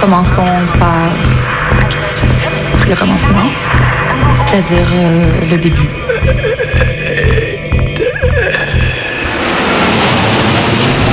Commençons 0.00 0.46
par 0.78 1.08
le 2.88 2.94
commencement, 2.94 3.50
c'est-à-dire 4.34 4.86
euh, 4.94 5.40
le 5.50 5.56
début. 5.56 5.88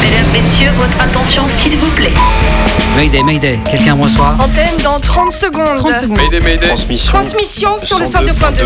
Mesdames, 0.01 0.31
Messieurs, 0.33 0.69
votre 0.77 1.01
attention 1.01 1.43
s'il 1.57 1.77
vous 1.77 1.89
plaît. 1.95 2.13
Mayday, 2.95 3.23
Mayday, 3.23 3.59
quelqu'un 3.69 3.95
me 3.95 4.03
reçoit 4.03 4.35
Antenne 4.39 4.77
dans 4.83 4.99
30 4.99 5.31
secondes. 5.31 5.77
30 5.77 5.95
secondes. 5.95 6.17
Mayday, 6.17 6.39
Mayday. 6.39 6.67
Transmission. 6.67 7.11
Transmission 7.13 7.77
sur 7.77 7.99
le 7.99 8.05
102.2. 8.05 8.65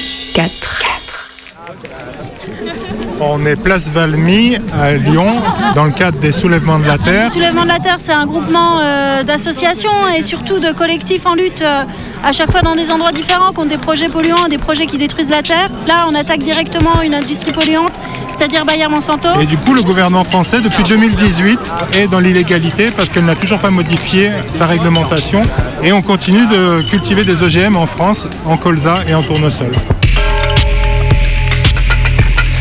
On 3.23 3.45
est 3.45 3.55
place 3.55 3.87
Valmy 3.87 4.57
à 4.73 4.93
Lyon 4.93 5.27
dans 5.75 5.83
le 5.83 5.91
cadre 5.91 6.17
des 6.17 6.31
soulèvements 6.31 6.79
de 6.79 6.85
la 6.85 6.97
terre. 6.97 7.31
Soulèvement 7.31 7.63
de 7.63 7.67
la 7.67 7.77
Terre, 7.77 7.97
c'est 7.99 8.11
un 8.11 8.25
groupement 8.25 8.79
euh, 8.81 9.21
d'associations 9.21 10.09
et 10.17 10.23
surtout 10.23 10.57
de 10.57 10.71
collectifs 10.71 11.27
en 11.27 11.35
lutte 11.35 11.61
euh, 11.61 11.83
à 12.23 12.31
chaque 12.31 12.51
fois 12.51 12.61
dans 12.61 12.75
des 12.75 12.89
endroits 12.89 13.11
différents, 13.11 13.53
contre 13.53 13.69
des 13.69 13.77
projets 13.77 14.09
polluants, 14.09 14.47
des 14.49 14.57
projets 14.57 14.87
qui 14.87 14.97
détruisent 14.97 15.29
la 15.29 15.43
terre. 15.43 15.67
Là, 15.87 16.07
on 16.09 16.15
attaque 16.15 16.39
directement 16.39 17.03
une 17.03 17.13
industrie 17.13 17.51
polluante, 17.51 17.93
c'est-à-dire 18.35 18.65
Bayer 18.65 18.87
Monsanto. 18.87 19.29
Et 19.39 19.45
du 19.45 19.57
coup, 19.57 19.75
le 19.75 19.83
gouvernement 19.83 20.23
français, 20.23 20.59
depuis 20.59 20.81
2018, 20.81 21.59
est 21.93 22.07
dans 22.07 22.19
l'illégalité 22.19 22.89
parce 22.89 23.09
qu'elle 23.09 23.25
n'a 23.25 23.35
toujours 23.35 23.59
pas 23.59 23.69
modifié 23.69 24.31
sa 24.49 24.65
réglementation. 24.65 25.43
Et 25.83 25.93
on 25.93 26.01
continue 26.01 26.47
de 26.47 26.81
cultiver 26.89 27.23
des 27.23 27.43
OGM 27.43 27.75
en 27.75 27.85
France, 27.85 28.25
en 28.47 28.57
colza 28.57 28.95
et 29.07 29.13
en 29.13 29.21
tournesol. 29.21 29.73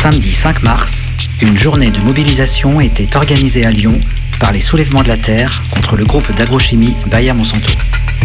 Samedi 0.03 0.33
5 0.33 0.63
mars, 0.63 1.11
une 1.43 1.59
journée 1.59 1.91
de 1.91 2.01
mobilisation 2.03 2.81
était 2.81 3.19
organisée 3.19 3.67
à 3.67 3.71
Lyon 3.71 4.01
par 4.39 4.51
les 4.51 4.59
soulèvements 4.59 5.03
de 5.03 5.09
la 5.09 5.19
terre 5.19 5.61
contre 5.71 5.95
le 5.95 6.07
groupe 6.07 6.35
d'agrochimie 6.35 6.97
Bayer 7.09 7.35
Monsanto. 7.35 7.71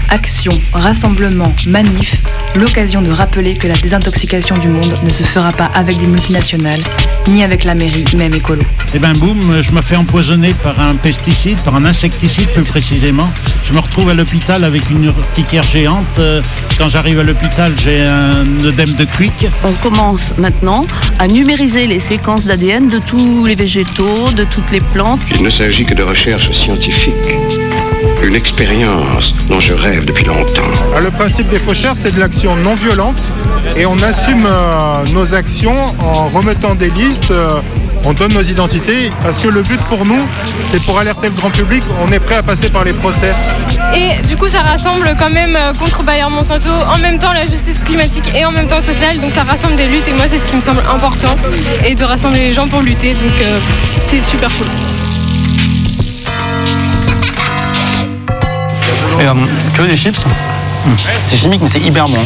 Action, 0.09 0.51
rassemblement, 0.73 1.53
manif, 1.67 2.15
l'occasion 2.55 3.01
de 3.01 3.11
rappeler 3.11 3.55
que 3.55 3.67
la 3.67 3.73
désintoxication 3.73 4.57
du 4.57 4.67
monde 4.67 4.93
ne 5.03 5.09
se 5.09 5.23
fera 5.23 5.51
pas 5.51 5.69
avec 5.73 5.97
des 5.97 6.07
multinationales, 6.07 6.79
ni 7.27 7.43
avec 7.43 7.63
la 7.63 7.75
mairie, 7.75 8.05
même 8.15 8.33
écolo. 8.33 8.61
Et 8.93 8.99
ben 8.99 9.13
boum, 9.13 9.61
je 9.61 9.71
me 9.71 9.81
fais 9.81 9.95
empoisonner 9.95 10.53
par 10.53 10.79
un 10.79 10.95
pesticide, 10.95 11.59
par 11.61 11.75
un 11.75 11.85
insecticide 11.85 12.49
plus 12.49 12.63
précisément. 12.63 13.29
Je 13.65 13.73
me 13.73 13.79
retrouve 13.79 14.09
à 14.09 14.13
l'hôpital 14.13 14.63
avec 14.63 14.89
une 14.89 15.05
urticaire 15.05 15.63
géante. 15.63 16.05
Euh, 16.19 16.41
Quand 16.77 16.89
j'arrive 16.89 17.19
à 17.19 17.23
l'hôpital, 17.23 17.73
j'ai 17.77 18.03
un 18.03 18.45
œdème 18.63 18.93
de 18.93 19.05
quick. 19.05 19.47
On 19.63 19.71
commence 19.73 20.33
maintenant 20.37 20.85
à 21.19 21.27
numériser 21.27 21.87
les 21.87 21.99
séquences 21.99 22.45
d'ADN 22.45 22.89
de 22.89 22.99
tous 22.99 23.45
les 23.45 23.55
végétaux, 23.55 24.29
de 24.35 24.43
toutes 24.43 24.69
les 24.71 24.81
plantes. 24.81 25.21
Il 25.33 25.41
ne 25.43 25.49
s'agit 25.49 25.85
que 25.85 25.93
de 25.93 26.03
recherche 26.03 26.51
scientifique. 26.51 27.13
Une 28.35 28.41
expérience 28.41 29.33
dont 29.47 29.61
je 29.61 29.73
rêve 29.73 30.03
depuis 30.03 30.25
longtemps. 30.25 30.61
Alors, 30.89 30.99
le 30.99 31.11
principe 31.11 31.47
des 31.47 31.57
faucheurs, 31.57 31.95
c'est 31.97 32.13
de 32.13 32.19
l'action 32.19 32.57
non 32.57 32.75
violente 32.75 33.15
et 33.77 33.85
on 33.85 33.97
assume 33.99 34.45
euh, 34.45 35.05
nos 35.13 35.33
actions 35.33 35.85
en 35.99 36.27
remettant 36.27 36.75
des 36.75 36.89
listes. 36.89 37.31
euh, 37.31 37.47
on 38.03 38.11
donne 38.11 38.33
nos 38.33 38.41
identités 38.41 39.09
parce 39.23 39.41
que 39.41 39.47
le 39.47 39.61
but 39.61 39.79
pour 39.87 40.05
nous, 40.05 40.19
c'est 40.69 40.83
pour 40.83 40.99
alerter 40.99 41.29
le 41.29 41.33
grand 41.33 41.49
public. 41.49 41.81
On 42.05 42.11
est 42.11 42.19
prêt 42.19 42.35
à 42.35 42.43
passer 42.43 42.69
par 42.69 42.83
les 42.83 42.91
procès. 42.91 43.33
Et 43.95 44.21
du 44.27 44.35
coup, 44.35 44.49
ça 44.49 44.59
rassemble 44.59 45.15
quand 45.17 45.29
même 45.31 45.55
euh, 45.55 45.71
contre 45.73 46.03
Bayer 46.03 46.29
Monsanto, 46.29 46.69
en 46.93 46.97
même 46.97 47.17
temps 47.19 47.31
la 47.31 47.45
justice 47.45 47.79
climatique 47.85 48.29
et 48.35 48.43
en 48.43 48.51
même 48.51 48.67
temps 48.67 48.81
sociale. 48.81 49.17
Donc 49.21 49.31
ça 49.33 49.43
rassemble 49.43 49.77
des 49.77 49.87
luttes 49.87 50.09
et 50.09 50.13
moi, 50.13 50.25
c'est 50.27 50.39
ce 50.39 50.45
qui 50.45 50.57
me 50.57 50.61
semble 50.61 50.83
important. 50.93 51.37
Et 51.85 51.95
de 51.95 52.03
rassembler 52.03 52.41
les 52.41 52.51
gens 52.51 52.67
pour 52.67 52.81
lutter. 52.81 53.13
Donc 53.13 53.41
euh, 53.41 53.59
c'est 54.01 54.21
super 54.21 54.49
cool. 54.57 54.67
Et, 59.19 59.27
euh, 59.27 59.87
des 59.87 59.95
chips? 59.95 60.25
C'est 61.25 61.37
chimique, 61.37 61.61
mais 61.61 61.67
c'est 61.67 61.79
hyper 61.79 62.07
bon. 62.07 62.19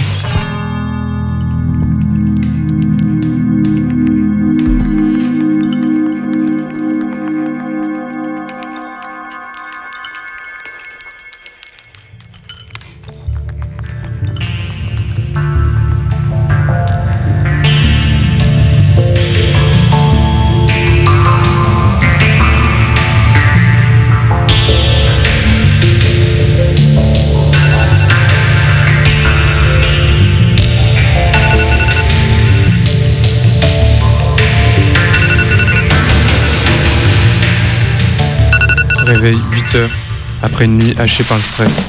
Après 40.42 40.66
une 40.66 40.78
nuit 40.78 40.96
hachée 40.98 41.24
par 41.24 41.38
le 41.38 41.44
stress. 41.44 41.84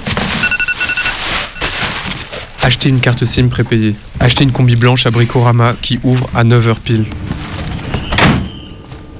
Acheter 2.63 2.89
une 2.89 3.01
carte 3.01 3.25
SIM 3.25 3.49
prépayée. 3.49 3.95
Acheter 4.21 4.45
une 4.45 4.53
combi 4.53 4.77
blanche 4.77 5.07
à 5.07 5.11
Bricorama 5.11 5.75
qui 5.81 5.99
ouvre 6.03 6.29
à 6.35 6.45
9h 6.45 6.77
pile. 6.85 7.05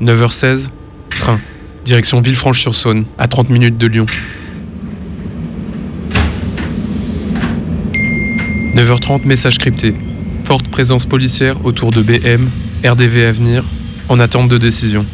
9h16, 0.03 0.69
train. 1.11 1.41
Direction 1.85 2.21
Villefranche-sur-Saône, 2.21 3.07
à 3.19 3.29
30 3.29 3.51
minutes 3.51 3.79
de 3.79 3.87
Lyon. 3.87 4.07
9h30, 8.75 9.25
message 9.25 9.59
crypté. 9.59 9.95
Forte 10.45 10.69
présence 10.69 11.07
policière 11.07 11.65
autour 11.65 11.91
de 11.91 12.03
BM, 12.03 12.49
RDV 12.85 13.27
à 13.27 13.33
venir, 13.33 13.65
en 14.09 14.21
attente 14.21 14.49
de 14.49 14.59
décision. 14.59 15.05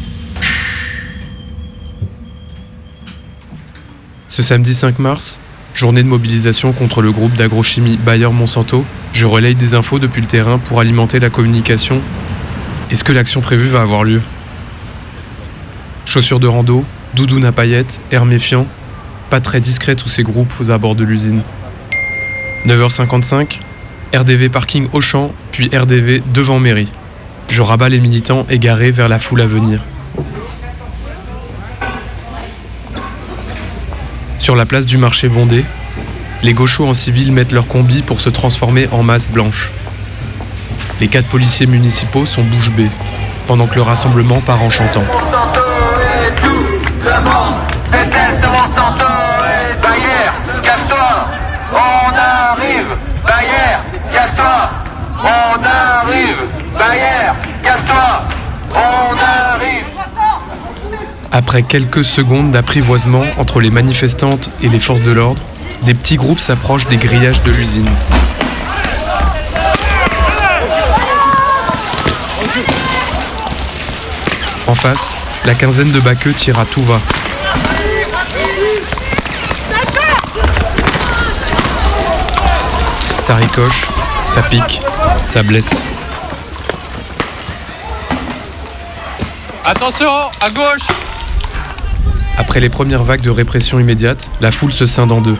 Ce 4.36 4.42
samedi 4.42 4.74
5 4.74 4.98
mars, 4.98 5.38
journée 5.72 6.02
de 6.02 6.08
mobilisation 6.08 6.74
contre 6.74 7.00
le 7.00 7.10
groupe 7.10 7.34
d'agrochimie 7.36 7.96
Bayer 7.96 8.28
Monsanto, 8.30 8.84
je 9.14 9.24
relaye 9.24 9.54
des 9.54 9.72
infos 9.72 9.98
depuis 9.98 10.20
le 10.20 10.26
terrain 10.26 10.58
pour 10.58 10.78
alimenter 10.78 11.18
la 11.20 11.30
communication. 11.30 12.02
Est-ce 12.90 13.02
que 13.02 13.12
l'action 13.12 13.40
prévue 13.40 13.68
va 13.68 13.80
avoir 13.80 14.04
lieu? 14.04 14.20
Chaussures 16.04 16.38
de 16.38 16.46
rando, 16.46 16.84
doudoune 17.14 17.46
à 17.46 17.52
paillettes, 17.52 17.98
air 18.12 18.26
méfiant, 18.26 18.66
pas 19.30 19.40
très 19.40 19.60
discret 19.60 19.96
tous 19.96 20.10
ces 20.10 20.22
groupes 20.22 20.52
aux 20.60 20.70
abords 20.70 20.96
de 20.96 21.04
l'usine. 21.04 21.40
9h55, 22.66 23.60
RDV 24.14 24.50
parking 24.50 24.88
Auchan, 24.92 25.32
puis 25.50 25.70
RDV 25.74 26.22
devant 26.34 26.58
mairie. 26.58 26.92
Je 27.50 27.62
rabats 27.62 27.88
les 27.88 28.00
militants 28.00 28.46
égarés 28.50 28.90
vers 28.90 29.08
la 29.08 29.18
foule 29.18 29.40
à 29.40 29.46
venir. 29.46 29.80
Sur 34.46 34.54
la 34.54 34.64
place 34.64 34.86
du 34.86 34.96
marché 34.96 35.28
bondé, 35.28 35.64
les 36.44 36.52
gauchos 36.52 36.86
en 36.86 36.94
civil 36.94 37.32
mettent 37.32 37.50
leur 37.50 37.66
combi 37.66 38.02
pour 38.02 38.20
se 38.20 38.30
transformer 38.30 38.86
en 38.92 39.02
masse 39.02 39.28
blanche. 39.28 39.72
Les 41.00 41.08
quatre 41.08 41.26
policiers 41.26 41.66
municipaux 41.66 42.26
sont 42.26 42.44
bouche 42.44 42.70
bée, 42.70 42.86
pendant 43.48 43.66
que 43.66 43.74
le 43.74 43.82
rassemblement 43.82 44.40
part 44.40 44.62
en 44.62 44.70
chantant. 44.70 45.02
Après 61.36 61.62
quelques 61.62 62.02
secondes 62.02 62.50
d'apprivoisement 62.50 63.22
entre 63.36 63.60
les 63.60 63.68
manifestantes 63.68 64.48
et 64.62 64.70
les 64.70 64.80
forces 64.80 65.02
de 65.02 65.12
l'ordre, 65.12 65.42
des 65.82 65.92
petits 65.92 66.16
groupes 66.16 66.40
s'approchent 66.40 66.86
des 66.86 66.96
grillages 66.96 67.42
de 67.42 67.50
l'usine. 67.50 67.84
En 74.66 74.74
face, 74.74 75.14
la 75.44 75.52
quinzaine 75.52 75.92
de 75.92 76.00
Baqueux 76.00 76.32
tire 76.32 76.58
à 76.58 76.64
tout 76.64 76.80
va. 76.80 76.98
Ça 83.18 83.34
ricoche, 83.34 83.84
ça 84.24 84.40
pique, 84.40 84.80
ça 85.26 85.42
blesse. 85.42 85.74
Attention, 89.66 90.08
à 90.40 90.48
gauche 90.48 90.86
après 92.38 92.60
les 92.60 92.68
premières 92.68 93.02
vagues 93.02 93.22
de 93.22 93.30
répression 93.30 93.80
immédiate, 93.80 94.28
la 94.40 94.50
foule 94.50 94.72
se 94.72 94.86
scinde 94.86 95.12
en 95.12 95.20
deux. 95.20 95.36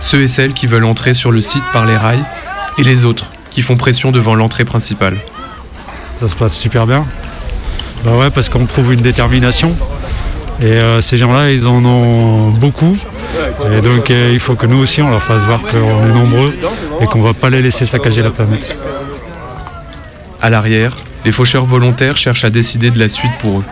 Ceux 0.00 0.20
et 0.20 0.28
celles 0.28 0.52
qui 0.52 0.66
veulent 0.66 0.84
entrer 0.84 1.14
sur 1.14 1.30
le 1.30 1.40
site 1.40 1.64
par 1.72 1.86
les 1.86 1.96
rails 1.96 2.24
et 2.78 2.84
les 2.84 3.04
autres 3.04 3.30
qui 3.50 3.62
font 3.62 3.76
pression 3.76 4.12
devant 4.12 4.34
l'entrée 4.34 4.64
principale. 4.64 5.18
Ça 6.16 6.28
se 6.28 6.34
passe 6.34 6.54
super 6.54 6.86
bien. 6.86 7.06
Bah 8.04 8.16
ouais, 8.16 8.30
parce 8.30 8.48
qu'on 8.48 8.66
trouve 8.66 8.92
une 8.92 9.00
détermination. 9.00 9.74
Et 10.60 10.66
euh, 10.66 11.00
ces 11.00 11.16
gens-là, 11.16 11.50
ils 11.50 11.66
en 11.66 11.84
ont 11.84 12.48
beaucoup. 12.50 12.96
Et 13.72 13.80
donc 13.80 14.10
euh, 14.10 14.30
il 14.32 14.40
faut 14.40 14.54
que 14.54 14.66
nous 14.66 14.78
aussi, 14.78 15.00
on 15.02 15.10
leur 15.10 15.22
fasse 15.22 15.42
voir 15.42 15.60
qu'on 15.62 16.06
est 16.06 16.12
nombreux 16.12 16.54
et 17.00 17.06
qu'on 17.06 17.20
va 17.20 17.32
pas 17.32 17.50
les 17.50 17.62
laisser 17.62 17.86
saccager 17.86 18.22
la 18.22 18.30
planète. 18.30 18.76
À 20.40 20.50
l'arrière, 20.50 20.92
les 21.24 21.32
faucheurs 21.32 21.64
volontaires 21.64 22.16
cherchent 22.16 22.44
à 22.44 22.50
décider 22.50 22.90
de 22.90 22.98
la 22.98 23.08
suite 23.08 23.32
pour 23.38 23.60
eux. 23.60 23.64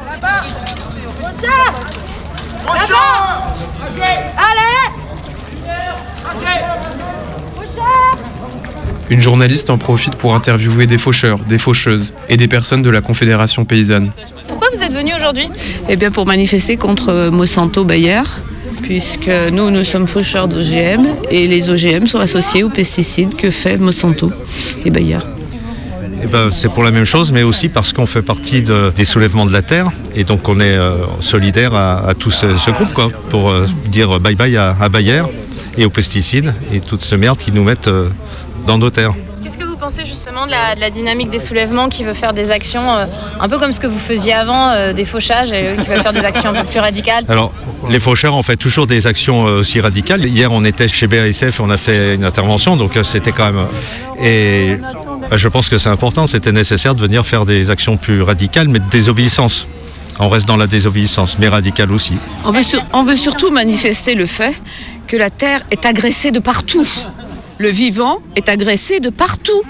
Une 9.13 9.21
journaliste 9.21 9.69
en 9.69 9.77
profite 9.77 10.15
pour 10.15 10.35
interviewer 10.35 10.87
des 10.87 10.97
faucheurs, 10.97 11.39
des 11.41 11.59
faucheuses 11.59 12.15
et 12.31 12.39
des 12.39 12.49
personnes 12.49 12.81
de 12.81 12.89
la 12.89 13.03
Confédération 13.03 13.67
paysanne. 13.67 14.11
Pourquoi 14.49 14.69
vous 14.75 14.83
êtes 14.83 14.95
venu 14.95 15.13
aujourd'hui? 15.15 15.51
Eh 15.91 15.97
bien 15.97 16.11
pour 16.11 16.25
manifester 16.25 16.79
contre 16.79 17.29
Monsanto 17.31 17.85
Bayer, 17.85 18.23
puisque 18.81 19.29
nous, 19.53 19.71
nous 19.71 19.85
sommes 19.85 20.07
faucheurs 20.07 20.49
d'OGM 20.49 21.09
et 21.31 21.47
les 21.47 21.69
OGM 21.69 22.07
sont 22.07 22.21
associés 22.21 22.63
aux 22.63 22.71
pesticides 22.71 23.37
que 23.37 23.51
fait 23.51 23.77
Monsanto 23.77 24.33
et 24.87 24.89
Bayer. 24.91 25.19
Eh 26.25 26.27
ben, 26.27 26.51
c'est 26.51 26.71
pour 26.73 26.83
la 26.83 26.91
même 26.91 27.05
chose, 27.05 27.33
mais 27.33 27.43
aussi 27.43 27.69
parce 27.69 27.93
qu'on 27.93 28.07
fait 28.07 28.23
partie 28.23 28.63
de- 28.63 28.95
des 28.97 29.05
soulèvements 29.05 29.45
de 29.45 29.53
la 29.53 29.61
terre 29.61 29.91
et 30.17 30.25
donc 30.25 30.49
on 30.49 30.59
est 30.59 30.79
euh, 30.79 30.95
solidaire 31.21 31.75
à, 31.75 32.09
à 32.09 32.15
tout 32.15 32.31
ce, 32.31 32.57
ce 32.57 32.71
groupe 32.71 32.95
quoi, 32.95 33.11
pour 33.29 33.51
euh, 33.51 33.67
dire 33.91 34.19
bye 34.21 34.37
bye 34.37 34.57
à, 34.57 34.75
à 34.81 34.89
Bayer 34.89 35.25
et 35.77 35.85
aux 35.85 35.91
pesticides 35.91 36.55
et 36.73 36.81
toute 36.81 37.03
ce 37.05 37.15
merde 37.15 37.37
qu'ils 37.39 37.53
nous 37.55 37.65
mettent 37.65 37.89
euh, 37.89 38.09
dans 38.67 38.79
nos 38.79 38.91
terres. 38.91 39.15
Qu'est-ce 39.43 39.59
que 39.59 39.65
vous 39.65 39.77
pensez 39.77 40.07
justement 40.07 40.47
de 40.47 40.53
la, 40.53 40.75
de 40.77 40.81
la 40.81 40.91
dynamique 40.91 41.29
des 41.29 41.41
soulèvements 41.41 41.89
qui 41.89 42.05
veut 42.05 42.15
faire 42.15 42.33
des 42.33 42.51
actions 42.51 42.93
euh, 42.93 43.07
un 43.41 43.49
peu 43.49 43.59
comme 43.59 43.73
ce 43.73 43.81
que 43.81 43.89
vous 43.89 43.99
faisiez 43.99 44.33
avant, 44.33 44.71
euh, 44.71 44.93
des 44.93 45.05
fauchages, 45.05 45.51
et 45.51 45.75
qui 45.83 45.89
veulent 45.89 46.01
faire 46.01 46.13
des 46.13 46.21
actions 46.21 46.51
un 46.51 46.63
peu 46.63 46.69
plus 46.69 46.79
radicales? 46.79 47.25
Alors, 47.29 47.53
les 47.91 47.99
faucheurs 47.99 48.37
ont 48.37 48.43
fait 48.45 48.57
toujours 48.57 48.87
des 48.87 49.07
actions 49.09 49.47
euh, 49.49 49.59
aussi 49.61 49.81
radicales. 49.81 50.25
Hier, 50.25 50.53
on 50.53 50.65
était 50.65 50.87
chez 50.87 51.09
BASF, 51.09 51.59
on 51.59 51.71
a 51.71 51.77
fait 51.77 52.15
une 52.15 52.25
intervention, 52.25 52.77
donc 52.77 52.93
c'était 53.03 53.33
quand 53.33 53.53
même. 53.53 53.67
Et 54.23 54.77
euh, 55.33 55.37
je 55.37 55.49
pense 55.49 55.69
que 55.69 55.77
c'est 55.79 55.89
important, 55.89 56.29
c'était 56.29 56.53
nécessaire 56.53 56.95
de 56.95 57.01
venir 57.01 57.27
faire 57.27 57.45
des 57.45 57.69
actions 57.71 57.97
plus 57.97 58.23
radicales, 58.23 58.69
mais 58.69 58.79
de 58.79 58.89
désobéissance. 58.91 59.67
On 60.21 60.29
reste 60.29 60.47
dans 60.47 60.57
la 60.59 60.69
désobéissance, 60.69 61.37
mais 61.41 61.49
radicale 61.49 61.91
aussi. 61.91 62.15
On 62.45 62.53
veut, 62.53 62.63
sur- 62.63 62.83
on 62.93 63.03
veut 63.03 63.17
surtout 63.17 63.51
manifester 63.51 64.15
le 64.15 64.27
fait 64.27 64.55
que 65.09 65.17
la 65.17 65.31
Terre 65.31 65.63
est 65.73 65.85
agressée 65.85 66.31
de 66.31 66.39
partout. 66.39 66.87
Le 67.63 67.69
vivant 67.69 68.19
est 68.35 68.49
agressé 68.49 68.99
de 68.99 69.09
partout. 69.09 69.63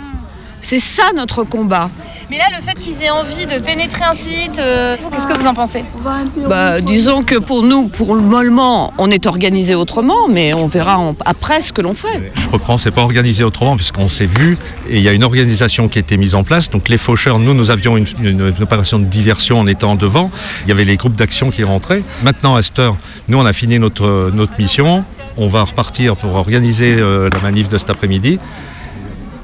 C'est 0.63 0.79
ça 0.79 1.03
notre 1.15 1.45
combat. 1.45 1.91
Mais 2.31 2.39
là, 2.39 2.45
le 2.57 2.63
fait 2.65 2.73
qu'ils 2.79 3.03
aient 3.03 3.11
envie 3.11 3.45
de 3.45 3.59
pénétrer 3.63 4.03
un 4.03 4.15
site, 4.15 4.59
euh, 4.59 4.97
qu'est-ce 5.13 5.27
que 5.27 5.37
vous 5.37 5.47
en 5.47 5.53
pensez? 5.53 5.85
Bah, 6.49 6.81
disons 6.81 7.23
que 7.23 7.35
pour 7.35 7.63
nous, 7.63 7.89
pour 7.89 8.15
le 8.15 8.23
moment, 8.23 8.95
on 8.97 9.11
est 9.11 9.27
organisé 9.27 9.75
autrement, 9.75 10.27
mais 10.31 10.55
on 10.55 10.69
verra 10.69 10.99
en- 10.99 11.15
après 11.27 11.61
ce 11.61 11.71
que 11.75 11.83
l'on 11.83 11.93
fait. 11.93 12.33
Je 12.35 12.49
reprends, 12.49 12.79
c'est 12.79 12.93
pas 12.93 13.03
organisé 13.03 13.45
autrement 13.45 13.77
puisqu'on 13.77 14.09
s'est 14.09 14.25
vu 14.25 14.57
et 14.89 14.97
il 14.97 15.03
y 15.03 15.09
a 15.11 15.13
une 15.13 15.25
organisation 15.25 15.89
qui 15.89 15.99
a 15.99 16.01
été 16.01 16.17
mise 16.17 16.35
en 16.35 16.45
place. 16.45 16.71
Donc 16.71 16.89
les 16.89 16.97
faucheurs, 16.97 17.39
nous, 17.39 17.53
nous 17.53 17.71
avions 17.71 17.99
une, 17.99 18.07
une- 18.23 18.55
une 18.57 18.63
opération 18.63 18.99
de 18.99 19.05
diversion 19.05 19.61
en 19.61 19.67
étant 19.67 19.97
devant. 19.97 20.31
Il 20.65 20.69
y 20.71 20.73
avait 20.73 20.87
les 20.87 20.97
groupes 20.97 21.17
d'action 21.17 21.51
qui 21.51 21.63
rentraient. 21.63 22.05
Maintenant, 22.23 22.57
à 22.57 22.63
cette 22.63 22.79
heure, 22.79 22.97
nous, 23.29 23.37
on 23.39 23.45
a 23.45 23.53
fini 23.53 23.79
notre, 23.79 24.31
notre 24.33 24.55
mission. 24.59 25.05
On 25.37 25.49
va 25.49 25.65
repartir 25.65 26.17
pour 26.17 26.35
organiser 26.35 26.97
euh, 26.99 27.31
la 27.33 27.41
manif 27.41 27.69
de 27.69 27.79
cet 27.79 27.91
après-midi 27.91 28.39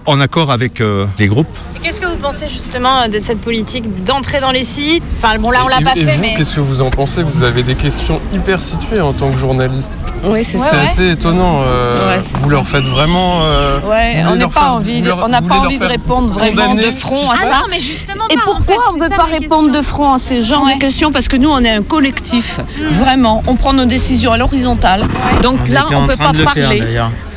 en 0.09 0.21
accord 0.21 0.51
avec 0.51 0.81
euh, 0.81 1.07
les 1.19 1.29
groupes. 1.29 1.47
Et 1.77 1.81
Qu'est-ce 1.81 2.01
que 2.01 2.07
vous 2.07 2.17
pensez 2.17 2.49
justement 2.49 3.03
euh, 3.03 3.09
de 3.09 3.21
cette 3.21 3.41
politique 3.41 4.05
d'entrer 4.05 4.41
dans 4.41 4.51
les 4.51 4.65
sites? 4.65 5.03
Enfin, 5.23 5.39
bon, 5.39 5.51
là, 5.51 5.61
on 5.65 5.69
l'a 5.69 5.81
pas 5.81 5.93
et 5.97 6.05
fait, 6.05 6.15
vous, 6.17 6.21
mais. 6.23 6.35
qu'est-ce 6.35 6.55
que 6.55 6.61
vous 6.61 6.81
en 6.83 6.91
pensez? 6.91 7.23
Vous 7.23 7.43
avez 7.43 7.63
des 7.63 7.75
questions 7.75 8.21
hyper 8.33 8.63
situées 8.63 9.01
en 9.01 9.13
tant 9.13 9.31
que 9.31 9.39
journaliste. 9.39 9.93
Oui, 10.25 10.43
c'est 10.45 10.59
C'est 10.59 10.71
ça. 10.71 10.81
assez 10.81 11.11
étonnant. 11.11 11.61
euh, 11.63 12.09
Ouais, 12.15 12.21
c'est 12.21 12.39
vous 12.39 12.49
ça. 12.49 12.55
leur 12.55 12.67
faites 12.67 12.87
vraiment. 12.87 13.41
euh, 13.43 13.81
Ouais, 13.89 14.17
on 14.29 14.35
n'a 14.37 14.47
pas 14.49 14.61
faire- 14.61 14.73
envie, 14.73 15.03
de- 15.03 15.09
leur- 15.09 15.25
on 15.25 15.29
n'a 15.29 15.43
pas 15.43 15.57
envie 15.59 15.79
de 15.79 15.85
répondre 15.85 16.33
vraiment 16.33 16.75
de 16.75 16.83
front 16.91 17.31
à 17.31 17.37
se 17.37 17.43
ça. 17.43 17.49
passe. 17.51 17.67
mais 17.71 17.79
justement 17.81 18.25
Et 18.31 18.35
pas, 18.35 18.43
en 18.43 18.45
pourquoi 18.57 18.75
fait, 18.75 18.81
on 18.91 18.93
ne 18.97 19.03
c'est 19.03 19.09
veut 19.11 19.17
pas 19.17 19.25
répondre 19.25 19.71
de 19.71 19.83
front 19.83 20.15
à 20.15 20.19
ces 20.19 20.43
genres 20.43 20.67
de 20.67 20.79
questions? 20.81 21.13
Parce 21.13 21.29
que 21.29 21.37
nous, 21.37 21.51
on 21.51 21.61
est 21.61 21.71
un 21.71 21.83
collectif. 21.83 22.61
Vraiment, 22.95 23.43
on 23.47 23.55
prend 23.57 23.73
nos 23.75 23.85
décisions 23.85 24.33
à 24.33 24.39
l'horizontale. 24.39 25.07
Donc 25.43 25.69
là, 25.69 25.87
on 25.93 26.03
ne 26.03 26.07
peut 26.09 26.17
pas 26.17 26.33
parler. 26.33 26.83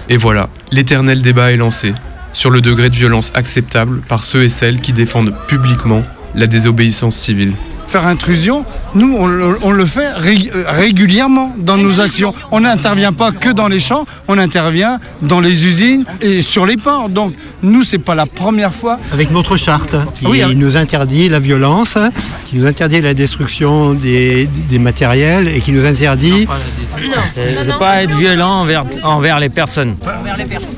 Et 0.10 0.18
voilà, 0.18 0.50
l'éternel 0.72 1.22
débat 1.22 1.52
est 1.52 1.58
lancé 1.58 1.94
sur 2.34 2.50
le 2.50 2.62
degré 2.62 2.90
de 2.90 2.96
violence 2.96 3.32
acceptable 3.36 4.02
par 4.02 4.24
ceux 4.24 4.44
et 4.44 4.50
celles 4.50 4.82
qui 4.82 4.94
défendent 4.94 5.34
publiquement 5.48 6.04
la 6.36 6.48
désobéissance 6.48 7.16
civile. 7.16 7.54
Faire 7.92 8.08
intrusion, 8.08 8.64
nous, 8.96 9.18
on, 9.18 9.28
le- 9.28 9.58
on 9.64 9.72
le 9.72 9.86
fait 9.86 10.14
ré- 10.14 10.50
euh, 10.56 10.64
régulièrement 10.68 11.54
dans 11.58 11.76
nos 11.76 12.00
actions. 12.00 12.34
On 12.50 12.62
n'intervient 12.62 13.12
pas 13.12 13.32
que 13.34 13.50
dans 13.50 13.68
les 13.68 13.82
champs, 13.82 14.06
on 14.30 14.38
intervient 14.38 14.98
dans 15.22 15.42
les 15.42 15.66
usines 15.66 16.06
et 16.22 16.42
sur 16.42 16.66
les 16.66 16.78
ports. 16.78 17.10
Donc, 17.10 17.34
nous, 17.64 17.84
c'est 17.84 17.98
pas 17.98 18.16
la 18.16 18.26
première 18.26 18.74
fois. 18.74 18.98
Avec 19.12 19.30
notre 19.32 19.58
charte 19.58 19.94
qui 20.16 20.26
Oui, 20.26 20.42
nous 20.56 20.78
interdit 20.78 21.28
la 21.28 21.40
violence, 21.40 21.98
qui 22.46 22.56
nous 22.56 22.66
interdit 22.66 23.02
la 23.02 23.14
destruction 23.14 23.94
des, 23.94 24.48
des 24.70 24.80
matériels 24.80 25.50
et 25.50 25.60
qui 25.60 25.74
nous 25.74 25.86
interdit 25.86 26.48
de 26.48 27.72
ne 27.74 27.78
pas 27.78 28.04
être 28.04 28.16
violent 28.16 28.62
envers, 28.62 28.86
envers 29.04 29.38
les 29.42 29.50
personnes. 29.50 29.96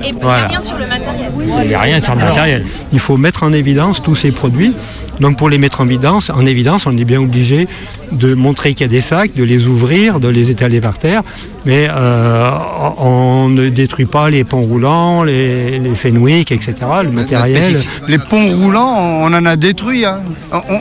Et 0.04 0.10
il 0.10 0.16
n'y 0.16 0.24
a 0.24 0.48
rien 0.48 0.62
sur 0.62 0.78
le 0.80 0.88
matériel. 0.88 1.32
Il 1.62 1.68
n'y 1.68 1.74
a 1.76 1.80
rien 1.80 2.02
sur 2.02 2.16
le 2.16 2.22
Alors, 2.22 2.34
matériel. 2.36 2.66
Il 2.92 3.00
faut 3.00 3.18
mettre 3.18 3.44
en 3.44 3.54
évidence 3.54 4.02
tous 4.02 4.16
ces 4.16 4.32
produits. 4.32 4.74
Donc 5.20 5.38
pour 5.38 5.50
les 5.50 5.58
mettre 5.58 5.82
en 5.82 5.86
évidence, 5.88 6.30
en 6.30 6.46
évidence, 6.46 6.86
on 6.88 6.98
est 6.98 7.06
bien 7.06 7.22
obligé 7.22 7.68
de 8.12 8.34
montrer 8.34 8.74
qu'il 8.74 8.82
y 8.82 8.84
a 8.86 8.88
des 8.88 9.02
sacs, 9.02 9.34
de 9.36 9.44
les 9.44 9.68
ouvrir, 9.68 10.20
de 10.20 10.28
les 10.28 10.50
étaler 10.52 10.82
par 10.82 10.98
terre. 10.98 11.22
Mais 11.66 11.88
euh, 11.90 12.50
on 12.98 13.48
ne 13.50 13.70
détruit 13.70 14.06
pas 14.06 14.30
les 14.30 14.44
ponts 14.44 14.62
roulants, 14.64 15.24
les, 15.24 15.80
les 15.80 15.96
Fenwick, 15.96 16.52
etc. 16.52 16.74
Le 17.04 17.12
matériel. 17.12 17.82
Les 18.08 18.18
ponts 18.18 18.50
roulants, 18.50 18.98
on 19.24 19.34
en 19.34 19.46
a 19.46 19.56
détruit. 19.56 20.04
hein. 20.06 20.20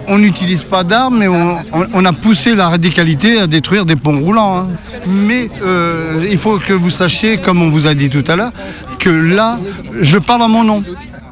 On- 0.09 0.19
n'utilise 0.19 0.65
pas 0.65 0.83
d'armes, 0.85 1.19
mais 1.19 1.29
on, 1.29 2.05
a 2.05 2.13
poussé 2.13 2.55
la 2.55 2.69
radicalité 2.69 3.39
à 3.39 3.47
détruire 3.47 3.85
des 3.85 3.97
ponts 3.97 4.19
roulants. 4.19 4.59
hein. 4.59 4.67
Mais 5.07 5.49
euh, 5.65 6.25
il 6.31 6.39
faut 6.39 6.59
que 6.59 6.73
vous 6.73 6.91
sachiez, 6.91 7.39
comme 7.39 7.61
on 7.63 7.71
vous 7.71 7.87
a 7.87 7.95
dit 7.95 8.09
tout 8.11 8.25
à 8.29 8.37
l'heure, 8.37 8.53
que 8.99 9.11
là, 9.11 9.59
je 10.01 10.19
parle 10.19 10.43
en 10.43 10.49
mon 10.49 10.65
nom. 10.65 10.83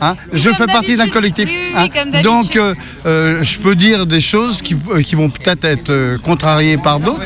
Hein. 0.01 0.17
Je 0.33 0.51
fais 0.51 0.67
partie 0.67 0.97
d'un 0.97 1.09
collectif. 1.09 1.49
hein. 1.77 1.87
Donc, 2.23 2.57
euh, 2.57 2.75
euh, 3.07 3.43
je 3.43 3.59
peux 3.59 3.75
dire 3.75 4.07
des 4.07 4.21
choses 4.21 4.63
qui, 4.63 4.77
euh, 4.93 5.03
qui 5.03 5.15
vont 5.15 5.31
peut-être 5.31 5.65
être 5.65 6.17
contrariées 6.23 6.77
par 6.79 7.01
d'autres. 7.01 7.23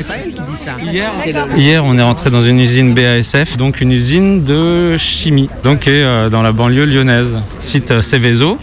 Hier, 1.57 1.85
on 1.85 1.99
est 1.99 2.03
rentré 2.03 2.31
dans 2.31 2.43
une 2.45 2.59
usine 2.61 2.95
BASF, 2.95 3.57
donc 3.57 3.81
une 3.81 3.93
usine 3.93 4.45
de 4.45 4.97
chimie, 4.99 5.49
donc 5.63 5.81
qui 5.81 5.91
est 5.91 6.05
euh, 6.05 6.29
dans 6.31 6.43
la 6.43 6.53
banlieue 6.53 6.85
lyonnaise, 6.87 7.37
site 7.61 8.01
Céveso. 8.03 8.59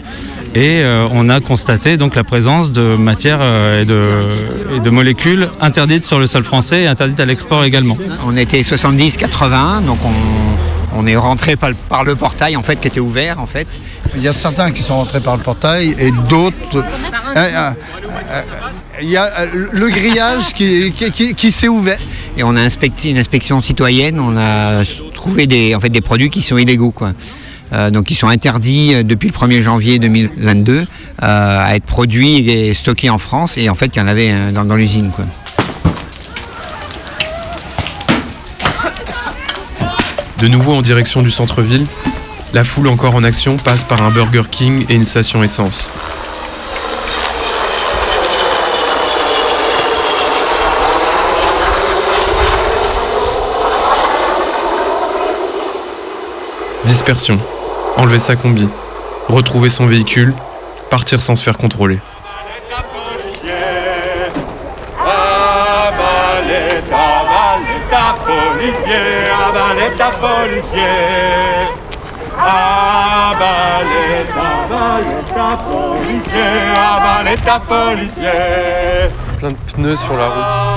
Et 0.54 0.80
euh, 0.82 1.06
on 1.12 1.30
a 1.30 1.40
constaté 1.40 1.96
donc 1.96 2.14
la 2.14 2.24
présence 2.24 2.72
de 2.72 2.94
matières 2.96 3.38
euh, 3.40 3.80
et, 3.82 3.86
de, 3.86 4.76
et 4.76 4.80
de 4.80 4.90
molécules 4.90 5.48
interdites 5.62 6.04
sur 6.04 6.18
le 6.18 6.26
sol 6.26 6.44
français 6.44 6.82
et 6.82 6.86
interdites 6.86 7.20
à 7.20 7.24
l'export 7.24 7.64
également. 7.64 7.96
On 8.26 8.36
était 8.36 8.60
70-80, 8.60 9.86
donc 9.86 9.98
on, 10.04 10.98
on 10.98 11.06
est 11.06 11.16
rentré 11.16 11.56
par, 11.56 11.70
le- 11.70 11.76
par 11.88 12.04
le 12.04 12.16
portail 12.16 12.56
en 12.56 12.62
fait 12.62 12.78
qui 12.78 12.88
était 12.88 13.00
ouvert 13.00 13.40
en 13.40 13.46
fait. 13.46 13.66
Il 14.16 14.22
y 14.22 14.28
a 14.28 14.32
certains 14.32 14.70
qui 14.72 14.82
sont 14.82 14.96
rentrés 14.96 15.20
par 15.20 15.36
le 15.36 15.42
portail 15.42 15.94
et 15.98 16.10
d'autres. 16.28 16.76
euh, 16.76 16.82
euh, 17.36 17.70
euh, 18.30 18.42
Il 19.00 19.08
y 19.08 19.16
a 19.16 19.24
euh, 19.40 19.46
le 19.72 19.88
grillage 19.88 20.52
qui, 20.54 20.92
qui- 20.92 21.10
qui- 21.10 21.34
qui 21.34 21.50
s'est 21.50 21.68
ouvert. 21.68 21.98
Et 22.36 22.42
on 22.44 22.54
a 22.56 22.60
inspecté 22.60 23.10
une 23.10 23.18
inspection 23.18 23.60
citoyenne, 23.62 24.20
on 24.20 24.36
a 24.36 24.82
trouvé 25.14 25.46
des, 25.46 25.74
en 25.74 25.80
fait, 25.80 25.88
des 25.88 26.00
produits 26.02 26.30
qui 26.30 26.42
sont 26.42 26.58
illégaux. 26.58 26.90
Quoi. 26.90 27.12
Euh, 27.72 27.90
donc 27.90 28.10
ils 28.10 28.14
sont 28.16 28.28
interdits 28.28 28.94
euh, 28.94 29.02
depuis 29.02 29.28
le 29.28 29.34
1er 29.34 29.62
janvier 29.62 29.98
2022 29.98 30.72
euh, 30.80 30.84
à 31.20 31.74
être 31.74 31.84
produits 31.84 32.48
et 32.50 32.74
stockés 32.74 33.08
en 33.08 33.18
France. 33.18 33.56
Et 33.56 33.70
en 33.70 33.74
fait, 33.74 33.86
il 33.96 33.98
y 33.98 34.02
en 34.02 34.08
avait 34.08 34.34
dans, 34.52 34.64
dans 34.66 34.76
l'usine. 34.76 35.10
quoi. 35.10 35.24
De 40.38 40.48
nouveau 40.48 40.72
en 40.72 40.82
direction 40.82 41.22
du 41.22 41.30
centre-ville, 41.30 41.86
la 42.52 42.64
foule 42.64 42.88
encore 42.88 43.14
en 43.14 43.24
action 43.24 43.56
passe 43.56 43.82
par 43.84 44.02
un 44.02 44.10
Burger 44.10 44.42
King 44.50 44.84
et 44.88 44.94
une 44.94 45.04
station 45.04 45.42
essence. 45.42 45.88
Dispersion. 56.84 57.38
enlever 57.96 58.18
sa 58.18 58.36
combi, 58.36 58.68
retrouver 59.28 59.68
son 59.70 59.86
véhicule, 59.86 60.34
partir 60.90 61.20
sans 61.20 61.36
se 61.36 61.42
faire 61.42 61.56
contrôler. 61.56 62.00
Plein 79.38 79.50
de 79.50 79.56
pneus 79.72 79.96
sur 79.96 80.16
la 80.16 80.28
route. 80.28 80.72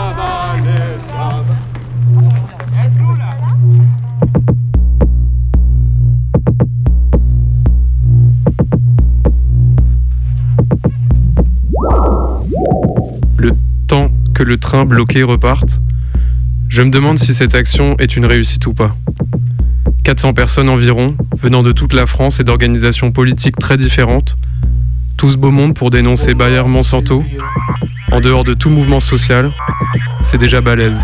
Le 13.38 13.51
temps 13.88 14.10
que 14.34 14.43
le 14.43 14.57
train 14.57 14.86
bloqué 14.86 15.24
reparte, 15.24 15.79
je 16.67 16.81
me 16.81 16.89
demande 16.89 17.17
si 17.17 17.34
cette 17.34 17.55
action 17.55 17.95
est 18.00 18.15
une 18.15 18.25
réussite 18.25 18.65
ou 18.67 18.74
pas. 18.74 18.95
400 20.05 20.33
personnes 20.33 20.69
environ, 20.69 21.17
venant 21.41 21.63
de 21.63 21.71
toute 21.71 21.91
la 21.91 22.05
France 22.05 22.39
et 22.39 22.43
d'organisations 22.43 23.12
politiques 23.12 23.57
très 23.57 23.75
différentes, 23.75 24.35
tous 25.17 25.35
beau 25.35 25.50
monde 25.50 25.74
pour 25.74 25.89
dénoncer 25.89 26.35
Bayer 26.35 26.62
Monsanto, 26.67 27.24
en 28.12 28.21
dehors 28.21 28.43
de 28.43 28.53
tout 28.53 28.69
mouvement 28.69 29.00
social, 29.00 29.51
c'est 30.21 30.38
déjà 30.38 30.62
balèze. 30.62 31.03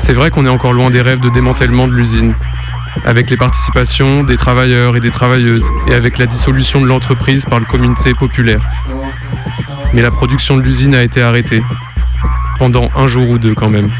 C'est 0.00 0.12
vrai 0.12 0.28
qu'on 0.30 0.44
est 0.44 0.50
encore 0.50 0.74
loin 0.74 0.90
des 0.90 1.00
rêves 1.00 1.20
de 1.20 1.30
démantèlement 1.30 1.88
de 1.88 1.94
l'usine, 1.94 2.34
avec 3.06 3.30
les 3.30 3.38
participations 3.38 4.24
des 4.24 4.36
travailleurs 4.36 4.94
et 4.94 5.00
des 5.00 5.10
travailleuses, 5.10 5.64
et 5.88 5.94
avec 5.94 6.18
la 6.18 6.26
dissolution 6.26 6.82
de 6.82 6.86
l'entreprise 6.86 7.46
par 7.46 7.60
le 7.60 7.64
comité 7.64 8.12
populaire. 8.12 8.60
Mais 9.92 10.02
la 10.02 10.10
production 10.10 10.56
de 10.56 10.62
l'usine 10.62 10.94
a 10.94 11.02
été 11.02 11.22
arrêtée, 11.22 11.62
pendant 12.58 12.90
un 12.94 13.06
jour 13.06 13.28
ou 13.28 13.38
deux 13.38 13.54
quand 13.54 13.70
même. 13.70 13.90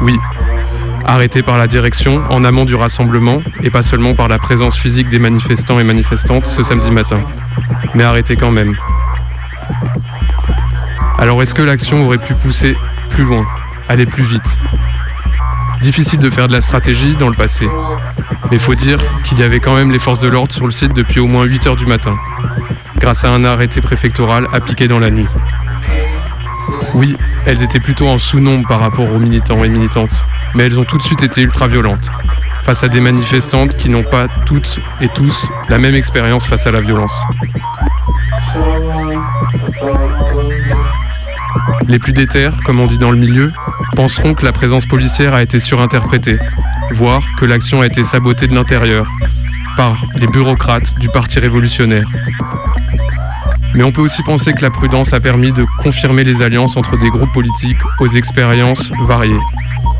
Oui, 0.00 0.18
arrêtée 1.04 1.42
par 1.42 1.58
la 1.58 1.66
direction 1.66 2.22
en 2.30 2.44
amont 2.44 2.64
du 2.64 2.74
rassemblement, 2.74 3.42
et 3.62 3.70
pas 3.70 3.82
seulement 3.82 4.14
par 4.14 4.28
la 4.28 4.38
présence 4.38 4.76
physique 4.76 5.08
des 5.08 5.18
manifestants 5.18 5.78
et 5.80 5.84
manifestantes 5.84 6.46
ce 6.46 6.62
samedi 6.62 6.90
matin, 6.90 7.20
mais 7.94 8.04
arrêtée 8.04 8.36
quand 8.36 8.50
même. 8.50 8.76
Alors 11.18 11.42
est-ce 11.42 11.54
que 11.54 11.62
l'action 11.62 12.04
aurait 12.04 12.18
pu 12.18 12.34
pousser 12.34 12.76
plus 13.08 13.24
loin, 13.24 13.46
aller 13.88 14.06
plus 14.06 14.24
vite? 14.24 14.58
Difficile 15.80 16.20
de 16.20 16.30
faire 16.30 16.46
de 16.46 16.52
la 16.52 16.60
stratégie 16.60 17.16
dans 17.16 17.28
le 17.28 17.34
passé. 17.34 17.68
Mais 18.50 18.58
faut 18.58 18.74
dire 18.74 18.98
qu'il 19.24 19.38
y 19.40 19.42
avait 19.42 19.58
quand 19.58 19.74
même 19.74 19.90
les 19.90 19.98
forces 19.98 20.20
de 20.20 20.28
l'ordre 20.28 20.52
sur 20.52 20.66
le 20.66 20.70
site 20.70 20.94
depuis 20.94 21.18
au 21.18 21.26
moins 21.26 21.44
8 21.44 21.66
heures 21.66 21.76
du 21.76 21.86
matin, 21.86 22.16
grâce 23.02 23.24
à 23.24 23.30
un 23.30 23.44
arrêté 23.44 23.80
préfectoral 23.80 24.46
appliqué 24.52 24.86
dans 24.86 25.00
la 25.00 25.10
nuit. 25.10 25.26
Oui, 26.94 27.16
elles 27.46 27.64
étaient 27.64 27.80
plutôt 27.80 28.06
en 28.06 28.16
sous-nombre 28.16 28.68
par 28.68 28.78
rapport 28.78 29.12
aux 29.12 29.18
militants 29.18 29.64
et 29.64 29.68
militantes, 29.68 30.24
mais 30.54 30.62
elles 30.66 30.78
ont 30.78 30.84
tout 30.84 30.98
de 30.98 31.02
suite 31.02 31.24
été 31.24 31.42
ultra 31.42 31.66
violentes, 31.66 32.12
face 32.62 32.84
à 32.84 32.88
des 32.88 33.00
manifestantes 33.00 33.76
qui 33.76 33.88
n'ont 33.88 34.04
pas 34.04 34.28
toutes 34.46 34.78
et 35.00 35.08
tous 35.08 35.50
la 35.68 35.80
même 35.80 35.96
expérience 35.96 36.46
face 36.46 36.68
à 36.68 36.70
la 36.70 36.80
violence. 36.80 37.20
Les 41.88 41.98
plus 41.98 42.12
déterres, 42.12 42.54
comme 42.64 42.78
on 42.78 42.86
dit 42.86 42.98
dans 42.98 43.10
le 43.10 43.18
milieu, 43.18 43.52
penseront 43.96 44.34
que 44.34 44.44
la 44.44 44.52
présence 44.52 44.86
policière 44.86 45.34
a 45.34 45.42
été 45.42 45.58
surinterprétée, 45.58 46.38
voire 46.92 47.24
que 47.36 47.46
l'action 47.46 47.80
a 47.80 47.86
été 47.86 48.04
sabotée 48.04 48.46
de 48.46 48.54
l'intérieur 48.54 49.08
par 49.76 49.96
les 50.14 50.28
bureaucrates 50.28 50.96
du 51.00 51.08
Parti 51.08 51.40
révolutionnaire. 51.40 52.06
Mais 53.74 53.84
on 53.84 53.92
peut 53.92 54.02
aussi 54.02 54.22
penser 54.22 54.52
que 54.52 54.62
la 54.62 54.70
prudence 54.70 55.12
a 55.12 55.20
permis 55.20 55.52
de 55.52 55.64
confirmer 55.78 56.24
les 56.24 56.42
alliances 56.42 56.76
entre 56.76 56.98
des 56.98 57.08
groupes 57.08 57.32
politiques 57.32 57.78
aux 58.00 58.08
expériences 58.08 58.92
variées, 59.06 59.40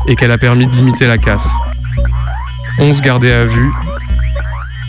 et 0.07 0.15
qu'elle 0.15 0.31
a 0.31 0.37
permis 0.37 0.67
de 0.67 0.75
limiter 0.75 1.07
la 1.07 1.17
casse. 1.17 1.49
11 2.79 3.01
gardés 3.01 3.31
à 3.31 3.45
vue, 3.45 3.71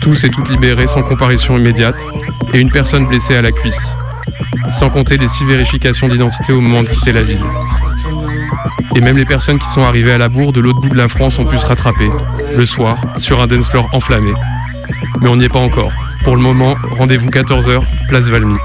tous 0.01 0.23
et 0.23 0.29
toutes 0.29 0.49
libérés 0.49 0.87
sans 0.87 1.01
comparution 1.01 1.57
immédiate, 1.57 1.99
et 2.53 2.59
une 2.59 2.69
personne 2.69 3.07
blessée 3.07 3.35
à 3.35 3.41
la 3.41 3.51
cuisse, 3.51 3.97
sans 4.69 4.89
compter 4.89 5.17
les 5.17 5.27
six 5.27 5.45
vérifications 5.45 6.07
d'identité 6.07 6.53
au 6.53 6.61
moment 6.61 6.83
de 6.83 6.89
quitter 6.89 7.11
la 7.11 7.23
ville. 7.23 7.43
Et 8.95 9.01
même 9.01 9.17
les 9.17 9.25
personnes 9.25 9.59
qui 9.59 9.67
sont 9.67 9.83
arrivées 9.83 10.13
à 10.13 10.17
la 10.17 10.29
bourre 10.29 10.53
de 10.53 10.61
l'autre 10.61 10.79
bout 10.79 10.89
de 10.89 10.97
la 10.97 11.09
France 11.09 11.39
ont 11.39 11.45
pu 11.45 11.57
se 11.57 11.65
rattraper, 11.65 12.09
le 12.55 12.65
soir, 12.65 12.97
sur 13.17 13.41
un 13.41 13.47
dance 13.47 13.69
floor 13.69 13.89
enflammé. 13.93 14.33
Mais 15.21 15.27
on 15.27 15.35
n'y 15.37 15.45
est 15.45 15.49
pas 15.49 15.59
encore. 15.59 15.91
Pour 16.23 16.35
le 16.35 16.41
moment, 16.41 16.75
rendez-vous 16.91 17.29
14h, 17.29 17.81
place 18.07 18.29
Valmy. 18.29 18.57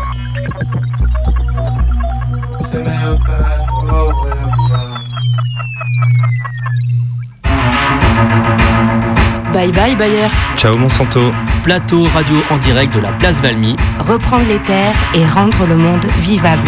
Bye 9.61 9.73
bye 9.73 9.95
Bayer. 9.95 10.31
Ciao 10.57 10.75
Monsanto. 10.79 11.35
Plateau 11.63 12.05
radio 12.15 12.43
en 12.49 12.57
direct 12.57 12.95
de 12.95 13.01
la 13.01 13.13
place 13.13 13.43
Valmy. 13.43 13.77
Reprendre 13.99 14.47
les 14.49 14.59
terres 14.61 14.97
et 15.13 15.27
rendre 15.27 15.67
le 15.67 15.77
monde 15.77 16.07
vivable. 16.23 16.63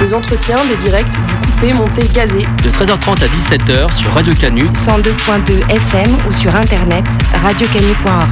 Des 0.00 0.14
entretiens, 0.14 0.64
des 0.64 0.76
directs, 0.76 1.10
du 1.10 1.34
coupé, 1.34 1.74
monté, 1.74 2.08
gazé. 2.14 2.46
De 2.64 2.70
13h30 2.70 3.22
à 3.22 3.28
17h 3.28 3.92
sur 3.92 4.10
Radio 4.14 4.32
Canu. 4.32 4.64
102.2 4.68 5.68
FM 5.68 6.16
ou 6.26 6.32
sur 6.32 6.56
internet 6.56 7.04
radiocanu.org. 7.42 8.30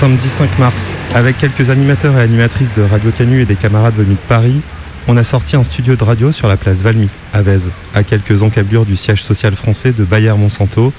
Samedi 0.00 0.30
5 0.30 0.58
mars, 0.58 0.94
avec 1.14 1.36
quelques 1.36 1.68
animateurs 1.68 2.16
et 2.16 2.22
animatrices 2.22 2.72
de 2.72 2.80
Radio 2.80 3.10
Canu 3.10 3.42
et 3.42 3.44
des 3.44 3.54
camarades 3.54 3.92
venus 3.92 4.16
de 4.16 4.28
Paris, 4.28 4.62
on 5.06 5.18
a 5.18 5.24
sorti 5.24 5.56
un 5.56 5.62
studio 5.62 5.94
de 5.94 6.02
radio 6.02 6.32
sur 6.32 6.48
la 6.48 6.56
place 6.56 6.80
Valmy, 6.80 7.10
à 7.34 7.42
Vèze, 7.42 7.70
à 7.94 8.02
quelques 8.02 8.42
encablures 8.42 8.86
du 8.86 8.96
siège 8.96 9.22
social 9.22 9.54
français 9.56 9.92
de 9.92 10.02
Bayer-Monsanto, 10.04 10.94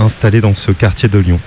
installé 0.00 0.40
dans 0.40 0.56
ce 0.56 0.72
quartier 0.72 1.08
de 1.08 1.20
Lyon. 1.20 1.38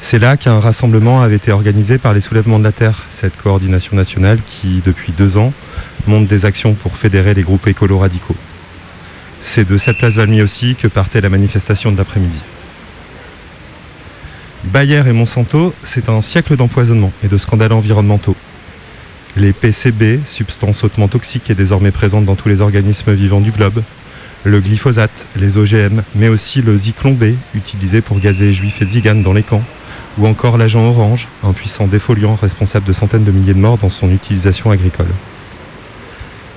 C'est 0.00 0.18
là 0.18 0.36
qu'un 0.36 0.58
rassemblement 0.58 1.22
avait 1.22 1.36
été 1.36 1.52
organisé 1.52 1.98
par 1.98 2.12
les 2.12 2.20
Soulèvements 2.20 2.58
de 2.58 2.64
la 2.64 2.72
Terre, 2.72 3.04
cette 3.10 3.36
coordination 3.36 3.94
nationale 3.94 4.40
qui, 4.44 4.82
depuis 4.84 5.12
deux 5.12 5.36
ans, 5.36 5.52
monte 6.08 6.26
des 6.26 6.44
actions 6.44 6.74
pour 6.74 6.96
fédérer 6.96 7.34
les 7.34 7.42
groupes 7.42 7.68
écolos 7.68 8.00
radicaux. 8.00 8.34
C'est 9.40 9.64
de 9.64 9.78
cette 9.78 9.98
place 9.98 10.14
Valmy 10.14 10.42
aussi 10.42 10.74
que 10.74 10.88
partait 10.88 11.20
la 11.20 11.28
manifestation 11.28 11.92
de 11.92 11.98
l'après-midi. 11.98 12.42
Bayer 14.72 15.02
et 15.06 15.12
Monsanto, 15.12 15.74
c'est 15.84 16.08
un 16.08 16.20
siècle 16.22 16.56
d'empoisonnement 16.56 17.12
et 17.22 17.28
de 17.28 17.36
scandales 17.36 17.72
environnementaux. 17.72 18.34
Les 19.36 19.52
PCB, 19.52 20.20
substances 20.26 20.84
hautement 20.84 21.06
toxiques 21.06 21.50
et 21.50 21.54
désormais 21.54 21.90
présentes 21.90 22.24
dans 22.24 22.34
tous 22.34 22.48
les 22.48 22.62
organismes 22.62 23.12
vivants 23.12 23.42
du 23.42 23.50
globe, 23.50 23.82
le 24.42 24.60
glyphosate, 24.60 25.26
les 25.36 25.58
OGM, 25.58 26.02
mais 26.14 26.28
aussi 26.28 26.62
le 26.62 26.76
zyklon 26.76 27.12
B, 27.12 27.34
utilisé 27.54 28.00
pour 28.00 28.18
gazer 28.20 28.52
juifs 28.52 28.80
et 28.80 28.86
tziganes 28.86 29.22
dans 29.22 29.34
les 29.34 29.42
camps, 29.42 29.62
ou 30.18 30.26
encore 30.26 30.56
l'agent 30.56 30.84
orange, 30.84 31.28
un 31.42 31.52
puissant 31.52 31.86
défoliant 31.86 32.34
responsable 32.34 32.86
de 32.86 32.92
centaines 32.92 33.24
de 33.24 33.32
milliers 33.32 33.54
de 33.54 33.58
morts 33.58 33.78
dans 33.78 33.90
son 33.90 34.10
utilisation 34.10 34.70
agricole. 34.70 35.08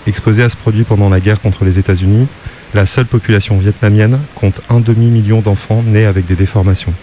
Exposé 0.08 0.44
à 0.44 0.50
ce 0.50 0.56
produit 0.56 0.84
pendant 0.84 1.10
la 1.10 1.20
guerre 1.20 1.42
contre 1.42 1.66
les 1.66 1.78
États-Unis, 1.78 2.28
la 2.74 2.86
seule 2.86 3.06
population 3.06 3.58
vietnamienne 3.58 4.20
compte 4.34 4.62
un 4.70 4.80
demi-million 4.80 5.42
d'enfants 5.42 5.84
nés 5.86 6.06
avec 6.06 6.26
des 6.26 6.36
déformations. 6.36 6.94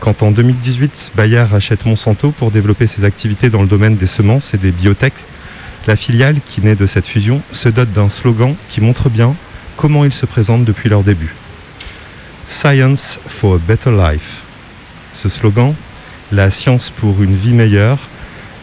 Quand 0.00 0.22
en 0.22 0.30
2018, 0.30 1.12
Bayer 1.16 1.42
rachète 1.42 1.84
Monsanto 1.84 2.30
pour 2.30 2.50
développer 2.52 2.86
ses 2.86 3.04
activités 3.04 3.50
dans 3.50 3.62
le 3.62 3.68
domaine 3.68 3.96
des 3.96 4.06
semences 4.06 4.54
et 4.54 4.58
des 4.58 4.70
biotech, 4.70 5.12
la 5.88 5.96
filiale 5.96 6.36
qui 6.46 6.60
naît 6.60 6.76
de 6.76 6.86
cette 6.86 7.06
fusion 7.06 7.42
se 7.50 7.68
dote 7.68 7.90
d'un 7.90 8.08
slogan 8.08 8.54
qui 8.68 8.80
montre 8.80 9.08
bien 9.08 9.34
comment 9.76 10.04
ils 10.04 10.12
se 10.12 10.26
présentent 10.26 10.64
depuis 10.64 10.88
leur 10.88 11.02
début. 11.02 11.34
Science 12.46 13.18
for 13.26 13.56
a 13.56 13.58
Better 13.58 13.90
Life. 13.90 14.42
Ce 15.12 15.28
slogan, 15.28 15.74
la 16.30 16.50
science 16.50 16.90
pour 16.90 17.22
une 17.22 17.34
vie 17.34 17.52
meilleure, 17.52 17.98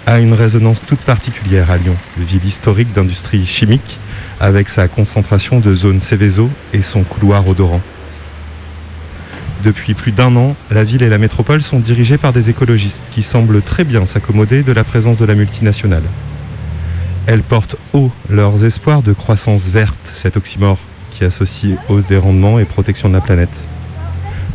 a 0.06 0.20
une 0.20 0.34
résonance 0.34 0.82
toute 0.86 1.00
particulière 1.00 1.70
à 1.70 1.78
Lyon, 1.78 1.98
ville 2.18 2.46
historique 2.46 2.94
d'industrie 2.94 3.46
chimique, 3.46 3.98
avec 4.40 4.70
sa 4.70 4.88
concentration 4.88 5.60
de 5.60 5.74
zones 5.76 6.02
Céveso 6.02 6.50
et 6.74 6.82
son 6.82 7.04
couloir 7.04 7.48
odorant. 7.48 7.82
Depuis 9.66 9.96
plus 9.96 10.12
d'un 10.12 10.36
an, 10.36 10.56
la 10.70 10.84
ville 10.84 11.02
et 11.02 11.10
la 11.10 11.18
métropole 11.18 11.64
sont 11.64 11.80
dirigées 11.80 12.20
par 12.20 12.34
des 12.34 12.52
écologistes 12.52 13.02
qui 13.10 13.24
semblent 13.24 13.64
très 13.64 13.84
bien 13.84 14.06
s'accommoder 14.06 14.62
de 14.62 14.72
la 14.72 14.84
présence 14.84 15.18
de 15.18 15.26
la 15.26 15.34
multinationale. 15.34 16.04
Elles 17.26 17.42
portent 17.42 17.76
haut 17.92 18.12
leurs 18.30 18.64
espoirs 18.64 19.02
de 19.02 19.12
croissance 19.12 19.68
verte, 19.70 20.12
cet 20.14 20.38
oxymore 20.38 20.78
qui 21.10 21.24
associe 21.24 21.80
hausse 21.90 22.06
des 22.06 22.18
rendements 22.18 22.60
et 22.60 22.66
protection 22.66 23.10
de 23.10 23.16
la 23.16 23.22
planète. 23.22 23.64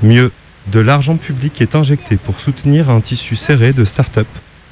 Mieux, 0.04 0.30
de 0.70 0.78
l'argent 0.78 1.16
public 1.16 1.60
est 1.60 1.74
injecté 1.74 2.16
pour 2.16 2.38
soutenir 2.38 2.88
un 2.88 3.00
tissu 3.00 3.34
serré 3.34 3.72
de 3.72 3.84
start-up 3.84 4.28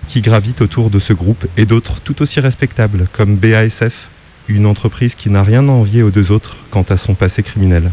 qui 0.07 0.21
gravitent 0.21 0.61
autour 0.61 0.88
de 0.88 1.00
ce 1.00 1.14
groupe 1.14 1.49
et 1.57 1.66
d'autres 1.66 2.00
tout 2.00 2.23
aussi 2.23 2.38
respectables, 2.38 3.09
comme 3.12 3.35
BASF, 3.35 4.09
une 4.47 4.66
entreprise 4.66 5.16
qui 5.16 5.30
n'a 5.30 5.42
rien 5.42 5.68
à 5.68 5.73
envier 5.73 6.04
aux 6.04 6.12
deux 6.12 6.30
autres 6.30 6.59
quant 6.71 6.85
à 6.88 6.97
son 6.97 7.14
passé 7.14 7.42
criminel. 7.42 7.90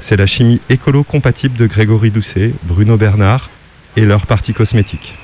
C'est 0.00 0.16
la 0.16 0.26
chimie 0.26 0.62
écolo-compatible 0.70 1.58
de 1.58 1.66
Grégory 1.66 2.10
Doucet, 2.10 2.52
Bruno 2.64 2.96
Bernard 2.96 3.50
et 3.96 4.06
leur 4.06 4.26
partie 4.26 4.54
cosmétique. 4.54 5.14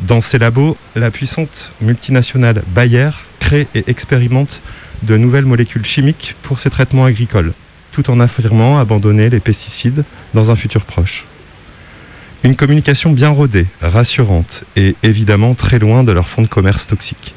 Dans 0.00 0.22
ces 0.22 0.38
labos, 0.38 0.78
la 0.96 1.10
puissante 1.10 1.70
multinationale 1.82 2.62
Bayer 2.68 3.10
crée 3.38 3.68
et 3.74 3.84
expérimente 3.86 4.62
de 5.02 5.18
nouvelles 5.18 5.44
molécules 5.44 5.84
chimiques 5.84 6.34
pour 6.42 6.58
ses 6.58 6.70
traitements 6.70 7.04
agricoles, 7.04 7.52
tout 7.92 8.10
en 8.10 8.18
affirmant 8.18 8.78
abandonner 8.78 9.28
les 9.28 9.40
pesticides 9.40 10.04
dans 10.32 10.50
un 10.50 10.56
futur 10.56 10.84
proche. 10.84 11.26
Une 12.44 12.56
communication 12.56 13.12
bien 13.12 13.28
rodée, 13.28 13.66
rassurante 13.82 14.64
et 14.74 14.96
évidemment 15.02 15.54
très 15.54 15.78
loin 15.78 16.02
de 16.02 16.12
leur 16.12 16.28
fonds 16.28 16.42
de 16.42 16.48
commerce 16.48 16.86
toxique. 16.86 17.34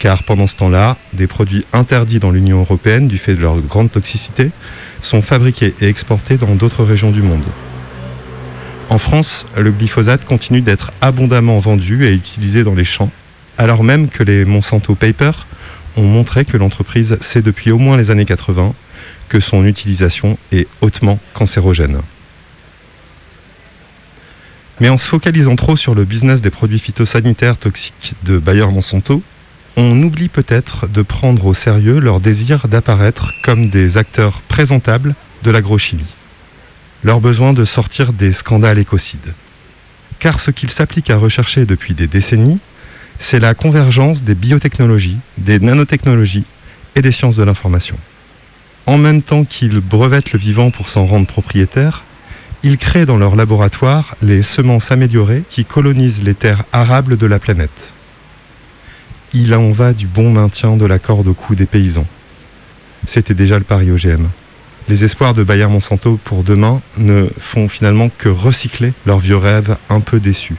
Car 0.00 0.22
pendant 0.22 0.46
ce 0.46 0.56
temps-là, 0.56 0.96
des 1.12 1.26
produits 1.26 1.66
interdits 1.74 2.20
dans 2.20 2.30
l'Union 2.30 2.60
européenne 2.60 3.06
du 3.06 3.18
fait 3.18 3.34
de 3.34 3.42
leur 3.42 3.60
grande 3.60 3.90
toxicité 3.90 4.50
sont 5.02 5.20
fabriqués 5.20 5.74
et 5.82 5.88
exportés 5.88 6.38
dans 6.38 6.54
d'autres 6.54 6.84
régions 6.84 7.10
du 7.10 7.20
monde. 7.20 7.44
En 8.88 8.96
France, 8.96 9.44
le 9.58 9.70
glyphosate 9.70 10.24
continue 10.24 10.62
d'être 10.62 10.90
abondamment 11.02 11.60
vendu 11.60 12.06
et 12.06 12.14
utilisé 12.14 12.64
dans 12.64 12.74
les 12.74 12.82
champs, 12.82 13.10
alors 13.58 13.84
même 13.84 14.08
que 14.08 14.22
les 14.22 14.46
Monsanto 14.46 14.94
Papers 14.94 15.46
ont 15.96 16.02
montré 16.02 16.46
que 16.46 16.56
l'entreprise 16.56 17.18
sait 17.20 17.42
depuis 17.42 17.70
au 17.70 17.78
moins 17.78 17.98
les 17.98 18.10
années 18.10 18.24
80 18.24 18.72
que 19.28 19.38
son 19.38 19.66
utilisation 19.66 20.38
est 20.50 20.66
hautement 20.80 21.18
cancérogène. 21.34 22.00
Mais 24.80 24.88
en 24.88 24.96
se 24.96 25.06
focalisant 25.06 25.56
trop 25.56 25.76
sur 25.76 25.94
le 25.94 26.04
business 26.04 26.40
des 26.40 26.48
produits 26.48 26.78
phytosanitaires 26.78 27.58
toxiques 27.58 28.14
de 28.22 28.38
Bayer 28.38 28.64
Monsanto, 28.64 29.22
on 29.76 30.02
oublie 30.02 30.28
peut-être 30.28 30.86
de 30.88 31.02
prendre 31.02 31.46
au 31.46 31.54
sérieux 31.54 32.00
leur 32.00 32.20
désir 32.20 32.68
d'apparaître 32.68 33.32
comme 33.42 33.68
des 33.68 33.96
acteurs 33.96 34.42
présentables 34.42 35.14
de 35.42 35.50
l'agrochimie. 35.50 36.14
Leur 37.02 37.20
besoin 37.20 37.52
de 37.52 37.64
sortir 37.64 38.12
des 38.12 38.32
scandales 38.32 38.78
écocides. 38.78 39.34
Car 40.18 40.38
ce 40.38 40.50
qu'ils 40.50 40.70
s'appliquent 40.70 41.10
à 41.10 41.16
rechercher 41.16 41.64
depuis 41.64 41.94
des 41.94 42.06
décennies, 42.06 42.60
c'est 43.18 43.40
la 43.40 43.54
convergence 43.54 44.22
des 44.22 44.34
biotechnologies, 44.34 45.18
des 45.38 45.58
nanotechnologies 45.58 46.44
et 46.94 47.02
des 47.02 47.12
sciences 47.12 47.36
de 47.36 47.42
l'information. 47.42 47.96
En 48.86 48.98
même 48.98 49.22
temps 49.22 49.44
qu'ils 49.44 49.80
brevettent 49.80 50.32
le 50.32 50.38
vivant 50.38 50.70
pour 50.70 50.88
s'en 50.88 51.06
rendre 51.06 51.26
propriétaires, 51.26 52.04
ils 52.62 52.76
créent 52.76 53.06
dans 53.06 53.16
leur 53.16 53.36
laboratoire 53.36 54.16
les 54.20 54.42
semences 54.42 54.90
améliorées 54.90 55.44
qui 55.48 55.64
colonisent 55.64 56.22
les 56.22 56.34
terres 56.34 56.64
arables 56.72 57.16
de 57.16 57.26
la 57.26 57.38
planète. 57.38 57.94
Il 59.32 59.54
en 59.54 59.70
va 59.70 59.92
du 59.92 60.08
bon 60.08 60.30
maintien 60.30 60.76
de 60.76 60.84
la 60.84 60.98
corde 60.98 61.28
au 61.28 61.34
cou 61.34 61.54
des 61.54 61.66
paysans. 61.66 62.06
C'était 63.06 63.34
déjà 63.34 63.58
le 63.58 63.64
pari 63.64 63.90
OGM. 63.90 64.26
Les 64.88 65.04
espoirs 65.04 65.34
de 65.34 65.44
Bayer 65.44 65.68
Monsanto 65.68 66.18
pour 66.24 66.42
demain 66.42 66.80
ne 66.98 67.28
font 67.38 67.68
finalement 67.68 68.10
que 68.18 68.28
recycler 68.28 68.92
leurs 69.06 69.20
vieux 69.20 69.36
rêves 69.36 69.76
un 69.88 70.00
peu 70.00 70.18
déçus. 70.18 70.56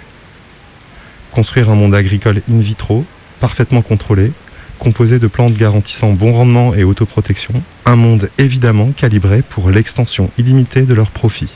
Construire 1.32 1.70
un 1.70 1.76
monde 1.76 1.94
agricole 1.94 2.42
in 2.50 2.60
vitro, 2.60 3.06
parfaitement 3.42 3.82
contrôlé, 3.82 4.32
composé 4.80 5.20
de 5.20 5.28
plantes 5.28 5.58
garantissant 5.58 6.14
bon 6.14 6.32
rendement 6.32 6.74
et 6.74 6.86
autoprotection, 6.86 7.62
un 7.86 7.98
monde 7.98 8.30
évidemment 8.38 8.92
calibré 8.96 9.42
pour 9.42 9.70
l'extension 9.70 10.32
illimitée 10.38 10.84
de 10.84 10.94
leurs 10.94 11.12
profits. 11.12 11.52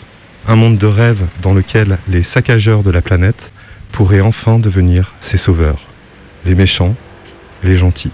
Un 0.47 0.55
monde 0.55 0.77
de 0.77 0.85
rêve 0.85 1.23
dans 1.41 1.53
lequel 1.53 1.97
les 2.09 2.23
saccageurs 2.23 2.83
de 2.83 2.91
la 2.91 3.01
planète 3.01 3.53
pourraient 3.93 4.19
enfin 4.19 4.59
devenir 4.59 5.13
ses 5.21 5.37
sauveurs. 5.37 5.79
Les 6.45 6.55
méchants, 6.55 6.95
les 7.65 7.75
gentils. 7.75 8.11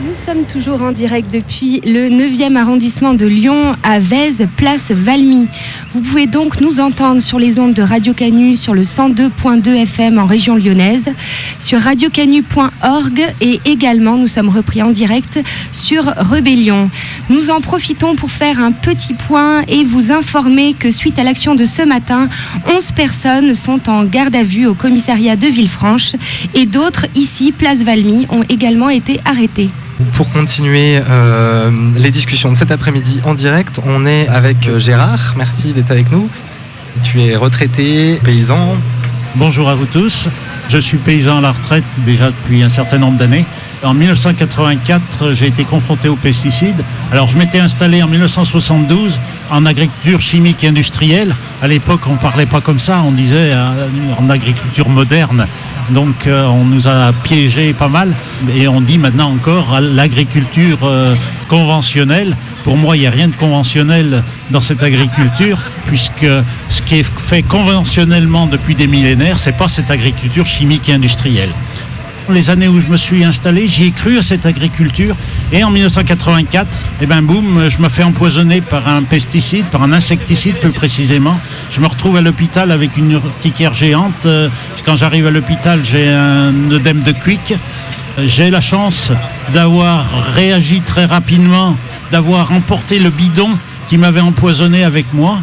Nous 0.00 0.12
sommes 0.12 0.44
toujours 0.44 0.82
en 0.82 0.90
direct 0.90 1.32
depuis 1.32 1.80
le 1.84 2.08
9e 2.08 2.56
arrondissement 2.56 3.14
de 3.14 3.26
Lyon 3.26 3.76
à 3.84 4.00
Vèze, 4.00 4.48
place 4.56 4.90
Valmy. 4.90 5.46
Vous 5.92 6.00
pouvez 6.00 6.26
donc 6.26 6.60
nous 6.60 6.80
entendre 6.80 7.22
sur 7.22 7.38
les 7.38 7.60
ondes 7.60 7.74
de 7.74 7.82
Radio 7.82 8.12
Canu 8.12 8.56
sur 8.56 8.74
le 8.74 8.82
102.2 8.82 9.68
FM 9.68 10.18
en 10.18 10.26
région 10.26 10.56
lyonnaise, 10.56 11.10
sur 11.60 11.80
radiocanu.org 11.80 13.34
et 13.40 13.60
également 13.66 14.16
nous 14.16 14.26
sommes 14.26 14.48
repris 14.48 14.82
en 14.82 14.90
direct 14.90 15.38
sur 15.70 16.04
Rebellion. 16.04 16.90
Nous 17.30 17.50
en 17.50 17.60
profitons 17.60 18.16
pour 18.16 18.32
faire 18.32 18.60
un 18.60 18.72
petit 18.72 19.14
point 19.14 19.62
et 19.68 19.84
vous 19.84 20.10
informer 20.10 20.74
que 20.74 20.90
suite 20.90 21.20
à 21.20 21.22
l'action 21.22 21.54
de 21.54 21.66
ce 21.66 21.82
matin, 21.82 22.28
11 22.68 22.92
personnes 22.92 23.54
sont 23.54 23.88
en 23.88 24.04
garde 24.04 24.34
à 24.34 24.42
vue 24.42 24.66
au 24.66 24.74
commissariat 24.74 25.36
de 25.36 25.46
Villefranche 25.46 26.16
et 26.54 26.66
d'autres 26.66 27.06
ici, 27.14 27.52
place 27.52 27.84
Valmy, 27.84 28.26
ont 28.30 28.42
également 28.48 28.90
été 28.90 29.20
arrêtées. 29.24 29.70
Pour 30.14 30.30
continuer 30.30 31.00
euh, 31.08 31.70
les 31.96 32.10
discussions 32.10 32.50
de 32.50 32.56
cet 32.56 32.72
après-midi 32.72 33.20
en 33.24 33.34
direct, 33.34 33.80
on 33.86 34.06
est 34.06 34.26
avec 34.28 34.66
euh, 34.66 34.78
Gérard. 34.78 35.34
Merci 35.36 35.72
d'être 35.72 35.90
avec 35.90 36.10
nous. 36.10 36.28
Tu 37.04 37.22
es 37.22 37.36
retraité, 37.36 38.18
paysan. 38.24 38.76
Bonjour 39.36 39.68
à 39.68 39.76
vous 39.76 39.86
tous. 39.86 40.28
Je 40.68 40.78
suis 40.78 40.98
paysan 40.98 41.38
à 41.38 41.40
la 41.40 41.52
retraite 41.52 41.84
déjà 41.98 42.28
depuis 42.28 42.62
un 42.62 42.68
certain 42.68 42.98
nombre 42.98 43.18
d'années. 43.18 43.44
En 43.84 43.94
1984, 43.94 45.32
j'ai 45.32 45.46
été 45.46 45.64
confronté 45.64 46.08
aux 46.08 46.16
pesticides. 46.16 46.82
Alors, 47.12 47.28
je 47.28 47.38
m'étais 47.38 47.60
installé 47.60 48.02
en 48.02 48.08
1972 48.08 49.20
en 49.50 49.66
agriculture 49.66 50.20
chimique 50.20 50.64
et 50.64 50.68
industrielle. 50.68 51.34
À 51.62 51.68
l'époque, 51.68 52.02
on 52.06 52.12
ne 52.12 52.18
parlait 52.18 52.46
pas 52.46 52.60
comme 52.60 52.78
ça, 52.78 53.02
on 53.06 53.12
disait 53.12 53.52
euh, 53.52 53.88
en 54.18 54.30
agriculture 54.30 54.88
moderne. 54.88 55.46
Donc, 55.90 56.26
euh, 56.26 56.46
on 56.46 56.64
nous 56.64 56.88
a 56.88 57.12
piégés 57.12 57.72
pas 57.74 57.88
mal. 57.88 58.12
Et 58.56 58.68
on 58.68 58.80
dit 58.80 58.98
maintenant 58.98 59.30
encore 59.30 59.80
l'agriculture 59.80 60.78
euh, 60.84 61.14
conventionnelle. 61.48 62.36
Pour 62.64 62.76
moi, 62.76 62.96
il 62.96 63.00
n'y 63.00 63.06
a 63.06 63.10
rien 63.10 63.28
de 63.28 63.34
conventionnel 63.34 64.22
dans 64.50 64.62
cette 64.62 64.82
agriculture, 64.82 65.58
puisque 65.86 66.26
ce 66.70 66.82
qui 66.82 66.96
est 66.96 67.02
fait 67.02 67.42
conventionnellement 67.42 68.46
depuis 68.46 68.74
des 68.74 68.86
millénaires, 68.86 69.38
c'est 69.38 69.56
pas 69.56 69.68
cette 69.68 69.90
agriculture 69.90 70.46
chimique 70.46 70.88
et 70.88 70.94
industrielle. 70.94 71.50
Les 72.30 72.48
années 72.48 72.68
où 72.68 72.80
je 72.80 72.86
me 72.86 72.96
suis 72.96 73.22
installé, 73.22 73.68
j'y 73.68 73.84
ai 73.84 73.90
cru 73.90 74.16
à 74.16 74.22
cette 74.22 74.46
agriculture. 74.46 75.14
Et 75.52 75.62
en 75.62 75.70
1984, 75.70 76.66
eh 77.02 77.06
ben 77.06 77.20
boum, 77.20 77.68
je 77.68 77.78
me 77.78 77.90
fais 77.90 78.02
empoisonner 78.02 78.62
par 78.62 78.88
un 78.88 79.02
pesticide, 79.02 79.66
par 79.66 79.82
un 79.82 79.92
insecticide 79.92 80.56
plus 80.56 80.70
précisément. 80.70 81.38
Je 81.70 81.80
me 81.80 81.86
retrouve 81.86 82.16
à 82.16 82.22
l'hôpital 82.22 82.70
avec 82.70 82.96
une 82.96 83.12
urticaire 83.12 83.74
géante. 83.74 84.24
Euh, 84.24 84.48
Quand 84.86 84.96
j'arrive 84.96 85.26
à 85.26 85.30
l'hôpital, 85.30 85.80
j'ai 85.84 86.08
un 86.08 86.70
œdème 86.70 87.02
de 87.02 87.12
Quick. 87.12 87.54
J'ai 88.24 88.50
la 88.50 88.62
chance 88.62 89.12
d'avoir 89.52 90.06
réagi 90.34 90.80
très 90.80 91.04
rapidement, 91.04 91.76
d'avoir 92.10 92.52
emporté 92.52 92.98
le 93.00 93.10
bidon 93.10 93.50
qui 93.86 93.98
m'avait 93.98 94.20
empoisonné 94.20 94.82
avec 94.82 95.12
moi, 95.12 95.40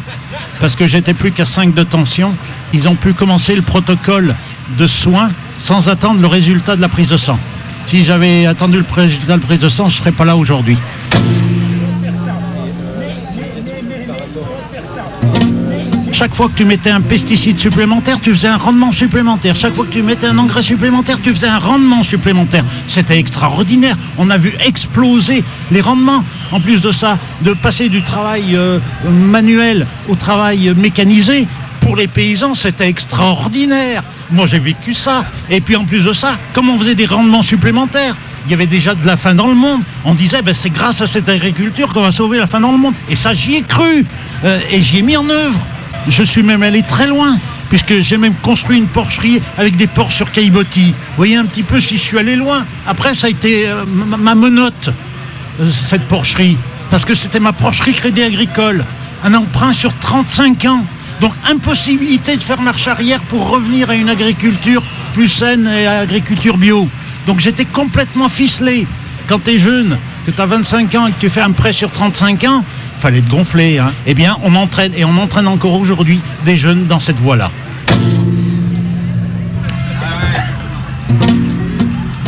parce 0.60 0.76
que 0.76 0.88
j'étais 0.88 1.14
plus 1.14 1.32
qu'à 1.32 1.46
5 1.46 1.76
de 1.76 1.84
tension. 1.84 2.34
Ils 2.74 2.90
ont 2.90 2.96
pu 2.96 3.14
commencer 3.14 3.54
le 3.54 3.62
protocole 3.62 4.36
de 4.80 4.88
soins 4.88 5.30
sans 5.62 5.90
attendre 5.90 6.20
le 6.20 6.28
résultat 6.28 6.76
de 6.76 6.82
la 6.82 6.90
prise 6.90 7.10
de 7.10 7.18
sang. 7.18 7.38
Si 7.86 8.04
j'avais 8.04 8.48
attendu 8.48 8.80
le 8.80 8.86
résultat 8.92 9.38
de 9.38 9.42
la 9.42 9.46
prise 9.46 9.60
de 9.60 9.70
sang, 9.70 9.90
je 9.90 9.96
ne 9.96 10.00
serais 10.00 10.12
pas 10.12 10.26
là 10.26 10.36
aujourd'hui. 10.36 10.78
Chaque 16.12 16.36
fois 16.36 16.50
que 16.50 16.54
tu 16.56 16.66
mettais 16.66 16.90
un 16.90 17.02
pesticide 17.02 17.60
supplémentaire, 17.60 18.20
tu 18.20 18.34
faisais 18.34 18.48
un 18.48 18.58
rendement 18.58 18.92
supplémentaire. 18.92 19.56
Chaque 19.56 19.74
fois 19.74 19.86
que 19.86 19.92
tu 19.92 20.04
mettais 20.04 20.28
un 20.28 20.38
engrais 20.38 20.62
supplémentaire, 20.62 21.20
tu 21.22 21.34
faisais 21.34 21.48
un 21.48 21.58
rendement 21.58 22.04
supplémentaire. 22.04 22.64
C'était 22.88 23.18
extraordinaire. 23.18 23.96
On 24.18 24.30
a 24.30 24.38
vu 24.38 24.54
exploser 24.66 25.44
les 25.72 25.82
rendements. 25.82 26.24
En 26.52 26.60
plus 26.60 26.82
de 26.82 26.92
ça, 26.92 27.18
de 27.42 27.54
passer 27.54 27.90
du 27.90 28.04
travail 28.04 28.56
euh, 28.56 28.80
manuel 29.10 29.88
au 30.10 30.16
travail 30.16 30.74
mécanisé, 30.76 31.48
pour 31.92 31.98
les 31.98 32.08
paysans, 32.08 32.56
c'était 32.56 32.88
extraordinaire. 32.88 34.02
Moi, 34.32 34.48
j'ai 34.48 34.60
vécu 34.60 34.94
ça. 34.94 35.26
Et 35.50 35.60
puis 35.60 35.76
en 35.76 35.84
plus 35.84 36.06
de 36.06 36.14
ça, 36.14 36.38
comme 36.54 36.70
on 36.70 36.80
faisait 36.80 36.96
des 36.96 37.06
rendements 37.06 37.42
supplémentaires, 37.42 38.16
il 38.46 38.52
y 38.52 38.54
avait 38.54 38.66
déjà 38.66 38.96
de 38.96 39.06
la 39.06 39.18
faim 39.18 39.36
dans 39.36 39.48
le 39.48 39.56
monde. 39.56 39.82
On 40.06 40.14
disait, 40.14 40.42
ben, 40.42 40.54
c'est 40.54 40.70
grâce 40.70 41.02
à 41.02 41.08
cette 41.08 41.28
agriculture 41.28 41.92
qu'on 41.92 42.00
va 42.02 42.12
sauver 42.12 42.38
la 42.38 42.48
faim 42.48 42.62
dans 42.62 42.72
le 42.72 42.78
monde. 42.78 42.94
Et 43.10 43.16
ça, 43.16 43.34
j'y 43.34 43.56
ai 43.56 43.62
cru. 43.64 44.06
Euh, 44.46 44.58
et 44.72 44.82
j'y 44.82 45.00
ai 45.00 45.02
mis 45.02 45.18
en 45.18 45.30
œuvre. 45.30 45.60
Je 46.08 46.24
suis 46.24 46.44
même 46.44 46.64
allé 46.64 46.82
très 46.82 47.08
loin, 47.08 47.38
puisque 47.68 48.00
j'ai 48.00 48.16
même 48.16 48.36
construit 48.36 48.78
une 48.78 48.88
porcherie 48.88 49.42
avec 49.58 49.76
des 49.76 49.88
porcs 49.88 50.14
sur 50.14 50.32
caillebotis. 50.32 50.92
Vous 50.92 51.18
voyez 51.18 51.36
un 51.36 51.46
petit 51.46 51.64
peu 51.64 51.82
si 51.82 51.98
je 51.98 52.04
suis 52.04 52.18
allé 52.18 52.38
loin. 52.38 52.66
Après, 52.88 53.14
ça 53.16 53.28
a 53.28 53.30
été 53.30 53.68
euh, 53.68 53.84
ma, 53.86 54.16
ma 54.16 54.36
menotte, 54.36 54.92
euh, 55.60 55.70
cette 55.70 56.08
porcherie, 56.08 56.56
parce 56.90 57.04
que 57.04 57.16
c'était 57.16 57.42
ma 57.42 57.52
porcherie 57.52 57.92
crédit 57.92 58.24
agricole. 58.24 58.86
Un 59.26 59.34
emprunt 59.34 59.74
sur 59.74 59.94
35 59.94 60.64
ans. 60.68 60.86
Donc 61.22 61.34
impossibilité 61.48 62.36
de 62.36 62.42
faire 62.42 62.60
marche 62.60 62.88
arrière 62.88 63.22
pour 63.22 63.48
revenir 63.48 63.92
à 63.92 63.94
une 63.94 64.10
agriculture 64.10 64.82
plus 65.14 65.30
saine 65.30 65.68
et 65.68 65.86
à 65.86 66.00
agriculture 66.00 66.58
bio. 66.58 66.90
Donc 67.28 67.40
j'étais 67.40 67.66
complètement 67.66 68.28
ficelé. 68.28 68.88
Quand 69.28 69.38
tu 69.44 69.52
es 69.52 69.60
jeune, 69.60 70.00
que 70.26 70.32
tu 70.32 70.42
as 70.42 70.46
25 70.48 70.96
ans 70.96 71.06
et 71.06 71.12
que 71.12 71.20
tu 71.20 71.30
fais 71.30 71.42
un 71.42 71.52
prêt 71.52 71.74
sur 71.74 71.92
35 71.92 72.44
ans, 72.46 72.66
fallait 72.98 73.22
te 73.22 73.30
gonfler. 73.30 73.78
Hein. 73.78 73.94
Eh 74.08 74.16
bien, 74.16 74.36
on 74.44 74.56
entraîne 74.56 74.94
et 74.96 75.06
on 75.06 75.16
entraîne 75.18 75.48
encore 75.48 75.76
aujourd'hui 75.76 76.20
des 76.44 76.58
jeunes 76.58 76.88
dans 76.88 77.00
cette 77.00 77.18
voie-là. 77.18 77.52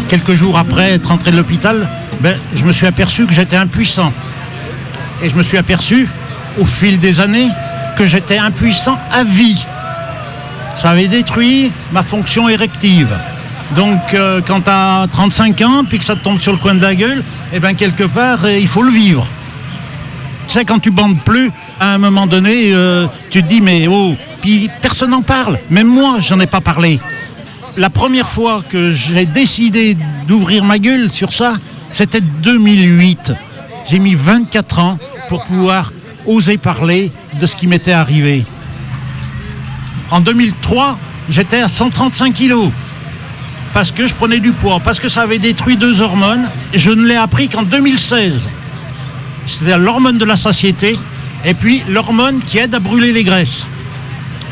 Quelques 0.07 0.33
jours 0.33 0.59
après 0.59 0.91
être 0.91 1.11
entré 1.11 1.31
de 1.31 1.37
l'hôpital, 1.37 1.89
ben, 2.21 2.37
je 2.53 2.63
me 2.63 2.71
suis 2.71 2.85
aperçu 2.85 3.25
que 3.25 3.33
j'étais 3.33 3.57
impuissant. 3.57 4.13
Et 5.23 5.29
je 5.31 5.35
me 5.35 5.41
suis 5.41 5.57
aperçu, 5.57 6.07
au 6.59 6.65
fil 6.65 6.99
des 6.99 7.19
années, 7.21 7.49
que 7.95 8.05
j'étais 8.05 8.37
impuissant 8.37 8.97
à 9.11 9.23
vie. 9.23 9.63
Ça 10.75 10.91
avait 10.91 11.07
détruit 11.07 11.71
ma 11.91 12.03
fonction 12.03 12.49
érective. 12.49 13.13
Donc 13.75 14.13
euh, 14.13 14.41
quand 14.45 14.61
tu 14.61 14.69
as 14.69 15.07
35 15.11 15.61
ans, 15.61 15.83
puis 15.87 15.99
que 15.99 16.05
ça 16.05 16.15
te 16.15 16.23
tombe 16.23 16.39
sur 16.39 16.51
le 16.51 16.57
coin 16.57 16.75
de 16.75 16.81
la 16.81 16.95
gueule, 16.95 17.23
eh 17.53 17.59
bien 17.59 17.73
quelque 17.73 18.03
part, 18.03 18.45
euh, 18.45 18.57
il 18.57 18.67
faut 18.67 18.83
le 18.83 18.91
vivre. 18.91 19.25
Tu 20.47 20.53
sais, 20.53 20.65
quand 20.65 20.79
tu 20.79 20.91
bandes 20.91 21.19
plus, 21.21 21.51
à 21.79 21.93
un 21.93 21.97
moment 21.97 22.27
donné, 22.27 22.71
euh, 22.73 23.07
tu 23.29 23.41
te 23.41 23.47
dis, 23.47 23.61
mais 23.61 23.87
oh, 23.87 24.15
puis 24.41 24.69
personne 24.81 25.11
n'en 25.11 25.21
parle. 25.21 25.57
Même 25.69 25.87
moi, 25.87 26.17
j'en 26.19 26.39
ai 26.39 26.47
pas 26.47 26.61
parlé. 26.61 26.99
La 27.77 27.89
première 27.89 28.29
fois 28.29 28.61
que 28.67 28.91
j'ai 28.91 29.25
décidé 29.25 29.97
d'ouvrir 30.27 30.63
ma 30.63 30.77
gueule 30.77 31.09
sur 31.09 31.33
ça, 31.33 31.53
c'était 31.91 32.21
2008. 32.21 33.33
J'ai 33.89 33.99
mis 33.99 34.15
24 34.15 34.79
ans 34.79 34.99
pour 35.29 35.45
pouvoir 35.45 35.91
oser 36.25 36.57
parler 36.57 37.11
de 37.39 37.47
ce 37.47 37.55
qui 37.55 37.67
m'était 37.67 37.91
arrivé. 37.91 38.45
En 40.11 40.19
2003, 40.21 40.97
j'étais 41.29 41.61
à 41.61 41.67
135 41.67 42.33
kilos 42.33 42.69
parce 43.73 43.91
que 43.91 44.05
je 44.05 44.13
prenais 44.13 44.39
du 44.39 44.51
poids, 44.51 44.79
parce 44.79 44.99
que 44.99 45.09
ça 45.09 45.23
avait 45.23 45.39
détruit 45.39 45.77
deux 45.77 46.01
hormones. 46.01 46.47
Et 46.73 46.79
je 46.79 46.91
ne 46.91 47.05
l'ai 47.05 47.15
appris 47.15 47.49
qu'en 47.49 47.63
2016. 47.63 48.47
C'est-à-dire 49.47 49.79
l'hormone 49.79 50.17
de 50.17 50.25
la 50.25 50.35
satiété 50.35 50.97
et 51.43 51.53
puis 51.53 51.83
l'hormone 51.89 52.39
qui 52.45 52.59
aide 52.59 52.75
à 52.75 52.79
brûler 52.79 53.11
les 53.11 53.23
graisses. 53.23 53.65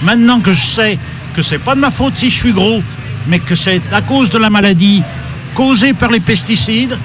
Maintenant 0.02 0.40
que 0.40 0.52
je 0.52 0.62
sais 0.62 0.98
que 1.36 1.42
c'est 1.42 1.60
pas 1.60 1.76
de 1.76 1.80
ma 1.80 1.92
faute 1.92 2.18
si 2.18 2.30
je 2.30 2.36
suis 2.36 2.52
gros, 2.52 2.82
mais 3.28 3.40
que 3.40 3.56
c'est 3.56 3.82
à 3.94 4.02
cause 4.02 4.30
de 4.32 4.38
la 4.38 4.50
maladie 4.50 5.04
causée 5.54 5.94
par 5.94 6.10
les 6.10 6.20
pesticides 6.20 6.98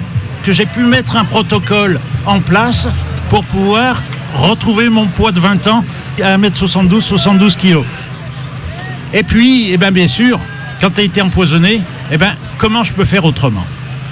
que 0.43 0.51
j'ai 0.51 0.65
pu 0.65 0.79
mettre 0.79 1.15
un 1.15 1.25
protocole 1.25 1.99
en 2.25 2.39
place 2.39 2.87
pour 3.29 3.43
pouvoir 3.45 4.01
retrouver 4.37 4.89
mon 4.89 5.07
poids 5.07 5.31
de 5.31 5.39
20 5.39 5.67
ans 5.67 5.83
à 6.21 6.37
1m72, 6.37 7.01
72 7.01 7.55
kg. 7.55 7.83
Et 9.13 9.23
puis, 9.23 9.71
eh 9.71 9.77
bien, 9.77 9.91
bien 9.91 10.07
sûr, 10.07 10.39
quand 10.81 10.91
tu 10.91 11.01
as 11.01 11.03
été 11.03 11.21
empoisonné, 11.21 11.81
eh 12.11 12.17
ben, 12.17 12.33
comment 12.57 12.83
je 12.83 12.93
peux 12.93 13.05
faire 13.05 13.25
autrement? 13.25 13.65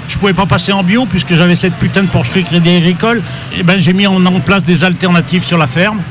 Je 0.08 0.16
ne 0.16 0.20
pouvais 0.20 0.34
pas 0.34 0.46
passer 0.46 0.72
en 0.72 0.84
bio 0.84 1.06
puisque 1.06 1.34
j'avais 1.34 1.56
cette 1.56 1.76
putain 1.76 2.04
de 2.04 2.08
Porsche 2.08 2.30
Crédit 2.30 2.58
Agricole. 2.58 3.22
Eh 3.58 3.64
ben, 3.64 3.80
j'ai 3.80 3.94
mis 3.94 4.08
en, 4.08 4.22
place 4.40 4.64
des 4.64 4.84
alternatives 4.84 5.44
sur 5.44 5.58
la 5.58 5.68
ferme. 5.68 6.02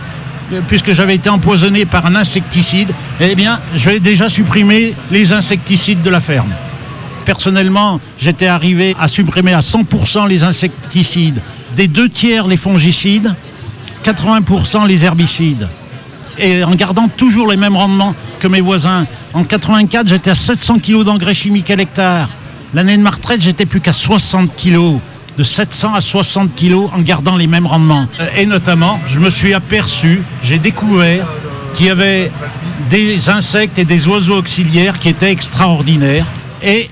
Euh, 0.53 0.61
Puisque 0.69 0.93
j'avais 0.93 1.15
été 1.15 1.31
empoisonné 1.31 1.87
par 1.87 2.05
un 2.07 2.17
insecticide, 2.17 2.93
bien, 3.37 3.61
je 3.75 3.89
vais 3.89 4.01
déjà 4.01 4.29
supprimer 4.29 4.95
les 5.11 5.33
insecticides 5.33 6.03
de 6.03 6.11
la 6.11 6.21
ferme. 6.21 6.53
Personnellement, 7.25 8.01
j'étais 8.19 8.47
arrivé 8.47 8.95
à 9.01 9.09
supprimer 9.09 9.55
à 9.55 9.61
100% 9.61 10.29
les 10.29 10.43
insecticides, 10.43 11.41
des 11.77 11.89
deux 11.89 12.11
tiers 12.11 12.47
les 12.47 12.59
fongicides, 12.59 13.35
80% 14.05 14.87
les 14.87 15.05
herbicides. 15.05 15.69
Et 16.39 16.63
en 16.65 16.75
gardant 16.75 17.09
toujours 17.09 17.49
les 17.49 17.57
mêmes 17.57 17.77
rendements 17.77 18.15
que 18.41 18.49
mes 18.49 18.61
voisins. 18.61 19.07
En 19.33 19.45
84, 19.45 20.09
j'étais 20.09 20.31
à 20.31 20.35
700 20.35 20.79
kg 20.81 21.05
d'engrais 21.05 21.35
chimiques 21.35 21.71
à 21.71 21.77
l'hectare. 21.77 22.29
L'année 22.75 22.97
de 22.97 23.03
ma 23.03 23.11
retraite, 23.11 23.41
j'étais 23.41 23.67
plus 23.67 23.81
qu'à 23.81 23.93
60 23.93 24.55
kg. 24.57 24.99
De 25.39 25.43
700 25.43 25.95
à 25.95 26.01
60 26.01 26.55
kg 26.55 26.75
en 26.93 27.01
gardant 27.01 27.37
les 27.37 27.47
mêmes 27.47 27.67
rendements. 27.67 28.07
Euh, 28.21 28.29
Et 28.37 28.47
notamment, 28.47 29.01
je 29.09 29.19
me 29.19 29.31
suis 29.31 29.53
aperçu, 29.55 30.23
j'ai 30.45 30.59
découvert 30.59 31.27
qu'il 31.75 31.87
y 31.87 31.91
avait 31.91 32.31
des 32.89 33.29
insectes 33.31 33.79
et 33.79 33.85
des 33.85 34.07
oiseaux 34.07 34.39
auxiliaires 34.39 34.99
qui 34.99 35.09
étaient 35.09 35.33
extraordinaires. 35.33 36.27
Et 36.63 36.89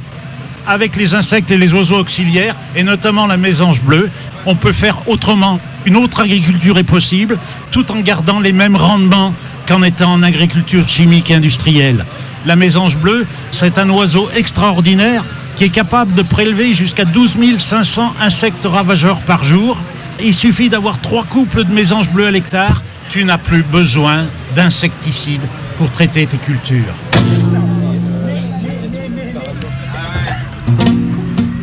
avec 0.67 0.97
les 0.97 1.15
insectes 1.15 1.51
et 1.51 1.59
les 1.59 1.73
oiseaux 1.73 1.99
auxiliaires, 1.99 2.57
et 2.75 2.83
notamment 2.83 3.27
la 3.27 3.37
mésange 3.37 3.81
bleue, 3.81 4.11
on 4.47 4.55
peut 4.55 4.73
faire 4.73 4.99
autrement. 5.09 5.61
Une 5.85 5.97
autre 5.97 6.21
agriculture 6.21 6.79
est 6.79 6.85
possible, 6.85 7.39
tout 7.71 7.91
en 7.91 8.01
gardant 8.01 8.41
les 8.41 8.53
mêmes 8.53 8.77
rendements 8.77 9.35
qu'en 9.67 9.83
étant 9.83 10.13
en 10.13 10.23
agriculture 10.23 10.89
chimique 10.89 11.31
et 11.31 11.35
industrielle. 11.35 12.05
La 12.47 12.57
mésange 12.57 12.97
bleue, 12.97 13.27
c'est 13.51 13.79
un 13.79 13.89
oiseau 13.91 14.29
extraordinaire 14.35 15.25
qui 15.57 15.65
est 15.65 15.69
capable 15.69 16.15
de 16.15 16.23
prélever 16.23 16.73
jusqu'à 16.73 17.05
12 17.05 17.57
500 17.57 18.15
insectes 18.21 18.65
ravageurs 18.65 19.21
par 19.21 19.45
jour. 19.45 19.77
Il 20.23 20.35
suffit 20.35 20.69
d'avoir 20.69 21.01
trois 21.01 21.25
couples 21.25 21.65
de 21.65 21.73
mésanges 21.73 22.11
bleues 22.11 22.27
à 22.27 22.31
l'hectare, 22.31 22.83
tu 23.11 23.25
n'as 23.25 23.39
plus 23.39 23.63
besoin 23.63 24.27
d'insecticides 24.57 25.47
pour 25.79 25.91
traiter 25.91 26.27
tes 26.27 26.39
cultures. 26.39 26.95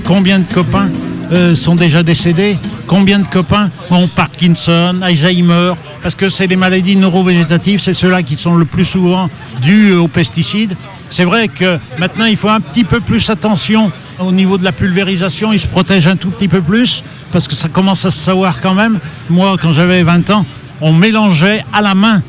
Combien 0.05 0.39
de 0.39 0.53
copains 0.53 0.89
euh, 1.31 1.55
sont 1.55 1.75
déjà 1.75 2.03
décédés? 2.03 2.57
Combien 2.89 3.19
de 3.19 3.27
copains 3.27 3.69
ont 3.91 4.07
Parkinson, 4.07 4.99
Alzheimer 5.03 5.73
Parce 6.01 6.15
que 6.15 6.27
c'est 6.27 6.47
les 6.47 6.55
maladies 6.55 6.95
neurovégétatives, 6.95 7.79
c'est 7.79 7.93
ceux-là 7.93 8.23
qui 8.23 8.35
sont 8.35 8.55
le 8.55 8.65
plus 8.65 8.83
souvent 8.83 9.29
dus 9.61 9.93
aux 9.93 10.07
pesticides. 10.07 10.75
C'est 11.11 11.23
vrai 11.23 11.49
que 11.49 11.77
maintenant, 11.99 12.25
il 12.25 12.35
faut 12.35 12.49
un 12.49 12.59
petit 12.59 12.83
peu 12.83 12.99
plus 12.99 13.29
attention 13.29 13.91
au 14.17 14.31
niveau 14.31 14.57
de 14.57 14.63
la 14.63 14.71
pulvérisation. 14.71 15.53
Ils 15.53 15.59
se 15.59 15.67
protègent 15.67 16.07
un 16.07 16.15
tout 16.15 16.31
petit 16.31 16.47
peu 16.47 16.61
plus 16.61 17.03
parce 17.31 17.47
que 17.47 17.53
ça 17.53 17.69
commence 17.69 18.05
à 18.05 18.11
se 18.11 18.17
savoir 18.17 18.59
quand 18.59 18.73
même. 18.73 18.99
Moi, 19.29 19.55
quand 19.61 19.71
j'avais 19.71 20.01
20 20.01 20.31
ans, 20.31 20.43
on 20.81 20.91
mélangeait 20.91 21.63
à 21.71 21.83
la 21.83 21.93
main 21.93 22.23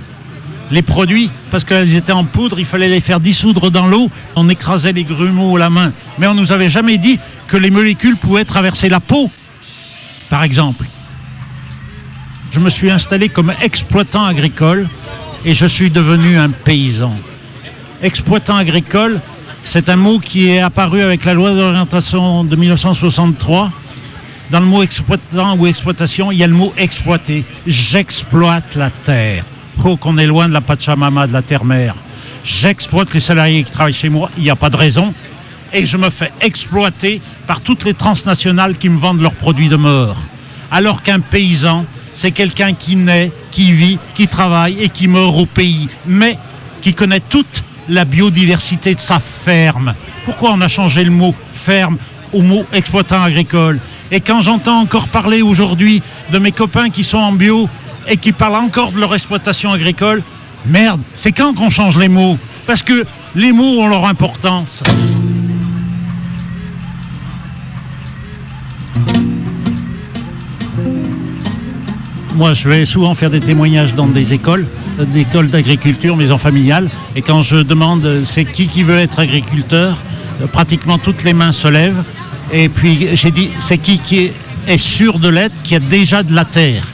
les 0.70 0.82
produits 0.82 1.30
parce 1.50 1.64
qu'elles 1.64 1.96
étaient 1.96 2.12
en 2.12 2.24
poudre, 2.24 2.58
il 2.58 2.66
fallait 2.66 2.90
les 2.90 3.00
faire 3.00 3.18
dissoudre 3.18 3.70
dans 3.70 3.86
l'eau. 3.86 4.10
On 4.36 4.46
écrasait 4.50 4.92
les 4.92 5.04
grumeaux 5.04 5.56
à 5.56 5.58
la 5.58 5.70
main. 5.70 5.94
Mais 6.18 6.26
on 6.26 6.34
nous 6.34 6.52
avait 6.52 6.68
jamais 6.68 6.98
dit 6.98 7.18
que 7.46 7.56
les 7.56 7.70
molécules 7.70 8.16
pouvaient 8.16 8.44
traverser 8.44 8.90
la 8.90 9.00
peau, 9.00 9.30
par 10.30 10.44
exemple. 10.44 10.86
Je 12.52 12.60
me 12.60 12.70
suis 12.70 12.90
installé 12.90 13.28
comme 13.28 13.52
exploitant 13.60 14.24
agricole 14.24 14.88
et 15.44 15.54
je 15.54 15.66
suis 15.66 15.90
devenu 15.90 16.38
un 16.38 16.50
paysan. 16.50 17.14
Exploitant 18.02 18.56
agricole, 18.56 19.20
c'est 19.64 19.88
un 19.90 19.96
mot 19.96 20.18
qui 20.18 20.48
est 20.48 20.60
apparu 20.60 21.02
avec 21.02 21.24
la 21.24 21.34
loi 21.34 21.52
d'orientation 21.52 22.44
de 22.44 22.56
1963. 22.56 23.70
Dans 24.50 24.60
le 24.60 24.66
mot 24.66 24.82
exploitant 24.82 25.56
ou 25.56 25.66
exploitation, 25.66 26.32
il 26.32 26.38
y 26.38 26.44
a 26.44 26.46
le 26.46 26.54
mot 26.54 26.72
exploiter. 26.76 27.44
J'exploite 27.66 28.74
la 28.74 28.90
terre. 28.90 29.44
Oh, 29.84 29.96
qu'on 29.96 30.18
est 30.18 30.26
loin 30.26 30.48
de 30.48 30.52
la 30.52 30.60
Pachamama, 30.60 31.26
de 31.26 31.32
la 31.32 31.42
terre-mère. 31.42 31.94
J'exploite 32.42 33.12
les 33.14 33.20
salariés 33.20 33.62
qui 33.62 33.70
travaillent 33.70 33.92
chez 33.92 34.08
moi, 34.08 34.30
il 34.36 34.42
n'y 34.42 34.50
a 34.50 34.56
pas 34.56 34.70
de 34.70 34.76
raison. 34.76 35.14
Et 35.72 35.86
je 35.86 35.96
me 35.96 36.10
fais 36.10 36.32
exploiter 36.40 37.20
par 37.46 37.60
toutes 37.60 37.84
les 37.84 37.94
transnationales 37.94 38.76
qui 38.76 38.88
me 38.88 38.98
vendent 38.98 39.20
leurs 39.20 39.34
produits 39.34 39.68
de 39.68 39.76
mort. 39.76 40.16
Alors 40.70 41.02
qu'un 41.02 41.20
paysan, 41.20 41.84
c'est 42.14 42.32
quelqu'un 42.32 42.72
qui 42.72 42.96
naît, 42.96 43.30
qui 43.50 43.72
vit, 43.72 43.98
qui 44.14 44.28
travaille 44.28 44.82
et 44.82 44.88
qui 44.88 45.08
meurt 45.08 45.36
au 45.36 45.46
pays, 45.46 45.88
mais 46.06 46.38
qui 46.80 46.94
connaît 46.94 47.20
toute 47.20 47.64
la 47.88 48.04
biodiversité 48.04 48.94
de 48.94 49.00
sa 49.00 49.20
ferme. 49.20 49.94
Pourquoi 50.24 50.52
on 50.52 50.60
a 50.60 50.68
changé 50.68 51.04
le 51.04 51.10
mot 51.10 51.34
ferme 51.52 51.98
au 52.32 52.42
mot 52.42 52.64
exploitant 52.72 53.22
agricole? 53.22 53.80
Et 54.10 54.20
quand 54.20 54.40
j'entends 54.40 54.80
encore 54.80 55.08
parler 55.08 55.40
aujourd'hui 55.40 56.02
de 56.32 56.38
mes 56.38 56.52
copains 56.52 56.90
qui 56.90 57.04
sont 57.04 57.18
en 57.18 57.32
bio 57.32 57.68
et 58.08 58.16
qui 58.16 58.32
parlent 58.32 58.56
encore 58.56 58.92
de 58.92 58.98
leur 58.98 59.14
exploitation 59.14 59.72
agricole, 59.72 60.22
merde, 60.66 61.00
c'est 61.14 61.32
quand 61.32 61.54
qu'on 61.54 61.70
change 61.70 61.96
les 61.96 62.08
mots? 62.08 62.38
Parce 62.66 62.82
que 62.82 63.06
les 63.34 63.52
mots 63.52 63.80
ont 63.80 63.88
leur 63.88 64.06
importance. 64.06 64.82
Moi, 72.34 72.54
je 72.54 72.68
vais 72.68 72.86
souvent 72.86 73.14
faire 73.14 73.30
des 73.30 73.40
témoignages 73.40 73.94
dans 73.94 74.06
des 74.06 74.32
écoles, 74.32 74.66
des 74.98 75.20
écoles 75.20 75.50
d'agriculture, 75.50 76.16
maison 76.16 76.38
familiale. 76.38 76.88
Et 77.14 77.20
quand 77.20 77.42
je 77.42 77.56
demande 77.56 78.06
euh, 78.06 78.24
c'est 78.24 78.46
qui 78.46 78.66
qui 78.66 78.82
veut 78.82 78.98
être 78.98 79.18
agriculteur, 79.18 79.98
euh, 80.40 80.46
pratiquement 80.46 80.96
toutes 80.96 81.22
les 81.22 81.34
mains 81.34 81.52
se 81.52 81.68
lèvent. 81.68 82.02
Et 82.52 82.70
puis 82.70 83.08
j'ai 83.14 83.30
dit 83.30 83.50
c'est 83.58 83.78
qui 83.78 83.98
qui 83.98 84.30
est 84.66 84.76
sûr 84.78 85.18
de 85.18 85.28
l'être, 85.28 85.54
qui 85.62 85.74
a 85.74 85.80
déjà 85.80 86.22
de 86.22 86.34
la 86.34 86.46
terre. 86.46 86.84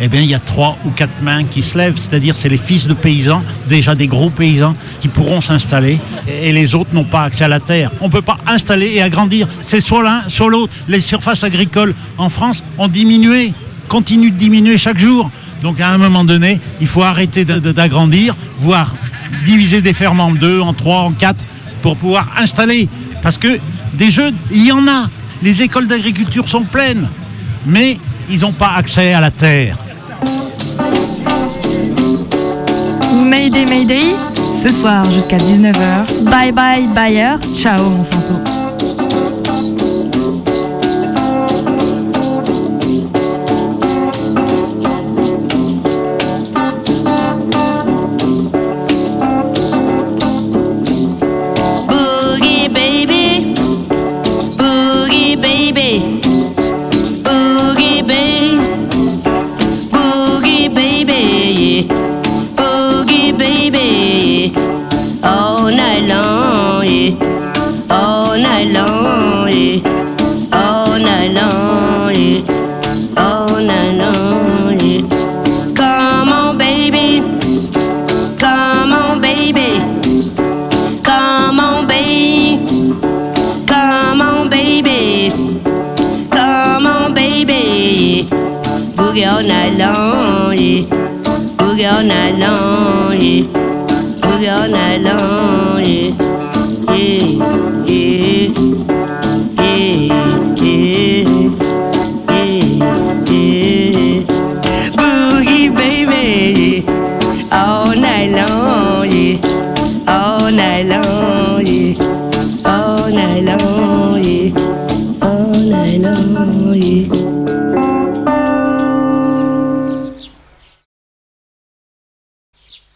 Eh 0.00 0.08
bien, 0.08 0.20
il 0.20 0.28
y 0.28 0.34
a 0.34 0.40
trois 0.40 0.76
ou 0.84 0.90
quatre 0.90 1.22
mains 1.22 1.44
qui 1.44 1.62
se 1.62 1.78
lèvent, 1.78 1.96
c'est-à-dire 1.96 2.36
c'est 2.36 2.48
les 2.48 2.56
fils 2.56 2.88
de 2.88 2.94
paysans, 2.94 3.42
déjà 3.68 3.94
des 3.94 4.08
gros 4.08 4.30
paysans, 4.30 4.74
qui 5.00 5.08
pourront 5.08 5.40
s'installer, 5.40 6.00
et 6.28 6.52
les 6.52 6.74
autres 6.74 6.92
n'ont 6.94 7.04
pas 7.04 7.22
accès 7.22 7.44
à 7.44 7.48
la 7.48 7.60
terre. 7.60 7.90
On 8.00 8.06
ne 8.06 8.12
peut 8.12 8.22
pas 8.22 8.36
installer 8.46 8.92
et 8.94 9.02
agrandir. 9.02 9.46
C'est 9.60 9.80
soit 9.80 10.02
l'un, 10.02 10.22
soit 10.28 10.50
l'autre. 10.50 10.72
Les 10.88 11.00
surfaces 11.00 11.44
agricoles 11.44 11.94
en 12.18 12.28
France 12.28 12.64
ont 12.76 12.88
diminué, 12.88 13.52
continuent 13.88 14.32
de 14.32 14.36
diminuer 14.36 14.78
chaque 14.78 14.98
jour. 14.98 15.30
Donc 15.62 15.80
à 15.80 15.88
un 15.90 15.98
moment 15.98 16.24
donné, 16.24 16.60
il 16.80 16.86
faut 16.88 17.02
arrêter 17.02 17.44
d'agrandir, 17.44 18.34
voire 18.58 18.94
diviser 19.44 19.80
des 19.80 19.92
fermes 19.92 20.20
en 20.20 20.32
deux, 20.32 20.60
en 20.60 20.74
trois, 20.74 21.02
en 21.02 21.12
quatre, 21.12 21.42
pour 21.82 21.96
pouvoir 21.96 22.32
installer. 22.36 22.88
Parce 23.22 23.38
que 23.38 23.58
des 23.94 24.10
jeunes, 24.10 24.34
il 24.50 24.66
y 24.66 24.72
en 24.72 24.86
a. 24.88 25.08
Les 25.42 25.62
écoles 25.62 25.86
d'agriculture 25.86 26.48
sont 26.48 26.62
pleines. 26.62 27.06
mais 27.66 27.98
ils 28.30 28.40
n'ont 28.40 28.52
pas 28.52 28.72
accès 28.76 29.12
à 29.12 29.20
la 29.20 29.30
terre. 29.30 29.76
Mayday 33.14 33.66
Mayday, 33.66 34.14
ce 34.62 34.72
soir 34.72 35.04
jusqu'à 35.04 35.36
19h. 35.36 36.24
Bye 36.24 36.52
bye 36.52 36.86
Bayer, 36.94 37.36
ciao 37.54 37.82
Monsanto. 37.90 38.63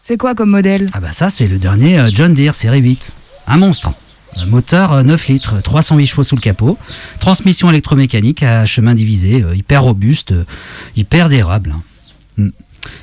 C'est 0.09 0.17
quoi 0.17 0.33
comme 0.33 0.49
modèle 0.49 0.87
Ah 0.93 0.99
bah 0.99 1.11
ça 1.11 1.29
c'est 1.29 1.47
le 1.47 1.59
dernier 1.59 1.99
euh, 1.99 2.09
John 2.11 2.33
Deere 2.33 2.55
série 2.55 2.79
8. 2.79 3.13
Un 3.45 3.57
monstre. 3.57 3.93
Moteur 4.47 4.91
euh, 4.91 5.03
9 5.03 5.27
litres, 5.27 5.61
308 5.61 6.07
chevaux 6.07 6.23
sous 6.23 6.35
le 6.35 6.41
capot, 6.41 6.79
transmission 7.19 7.69
électromécanique 7.69 8.41
à 8.41 8.65
chemin 8.65 8.95
divisé, 8.95 9.43
euh, 9.43 9.55
hyper 9.55 9.83
robuste, 9.83 10.31
euh, 10.31 10.45
hyper 10.95 11.29
dérable. 11.29 11.75
Hmm. 12.37 12.49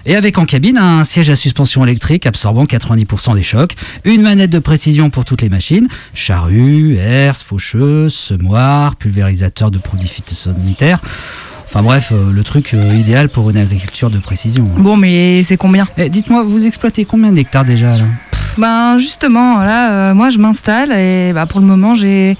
Et 0.04 0.16
avec 0.16 0.36
en 0.36 0.46
cabine 0.46 0.78
un 0.78 1.04
siège 1.04 1.30
à 1.30 1.36
suspension 1.36 1.84
électrique 1.84 2.26
absorbant 2.26 2.64
90% 2.64 3.36
des 3.36 3.44
chocs, 3.44 3.76
une 4.04 4.22
manette 4.22 4.50
de 4.50 4.58
précision 4.58 5.08
pour 5.08 5.24
toutes 5.24 5.42
les 5.42 5.48
machines, 5.48 5.86
charrue, 6.12 6.96
herse, 6.96 7.40
faucheuse, 7.40 8.14
semoir, 8.14 8.96
pulvérisateur 8.96 9.70
de 9.70 9.78
produits 9.78 10.08
phytosanitaires. 10.08 11.00
Enfin 11.66 11.82
bref, 11.82 12.12
euh, 12.12 12.30
le 12.32 12.44
truc 12.44 12.74
euh, 12.74 12.94
idéal 12.94 13.28
pour 13.28 13.50
une 13.50 13.56
agriculture 13.56 14.08
de 14.10 14.18
précision. 14.18 14.64
Bon, 14.78 14.96
mais 14.96 15.42
c'est 15.42 15.56
combien? 15.56 15.86
Eh, 15.98 16.08
Dites-moi, 16.08 16.42
vous 16.44 16.66
exploitez 16.66 17.04
combien 17.04 17.32
d'hectares 17.32 17.64
déjà 17.64 17.96
là? 17.98 18.04
Ben 18.56 18.98
justement, 18.98 19.58
là, 19.62 19.90
euh, 20.10 20.14
moi 20.14 20.30
je 20.30 20.38
m'installe 20.38 20.92
et 20.92 21.32
bah, 21.34 21.44
pour 21.44 21.60
le 21.60 21.66
moment 21.66 21.94
j'ai 21.94 22.38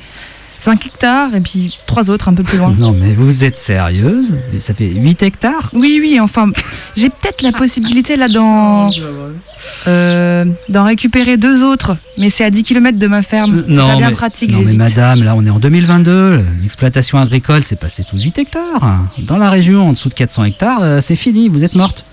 5 0.58 0.86
hectares 0.86 1.34
et 1.34 1.40
puis 1.40 1.76
trois 1.86 2.10
autres 2.10 2.28
un 2.28 2.34
peu 2.34 2.42
plus 2.42 2.58
loin. 2.58 2.74
Non 2.78 2.92
mais 2.92 3.12
vous 3.12 3.44
êtes 3.44 3.56
sérieuse? 3.56 4.34
Ça 4.58 4.74
fait 4.74 4.88
8 4.88 5.22
hectares? 5.22 5.70
Oui, 5.72 5.98
oui, 6.00 6.18
enfin, 6.20 6.50
j'ai 6.96 7.08
peut-être 7.08 7.42
la 7.42 7.52
possibilité 7.52 8.16
là 8.16 8.28
d'en 8.28 8.90
euh, 9.86 10.44
d'en 10.68 10.84
récupérer 10.84 11.36
deux 11.36 11.62
autres, 11.62 11.96
mais 12.18 12.30
c'est 12.30 12.44
à 12.44 12.50
10 12.50 12.62
km 12.62 12.98
de 12.98 13.06
ma 13.06 13.22
ferme. 13.22 13.64
C'est 13.68 13.76
pas 13.76 13.96
bien 13.96 14.10
mais, 14.10 14.16
pratique, 14.16 14.50
non 14.52 14.62
mais 14.64 14.72
madame, 14.72 15.22
là 15.22 15.34
on 15.36 15.44
est 15.44 15.50
en 15.50 15.58
2022, 15.58 16.44
l'exploitation 16.62 17.18
agricole 17.18 17.62
c'est 17.62 17.78
passé 17.78 18.04
tout 18.08 18.16
8 18.16 18.38
hectares. 18.38 19.00
Dans 19.18 19.38
la 19.38 19.50
région 19.50 19.88
en 19.88 19.92
dessous 19.92 20.08
de 20.08 20.14
400 20.14 20.44
hectares, 20.44 20.82
euh, 20.82 21.00
c'est 21.00 21.16
fini, 21.16 21.48
vous 21.48 21.64
êtes 21.64 21.74
morte. 21.74 22.04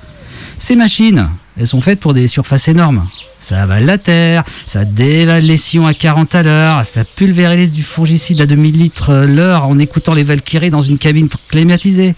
Ces 0.58 0.76
machines, 0.76 1.30
elles 1.58 1.68
sont 1.68 1.82
faites 1.82 2.00
pour 2.00 2.14
des 2.14 2.28
surfaces 2.28 2.68
énormes. 2.68 3.08
Ça 3.40 3.62
avale 3.62 3.86
la 3.86 3.98
terre, 3.98 4.44
ça 4.68 4.86
dévale 4.86 5.44
les 5.44 5.58
sillons 5.58 5.86
à 5.86 5.94
40 5.94 6.34
à 6.36 6.44
l'heure, 6.44 6.86
ça 6.86 7.04
pulvérise 7.04 7.74
du 7.74 7.84
fongicide 7.84 8.40
à 8.42 8.46
2000 8.46 8.78
litres 8.78 9.10
euh, 9.10 9.26
l'heure 9.28 9.68
en 9.68 9.78
écoutant 9.80 10.14
les 10.14 10.24
Valkyries 10.24 10.70
dans 10.70 10.82
une 10.82 10.98
cabine 10.98 11.28
pour 11.30 11.42
climatiser. 11.50 12.16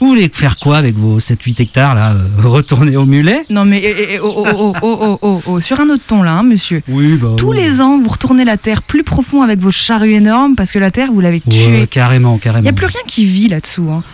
Vous 0.00 0.06
voulez 0.06 0.30
faire 0.32 0.58
quoi 0.60 0.76
avec 0.76 0.94
vos 0.96 1.18
7-8 1.18 1.60
hectares 1.60 1.96
là 1.96 2.12
euh, 2.12 2.18
Retourner 2.48 2.96
au 2.96 3.04
mulet? 3.04 3.44
Non 3.50 3.64
mais 3.64 3.78
eh, 3.84 4.14
eh, 4.14 4.20
oh, 4.22 4.32
oh, 4.36 4.46
oh, 4.54 4.72
oh, 4.80 4.98
oh, 5.02 5.18
oh, 5.22 5.42
oh, 5.44 5.60
sur 5.60 5.80
un 5.80 5.90
autre 5.90 6.04
ton 6.06 6.22
là, 6.22 6.34
hein, 6.34 6.44
monsieur. 6.44 6.82
Oui, 6.88 7.16
bah. 7.20 7.30
Tous 7.36 7.50
les 7.50 7.80
ans, 7.80 7.98
vous 7.98 8.08
retournez 8.08 8.44
la 8.44 8.56
terre 8.56 8.82
plus 8.82 9.02
profond 9.02 9.42
avec 9.42 9.58
vos 9.58 9.72
charrues 9.72 10.12
énormes 10.12 10.54
parce 10.54 10.70
que 10.70 10.78
la 10.78 10.92
terre, 10.92 11.10
vous 11.12 11.20
l'avez 11.20 11.40
tuée. 11.40 11.80
Ouais, 11.80 11.86
carrément, 11.88 12.36
Il 12.36 12.40
carrément. 12.40 12.62
n'y 12.62 12.68
a 12.68 12.72
plus 12.72 12.86
rien 12.86 13.00
qui 13.08 13.24
vit 13.24 13.48
là-dessous. 13.48 13.90
hein. 13.90 14.04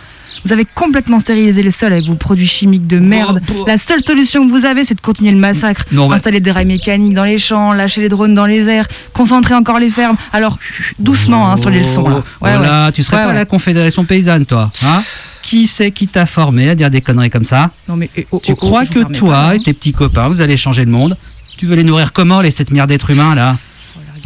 Vous 0.45 0.53
avez 0.53 0.65
complètement 0.65 1.19
stérilisé 1.19 1.63
les 1.63 1.71
sols 1.71 1.93
avec 1.93 2.05
vos 2.05 2.13
produits 2.13 2.45
chimiques 2.45 2.85
de 2.85 2.99
merde. 2.99 3.41
La 3.65 3.79
seule 3.79 4.03
solution 4.05 4.45
que 4.47 4.51
vous 4.51 4.65
avez, 4.65 4.83
c'est 4.83 4.93
de 4.93 5.01
continuer 5.01 5.31
le 5.31 5.39
massacre. 5.39 5.83
Non, 5.91 6.11
Installer 6.11 6.39
des 6.39 6.51
rails 6.51 6.65
mécaniques 6.65 7.15
dans 7.15 7.23
les 7.23 7.39
champs, 7.39 7.73
lâcher 7.73 8.01
les 8.01 8.09
drones 8.09 8.35
dans 8.35 8.45
les 8.45 8.69
airs, 8.69 8.87
concentrer 9.13 9.55
encore 9.55 9.79
les 9.79 9.89
fermes. 9.89 10.17
Alors, 10.33 10.59
doucement 10.99 11.51
hein, 11.51 11.57
sur 11.57 11.71
les 11.71 11.79
leçons. 11.79 12.07
Là. 12.07 12.15
Ouais, 12.17 12.23
voilà, 12.41 12.85
ouais. 12.85 12.91
tu 12.91 13.01
serais 13.01 13.17
Ouais, 13.17 13.23
pas 13.23 13.31
à 13.31 13.33
la 13.33 13.45
Confédération 13.45 14.05
paysanne, 14.05 14.45
toi 14.45 14.71
hein? 14.83 15.03
Qui 15.41 15.65
c'est 15.65 15.91
qui 15.91 16.07
t'a 16.07 16.25
formé 16.27 16.69
à 16.69 16.75
dire 16.75 16.91
des 16.91 17.01
conneries 17.01 17.29
comme 17.29 17.45
ça? 17.45 17.71
Non 17.87 17.95
mais 17.95 18.09
oh, 18.31 18.39
Tu 18.43 18.51
oh, 18.51 18.55
oh, 18.61 18.65
crois 18.67 18.85
que 18.85 18.99
toi 19.13 19.33
pas, 19.33 19.49
hein. 19.49 19.51
et 19.53 19.59
tes 19.59 19.73
petits 19.73 19.93
copains, 19.93 20.27
vous 20.27 20.41
allez 20.41 20.57
changer 20.57 20.85
le 20.85 20.91
monde? 20.91 21.17
Tu 21.57 21.65
veux 21.65 21.75
les 21.75 21.83
nourrir 21.83 22.13
comment, 22.13 22.41
les 22.41 22.51
7 22.51 22.69
milliards 22.71 22.87
d'êtres 22.87 23.09
humains, 23.09 23.33
là? 23.33 23.57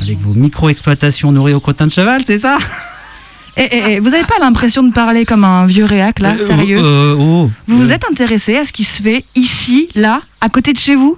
Avec 0.02 0.18
vos 0.20 0.34
micro-exploitations 0.34 1.32
nourries 1.32 1.54
au 1.54 1.60
crottin 1.60 1.88
de 1.88 1.92
cheval, 1.92 2.24
c'est 2.26 2.40
ça? 2.40 2.58
Eh, 3.60 3.68
eh, 3.72 3.82
eh, 3.90 4.00
vous 4.00 4.14
avez 4.14 4.24
pas 4.24 4.40
l'impression 4.40 4.84
de 4.84 4.92
parler 4.94 5.26
comme 5.26 5.44
un 5.44 5.66
vieux 5.66 5.86
réac 5.86 6.20
là, 6.20 6.34
Euh, 6.40 6.48
sérieux 6.48 6.80
euh, 6.82 7.16
oh. 7.20 7.52
Vous 7.68 7.78
vous 7.78 7.92
êtes 7.92 8.06
intéressé 8.10 8.56
à 8.56 8.64
ce 8.66 8.72
qui 8.72 8.84
se 8.86 9.02
fait 9.02 9.26
ici, 9.36 9.90
là, 9.96 10.22
à 10.42 10.48
côté 10.50 10.72
de 10.74 10.78
chez 10.80 10.96
vous 10.96 11.18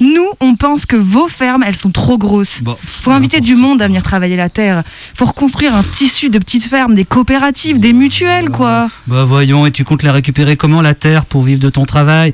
Nous, 0.00 0.28
on 0.40 0.54
pense 0.54 0.86
que 0.86 0.94
vos 0.96 1.26
fermes, 1.28 1.64
elles 1.66 1.76
sont 1.76 1.90
trop 1.90 2.18
grosses. 2.18 2.60
Faut 3.02 3.10
inviter 3.10 3.40
du 3.40 3.56
monde 3.56 3.82
à 3.82 3.88
venir 3.88 4.02
travailler 4.02 4.36
la 4.36 4.48
terre. 4.48 4.84
Faut 5.14 5.26
reconstruire 5.26 5.74
un 5.74 5.82
tissu 5.82 6.30
de 6.30 6.38
petites 6.38 6.64
fermes, 6.64 6.94
des 6.94 7.04
coopératives, 7.04 7.78
des 7.80 7.92
mutuelles, 7.92 8.50
quoi. 8.50 8.88
Bah 9.08 9.24
voyons, 9.24 9.66
et 9.66 9.70
tu 9.72 9.84
comptes 9.84 10.02
la 10.04 10.12
récupérer 10.12 10.56
comment, 10.56 10.82
la 10.82 10.94
terre, 10.94 11.24
pour 11.26 11.42
vivre 11.42 11.60
de 11.60 11.68
ton 11.68 11.84
travail? 11.84 12.32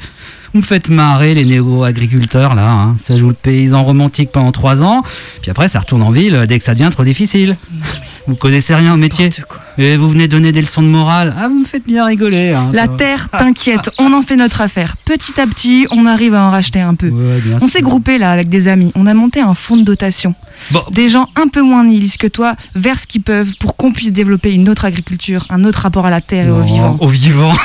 Vous 0.54 0.60
me 0.60 0.64
faites 0.64 0.88
marrer, 0.88 1.34
les 1.34 1.44
néo-agriculteurs, 1.44 2.54
là. 2.54 2.70
hein. 2.70 2.94
Ça 2.96 3.16
joue 3.18 3.28
le 3.28 3.34
paysan 3.34 3.82
romantique 3.84 4.30
pendant 4.32 4.52
3 4.52 4.82
ans, 4.84 5.02
puis 5.42 5.50
après, 5.50 5.68
ça 5.68 5.78
retourne 5.80 6.02
en 6.02 6.10
ville 6.10 6.44
dès 6.48 6.58
que 6.58 6.64
ça 6.64 6.74
devient 6.74 6.88
trop 6.90 7.04
difficile. 7.04 7.56
Vous 8.28 8.36
connaissez 8.36 8.74
rien 8.74 8.92
au 8.92 8.98
métier 8.98 9.30
Et 9.78 9.96
vous 9.96 10.10
venez 10.10 10.28
donner 10.28 10.52
des 10.52 10.60
leçons 10.60 10.82
de 10.82 10.86
morale 10.86 11.34
Ah, 11.38 11.48
vous 11.48 11.58
me 11.60 11.64
faites 11.64 11.84
bien 11.86 12.04
rigoler. 12.04 12.52
hein, 12.52 12.70
La 12.74 12.86
terre, 12.86 13.30
t'inquiète, 13.30 13.90
on 13.98 14.12
en 14.12 14.20
fait 14.20 14.36
notre 14.36 14.60
affaire. 14.60 14.96
Petit 15.06 15.40
à 15.40 15.46
petit, 15.46 15.86
on 15.90 16.04
arrive 16.04 16.34
à 16.34 16.42
en 16.44 16.50
racheter 16.50 16.80
un 16.80 16.94
peu. 16.94 17.10
on 17.60 17.66
s'est 17.68 17.80
groupé 17.80 18.18
là 18.18 18.30
avec 18.30 18.50
des 18.50 18.68
amis. 18.68 18.92
On 18.94 19.06
a 19.06 19.14
monté 19.14 19.40
un 19.40 19.54
fonds 19.54 19.78
de 19.78 19.82
dotation. 19.82 20.34
Des 20.90 21.08
gens 21.08 21.28
un 21.36 21.48
peu 21.48 21.62
moins 21.62 21.84
nihilistes 21.84 22.18
que 22.18 22.26
toi 22.26 22.54
versent 22.74 23.02
ce 23.02 23.06
qu'ils 23.06 23.22
peuvent 23.22 23.54
pour 23.58 23.76
qu'on 23.76 23.92
puisse 23.92 24.12
développer 24.12 24.52
une 24.52 24.68
autre 24.68 24.84
agriculture, 24.84 25.46
un 25.48 25.64
autre 25.64 25.80
rapport 25.80 26.04
à 26.04 26.10
la 26.10 26.20
terre 26.20 26.48
et 26.48 26.50
au 26.50 26.60
vivant. 26.60 26.96
Au 27.00 27.08
vivant. 27.08 27.52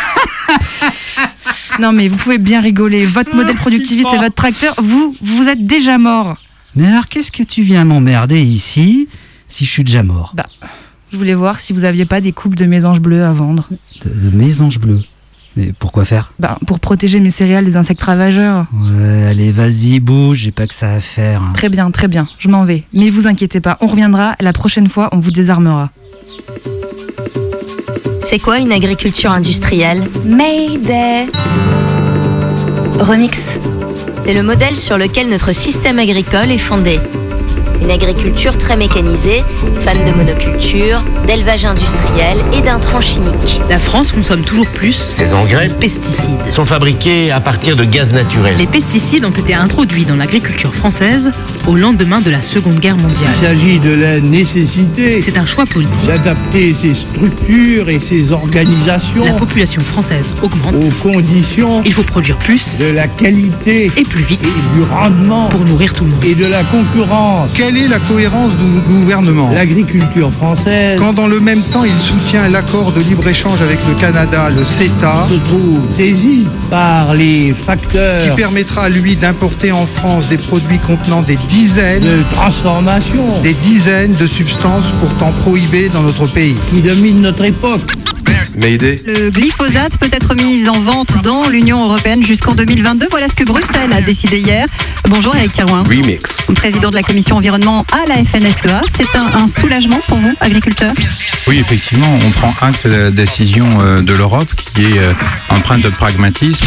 Non 1.79 1.91
mais 1.91 2.07
vous 2.07 2.17
pouvez 2.17 2.37
bien 2.37 2.61
rigoler. 2.61 3.05
Votre 3.05 3.35
modèle 3.35 3.55
productiviste 3.55 4.09
et 4.13 4.17
votre 4.17 4.35
tracteur, 4.35 4.75
vous, 4.81 5.15
vous 5.21 5.47
êtes 5.47 5.65
déjà 5.65 5.97
mort. 5.97 6.35
Mais 6.75 6.87
alors, 6.87 7.07
qu'est-ce 7.07 7.31
que 7.31 7.43
tu 7.43 7.61
viens 7.63 7.83
m'emmerder 7.85 8.41
ici? 8.41 9.07
Si 9.53 9.65
je 9.65 9.69
suis 9.71 9.83
déjà 9.83 10.03
mort 10.03 10.33
Bah, 10.35 10.45
je 11.11 11.17
voulais 11.17 11.33
voir 11.33 11.59
si 11.59 11.73
vous 11.73 11.83
aviez 11.83 12.05
pas 12.05 12.21
des 12.21 12.31
coupes 12.31 12.55
de 12.55 12.65
mésanges 12.65 12.99
bleus 12.99 13.23
à 13.23 13.31
vendre. 13.31 13.67
de, 14.05 14.29
de 14.29 14.35
mésanges 14.35 14.79
bleus. 14.79 15.01
Mais 15.55 15.71
pourquoi 15.77 16.03
faire? 16.03 16.33
Bah, 16.39 16.57
pour 16.65 16.79
protéger 16.79 17.19
mes 17.19 17.29
céréales 17.29 17.65
des 17.65 17.75
insectes 17.77 18.01
ravageurs. 18.01 18.65
Ouais, 18.73 19.27
allez, 19.29 19.51
vas-y, 19.51 19.99
bouge, 19.99 20.39
j'ai 20.39 20.51
pas 20.51 20.65
que 20.65 20.73
ça 20.73 20.91
à 20.93 20.99
faire. 20.99 21.43
hein. 21.43 21.51
Très 21.53 21.69
bien, 21.69 21.91
très 21.91 22.07
bien, 22.07 22.27
je 22.39 22.47
m'en 22.47 22.63
vais. 22.65 22.83
Mais 22.93 23.11
vous 23.11 23.27
inquiétez 23.27 23.59
pas, 23.59 23.77
on 23.79 23.85
reviendra. 23.85 24.35
La 24.39 24.51
prochaine 24.53 24.89
fois, 24.89 25.09
on 25.11 25.19
vous 25.19 25.29
désarmera. 25.29 25.91
C'est 28.23 28.39
quoi 28.39 28.57
une 28.57 28.71
agriculture 28.71 29.29
industrielle? 29.31 30.01
Mayday. 30.25 31.27
Remix. 32.99 33.59
C'est 34.25 34.33
le 34.33 34.41
modèle 34.41 34.75
sur 34.75 34.97
lequel 34.97 35.29
notre 35.29 35.51
système 35.53 35.99
agricole 35.99 36.49
est 36.49 36.57
fondé. 36.57 36.99
Une 37.83 37.91
agriculture 37.91 38.57
très 38.57 38.77
mécanisée, 38.77 39.43
fan 39.81 39.97
de 40.05 40.11
monoculture, 40.15 41.03
d'élevage 41.27 41.65
industriel 41.65 42.37
et 42.53 42.61
d'intrants 42.61 43.01
chimiques. 43.01 43.59
La 43.69 43.77
France 43.77 44.11
consomme 44.13 44.41
toujours 44.41 44.67
plus 44.67 44.93
Ces 44.93 45.33
engrais 45.33 45.67
de 45.67 45.73
pesticides. 45.73 46.39
sont 46.49 46.63
fabriqués 46.65 47.31
à 47.31 47.41
partir 47.41 47.75
de 47.75 47.83
gaz 47.83 48.13
naturel. 48.13 48.55
Les 48.57 48.67
pesticides 48.67 49.25
ont 49.25 49.31
été 49.31 49.53
introduits 49.53 50.05
dans 50.05 50.15
l'agriculture 50.15 50.73
française 50.73 51.31
au 51.67 51.75
lendemain 51.75 52.21
de 52.21 52.29
la 52.31 52.41
Seconde 52.41 52.79
Guerre 52.79 52.97
mondiale. 52.97 53.29
Il 53.41 53.45
s'agit 53.47 53.79
de 53.79 53.93
la 53.93 54.19
nécessité 54.21 55.21
C'est 55.21 55.37
un 55.37 55.45
choix 55.45 55.65
politique. 55.65 56.07
d'adapter 56.07 56.75
ces 56.81 56.93
structures 56.95 57.89
et 57.89 57.99
ces 57.99 58.31
organisations 58.31 59.23
La 59.25 59.33
population 59.33 59.81
française 59.81 60.33
augmente. 60.41 60.75
aux 60.75 61.09
conditions 61.11 61.81
Il 61.85 61.91
faut 61.93 62.03
produire 62.03 62.37
plus 62.37 62.77
de 62.79 62.85
la 62.85 63.07
qualité 63.07 63.91
et 63.97 64.03
plus 64.03 64.23
vite 64.23 64.41
et 64.43 64.75
du 64.77 64.83
rendement 64.83 65.47
pour 65.49 65.65
nourrir 65.65 65.93
tout 65.93 66.05
le 66.05 66.11
monde. 66.11 66.23
et 66.25 66.35
de 66.35 66.45
la 66.45 66.63
concurrence. 66.63 67.49
Quelle 67.73 67.85
est 67.85 67.87
la 67.87 67.99
cohérence 67.99 68.51
du 68.55 68.79
gouvernement 68.81 69.49
L'agriculture 69.49 70.31
française 70.31 70.99
quand 70.99 71.13
dans 71.13 71.25
le 71.25 71.39
même 71.39 71.61
temps 71.61 71.83
il 71.83 71.99
soutient 71.99 72.47
l'accord 72.47 72.91
de 72.91 73.01
libre-échange 73.01 73.63
avec 73.63 73.79
le 73.87 73.95
Canada, 73.95 74.51
le 74.55 74.63
CETA, 74.63 75.27
se 75.27 75.33
trouve 75.35 75.79
saisie 75.91 76.45
par 76.69 77.15
les 77.15 77.47
qui 77.47 77.63
facteurs 77.63 78.35
permettra 78.35 78.83
à 78.83 78.89
lui 78.89 79.15
d'importer 79.15 79.71
en 79.71 79.87
France 79.87 80.29
des 80.29 80.37
produits 80.37 80.77
contenant 80.77 81.21
des 81.23 81.35
dizaines, 81.47 82.03
de 82.03 82.21
transformation 82.33 83.41
des 83.41 83.55
dizaines 83.55 84.15
de 84.17 84.27
substances 84.27 84.91
pourtant 84.99 85.31
prohibées 85.41 85.89
dans 85.89 86.03
notre 86.03 86.27
pays. 86.27 86.55
qui 86.71 86.81
dominent 86.81 87.21
notre 87.21 87.43
époque. 87.43 87.91
Mayday. 88.57 88.95
Le 89.05 89.29
glyphosate 89.29 89.97
peut 89.97 90.09
être 90.11 90.35
mis 90.35 90.67
en 90.69 90.79
vente 90.81 91.21
dans 91.23 91.47
l'Union 91.49 91.83
européenne 91.83 92.23
jusqu'en 92.23 92.53
2022. 92.53 93.07
Voilà 93.11 93.27
ce 93.27 93.35
que 93.35 93.43
Bruxelles 93.43 93.93
a 93.93 94.01
décidé 94.01 94.39
hier. 94.39 94.65
Bonjour 95.09 95.35
Eric 95.35 95.53
Thirouin. 95.53 95.83
Remix. 95.83 96.21
Président 96.55 96.89
de 96.89 96.95
la 96.95 97.03
commission 97.03 97.37
environnement 97.37 97.85
à 97.91 98.07
la 98.07 98.15
FNSEA. 98.23 98.81
C'est 98.95 99.15
un, 99.17 99.43
un 99.43 99.47
soulagement 99.47 99.99
pour 100.07 100.17
vous, 100.19 100.33
agriculteurs? 100.39 100.93
Oui, 101.47 101.57
effectivement, 101.59 102.07
on 102.25 102.31
prend 102.31 102.53
acte 102.61 102.87
de 102.87 102.95
la 102.95 103.11
décision 103.11 103.67
euh, 103.81 104.01
de 104.01 104.13
l'Europe 104.13 104.49
qui 104.55 104.83
est 104.83 104.97
euh, 104.99 105.13
empreinte 105.49 105.81
de 105.81 105.89
pragmatisme. 105.89 106.65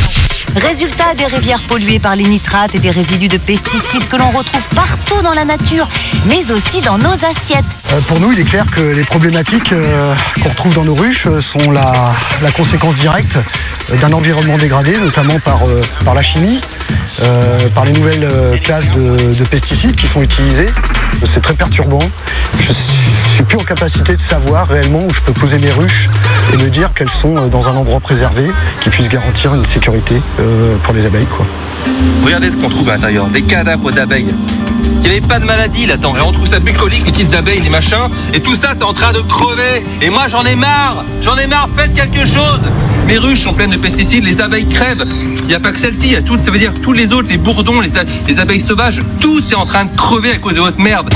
Résultat 0.54 1.14
des 1.16 1.26
rivières 1.26 1.62
polluées 1.64 1.98
par 1.98 2.16
les 2.16 2.24
nitrates 2.24 2.74
et 2.74 2.78
des 2.78 2.90
résidus 2.90 3.28
de 3.28 3.36
pesticides 3.36 4.08
que 4.08 4.16
l'on 4.16 4.30
retrouve 4.30 4.66
partout 4.74 5.20
dans 5.22 5.32
la 5.32 5.44
nature, 5.44 5.86
mais 6.26 6.50
aussi 6.50 6.80
dans 6.80 6.96
nos 6.98 7.12
assiettes. 7.12 7.64
Euh, 7.92 8.00
Pour 8.06 8.20
nous, 8.20 8.32
il 8.32 8.40
est 8.40 8.44
clair 8.44 8.64
que 8.70 8.80
les 8.80 9.02
problématiques 9.02 9.72
euh, 9.72 10.14
qu'on 10.42 10.48
retrouve 10.48 10.74
dans 10.74 10.84
nos 10.84 10.94
ruches 10.94 11.26
euh, 11.26 11.40
sont 11.40 11.55
la, 11.72 12.50
conséquence 12.56 12.94
directe 12.96 13.38
euh, 13.90 13.96
d'un 13.96 14.12
environnement 14.12 14.56
dégradé, 14.56 14.96
notamment 14.98 15.38
par, 15.40 15.66
euh, 15.66 15.80
par 16.04 16.14
la 16.14 16.22
chimie, 16.22 16.60
euh, 17.22 17.58
par 17.74 17.84
les 17.84 17.92
nouvelles 17.92 18.28
classes 18.62 18.90
de, 18.90 19.34
de 19.34 19.44
pesticides 19.44 19.96
qui 19.96 20.06
sont 20.06 20.22
utilisées. 20.22 20.68
C'est 21.24 21.42
très 21.42 21.54
perturbant. 21.54 21.98
Je 22.58 22.72
suis 22.72 23.44
plus 23.44 23.58
en 23.58 23.64
capacité 23.64 24.16
de 24.16 24.20
savoir 24.20 24.66
réellement 24.66 24.98
où 24.98 25.14
je 25.14 25.20
peux 25.20 25.32
poser 25.32 25.58
mes 25.58 25.70
ruches 25.70 26.08
et 26.52 26.56
me 26.56 26.68
dire 26.68 26.92
qu'elles 26.94 27.10
sont 27.10 27.48
dans 27.48 27.68
un 27.68 27.76
endroit 27.76 28.00
préservé 28.00 28.50
qui 28.80 28.90
puisse 28.90 29.08
garantir 29.08 29.54
une 29.54 29.64
sécurité 29.64 30.20
pour 30.82 30.94
les 30.94 31.06
abeilles. 31.06 31.26
Quoi. 31.26 31.46
Regardez 32.24 32.50
ce 32.50 32.56
qu'on 32.56 32.68
trouve 32.68 32.88
à 32.90 32.94
l'intérieur, 32.94 33.26
des 33.28 33.42
cadavres 33.42 33.92
d'abeilles. 33.92 34.34
Il 35.06 35.12
n'y 35.12 35.18
avait 35.18 35.20
pas 35.20 35.38
de 35.38 35.44
maladie 35.44 35.86
là-dedans. 35.86 36.16
Et 36.16 36.20
on 36.20 36.32
trouve 36.32 36.48
ça 36.48 36.58
bucolique, 36.58 37.04
les 37.06 37.12
petites 37.12 37.34
abeilles, 37.34 37.60
les 37.60 37.70
machins. 37.70 38.08
Et 38.34 38.40
tout 38.40 38.56
ça, 38.56 38.72
c'est 38.76 38.82
en 38.82 38.92
train 38.92 39.12
de 39.12 39.20
crever. 39.20 39.84
Et 40.02 40.10
moi, 40.10 40.26
j'en 40.28 40.44
ai 40.44 40.56
marre. 40.56 41.04
J'en 41.22 41.36
ai 41.36 41.45
faites 41.76 41.94
quelque 41.94 42.26
chose. 42.26 42.60
Mes 43.06 43.18
ruches 43.18 43.42
sont 43.42 43.54
pleines 43.54 43.70
de 43.70 43.76
pesticides, 43.76 44.24
les 44.24 44.40
abeilles 44.40 44.68
crèvent. 44.68 45.04
Il 45.38 45.46
n'y 45.46 45.54
a 45.54 45.60
pas 45.60 45.72
que 45.72 45.78
celle-ci, 45.78 46.06
il 46.06 46.12
y 46.12 46.16
a 46.16 46.22
toutes, 46.22 46.44
ça 46.44 46.50
veut 46.50 46.58
dire 46.58 46.72
tous 46.82 46.92
les 46.92 47.12
autres, 47.12 47.28
les 47.28 47.38
bourdons, 47.38 47.80
les, 47.80 48.38
abeilles 48.40 48.60
sauvages. 48.60 49.00
Tout 49.20 49.42
est 49.50 49.54
en 49.54 49.66
train 49.66 49.84
de 49.84 49.96
crever 49.96 50.32
à 50.32 50.38
cause 50.38 50.54
de 50.54 50.60
votre 50.60 50.80
merde. 50.80 51.12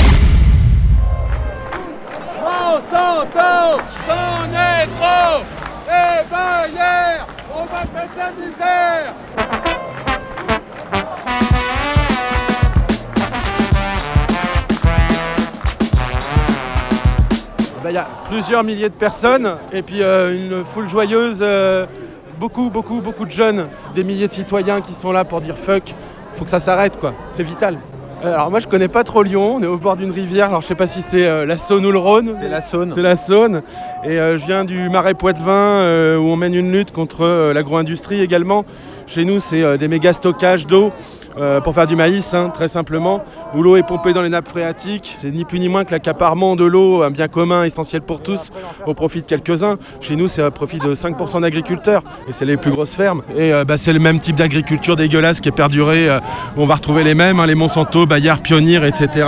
Ben, 17.83 17.89
Il 17.89 17.95
y 17.95 17.97
a 17.97 18.07
plusieurs 18.29 18.63
milliers 18.63 18.89
de 18.89 18.93
personnes 18.93 19.55
et 19.73 19.81
puis 19.81 20.01
euh, 20.03 20.35
une 20.35 20.65
foule 20.65 20.87
joyeuse, 20.87 21.39
euh, 21.41 21.85
beaucoup, 22.39 22.69
beaucoup, 22.69 23.01
beaucoup 23.01 23.25
de 23.25 23.31
jeunes, 23.31 23.67
des 23.95 24.03
milliers 24.03 24.27
de 24.27 24.33
citoyens 24.33 24.81
qui 24.81 24.93
sont 24.93 25.11
là 25.11 25.25
pour 25.25 25.41
dire 25.41 25.57
fuck, 25.57 25.95
faut 26.35 26.43
que 26.43 26.51
ça 26.51 26.59
s'arrête 26.59 26.99
quoi, 26.99 27.13
c'est 27.31 27.43
vital. 27.43 27.77
Euh, 28.23 28.33
Alors 28.35 28.51
moi 28.51 28.59
je 28.59 28.67
connais 28.67 28.87
pas 28.87 29.03
trop 29.03 29.23
Lyon, 29.23 29.55
on 29.55 29.63
est 29.63 29.67
au 29.67 29.77
bord 29.77 29.95
d'une 29.95 30.11
rivière, 30.11 30.49
alors 30.49 30.61
je 30.61 30.67
sais 30.67 30.75
pas 30.75 30.85
si 30.85 31.01
c'est 31.01 31.25
euh, 31.25 31.45
la 31.45 31.57
Saône 31.57 31.85
ou 31.85 31.91
le 31.91 31.97
Rhône. 31.97 32.31
C'est 32.39 32.49
la 32.49 32.61
Saône. 32.61 32.91
C'est 32.91 33.01
la 33.01 33.15
Saône. 33.15 33.63
Et 34.03 34.19
euh, 34.19 34.37
je 34.37 34.45
viens 34.45 34.63
du 34.63 34.89
Marais 34.89 35.15
Poitevin 35.15 35.51
euh, 35.51 36.17
où 36.17 36.27
on 36.27 36.35
mène 36.35 36.53
une 36.53 36.71
lutte 36.71 36.91
contre 36.91 37.51
l'agro-industrie 37.51 38.21
également. 38.21 38.63
Chez 39.07 39.25
nous 39.25 39.39
c'est 39.39 39.77
des 39.79 39.87
méga 39.87 40.13
stockages 40.13 40.67
d'eau. 40.67 40.91
Euh, 41.37 41.61
pour 41.61 41.75
faire 41.75 41.87
du 41.87 41.95
maïs, 41.95 42.33
hein, 42.33 42.49
très 42.53 42.67
simplement, 42.67 43.23
où 43.55 43.63
l'eau 43.63 43.75
est 43.75 43.83
pompée 43.83 44.13
dans 44.13 44.21
les 44.21 44.29
nappes 44.29 44.47
phréatiques. 44.47 45.15
C'est 45.17 45.31
ni 45.31 45.45
plus 45.45 45.59
ni 45.59 45.69
moins 45.69 45.83
que 45.83 45.91
l'accaparement 45.91 46.55
de 46.55 46.65
l'eau, 46.65 47.03
un 47.03 47.11
bien 47.11 47.27
commun 47.27 47.63
essentiel 47.63 48.01
pour 48.01 48.21
tous, 48.21 48.49
au 48.85 48.93
profit 48.93 49.21
de 49.21 49.25
quelques-uns. 49.25 49.77
Chez 49.99 50.15
nous, 50.15 50.27
c'est 50.27 50.43
au 50.43 50.51
profit 50.51 50.79
de 50.79 50.93
5% 50.93 51.41
d'agriculteurs, 51.41 52.03
et 52.27 52.33
c'est 52.33 52.45
les 52.45 52.57
plus 52.57 52.71
grosses 52.71 52.93
fermes. 52.93 53.21
Et 53.35 53.53
euh, 53.53 53.63
bah, 53.63 53.77
c'est 53.77 53.93
le 53.93 53.99
même 53.99 54.19
type 54.19 54.35
d'agriculture 54.35 54.95
dégueulasse 54.95 55.39
qui 55.39 55.49
est 55.49 55.53
perduré, 55.53 56.09
euh, 56.09 56.19
où 56.57 56.63
on 56.63 56.65
va 56.65 56.75
retrouver 56.75 57.03
les 57.03 57.15
mêmes, 57.15 57.39
hein, 57.39 57.45
les 57.45 57.55
Monsanto, 57.55 58.05
Bayard, 58.05 58.41
Pionnier, 58.41 58.79
etc. 58.85 59.27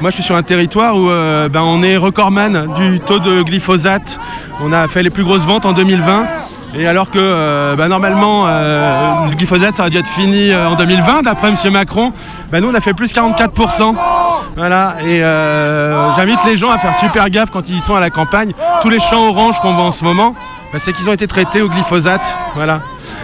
Moi, 0.00 0.10
je 0.10 0.14
suis 0.14 0.22
sur 0.22 0.36
un 0.36 0.42
territoire 0.42 0.96
où 0.96 1.10
euh, 1.10 1.48
bah, 1.48 1.62
on 1.64 1.82
est 1.82 1.96
recordman 1.96 2.72
du 2.76 3.00
taux 3.00 3.18
de 3.18 3.42
glyphosate. 3.42 4.18
On 4.62 4.72
a 4.72 4.88
fait 4.88 5.02
les 5.02 5.10
plus 5.10 5.24
grosses 5.24 5.46
ventes 5.46 5.66
en 5.66 5.72
2020. 5.72 6.26
Et 6.74 6.86
alors 6.86 7.10
que 7.10 7.18
euh, 7.18 7.74
bah, 7.74 7.88
normalement 7.88 8.44
euh, 8.46 9.26
le 9.28 9.34
glyphosate 9.34 9.76
ça 9.76 9.82
aurait 9.82 9.90
dû 9.90 9.98
être 9.98 10.06
fini 10.06 10.50
euh, 10.50 10.68
en 10.68 10.76
2020 10.76 11.22
d'après 11.22 11.48
M. 11.48 11.72
Macron, 11.72 12.12
bah, 12.52 12.60
nous 12.60 12.68
on 12.68 12.74
a 12.74 12.80
fait 12.80 12.94
plus 12.94 13.12
44%. 13.12 13.94
Voilà, 14.56 14.96
et 15.06 15.20
j'invite 16.16 16.44
les 16.44 16.56
gens 16.56 16.70
à 16.70 16.78
faire 16.78 16.94
super 16.94 17.30
gaffe 17.30 17.50
quand 17.50 17.68
ils 17.68 17.80
sont 17.80 17.94
à 17.94 18.00
la 18.00 18.10
campagne. 18.10 18.52
Tous 18.82 18.90
les 18.90 19.00
champs 19.00 19.28
oranges 19.28 19.58
qu'on 19.60 19.72
voit 19.72 19.84
en 19.84 19.90
ce 19.90 20.04
moment, 20.04 20.34
bah, 20.72 20.78
c'est 20.78 20.92
qu'ils 20.92 21.08
ont 21.08 21.12
été 21.12 21.26
traités 21.26 21.62
au 21.62 21.68
glyphosate. 21.68 22.36
Voilà. 22.56 22.80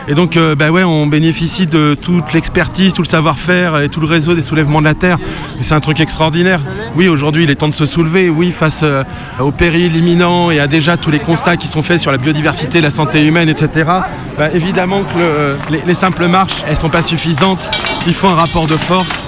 Et 0.08 0.14
donc 0.14 0.36
euh, 0.36 0.54
bah 0.54 0.70
ouais, 0.70 0.84
on 0.84 1.06
bénéficie 1.06 1.66
de 1.66 1.94
toute 2.00 2.32
l'expertise, 2.32 2.92
tout 2.94 3.02
le 3.02 3.08
savoir-faire 3.08 3.80
et 3.82 3.88
tout 3.88 4.00
le 4.00 4.06
réseau 4.06 4.34
des 4.34 4.40
soulèvements 4.42 4.80
de 4.80 4.84
la 4.86 4.94
terre. 4.94 5.18
C'est 5.62 5.74
un 5.74 5.80
truc 5.80 5.98
extraordinaire. 6.00 6.60
Oui, 6.94 7.08
aujourd'hui, 7.08 7.42
il 7.44 7.50
est 7.50 7.56
temps 7.56 7.68
de 7.68 7.74
se 7.74 7.86
soulever. 7.86 8.28
Oui, 8.30 8.52
face 8.52 8.80
euh, 8.84 9.02
au 9.40 9.50
péril 9.50 9.96
imminent 9.96 10.50
et 10.50 10.60
à 10.60 10.66
déjà 10.68 10.96
tous 10.96 11.10
les 11.10 11.18
constats 11.18 11.56
qui 11.56 11.66
sont 11.66 11.82
faits 11.82 12.00
sur 12.00 12.12
la 12.12 12.18
biodiversité, 12.18 12.80
la 12.80 12.90
santé 12.90 13.26
humaine, 13.26 13.48
etc. 13.48 13.90
Bah, 14.38 14.48
évidemment 14.54 15.00
que 15.02 15.18
le- 15.18 15.56
les, 15.70 15.82
les 15.86 15.94
simples 15.94 16.26
marches, 16.28 16.62
elles 16.68 16.76
sont 16.76 16.88
pas 16.90 17.02
suffisantes. 17.02 17.68
Il 18.06 18.14
faut 18.14 18.28
un 18.28 18.34
rapport 18.34 18.66
de 18.66 18.76
force. 18.76 19.24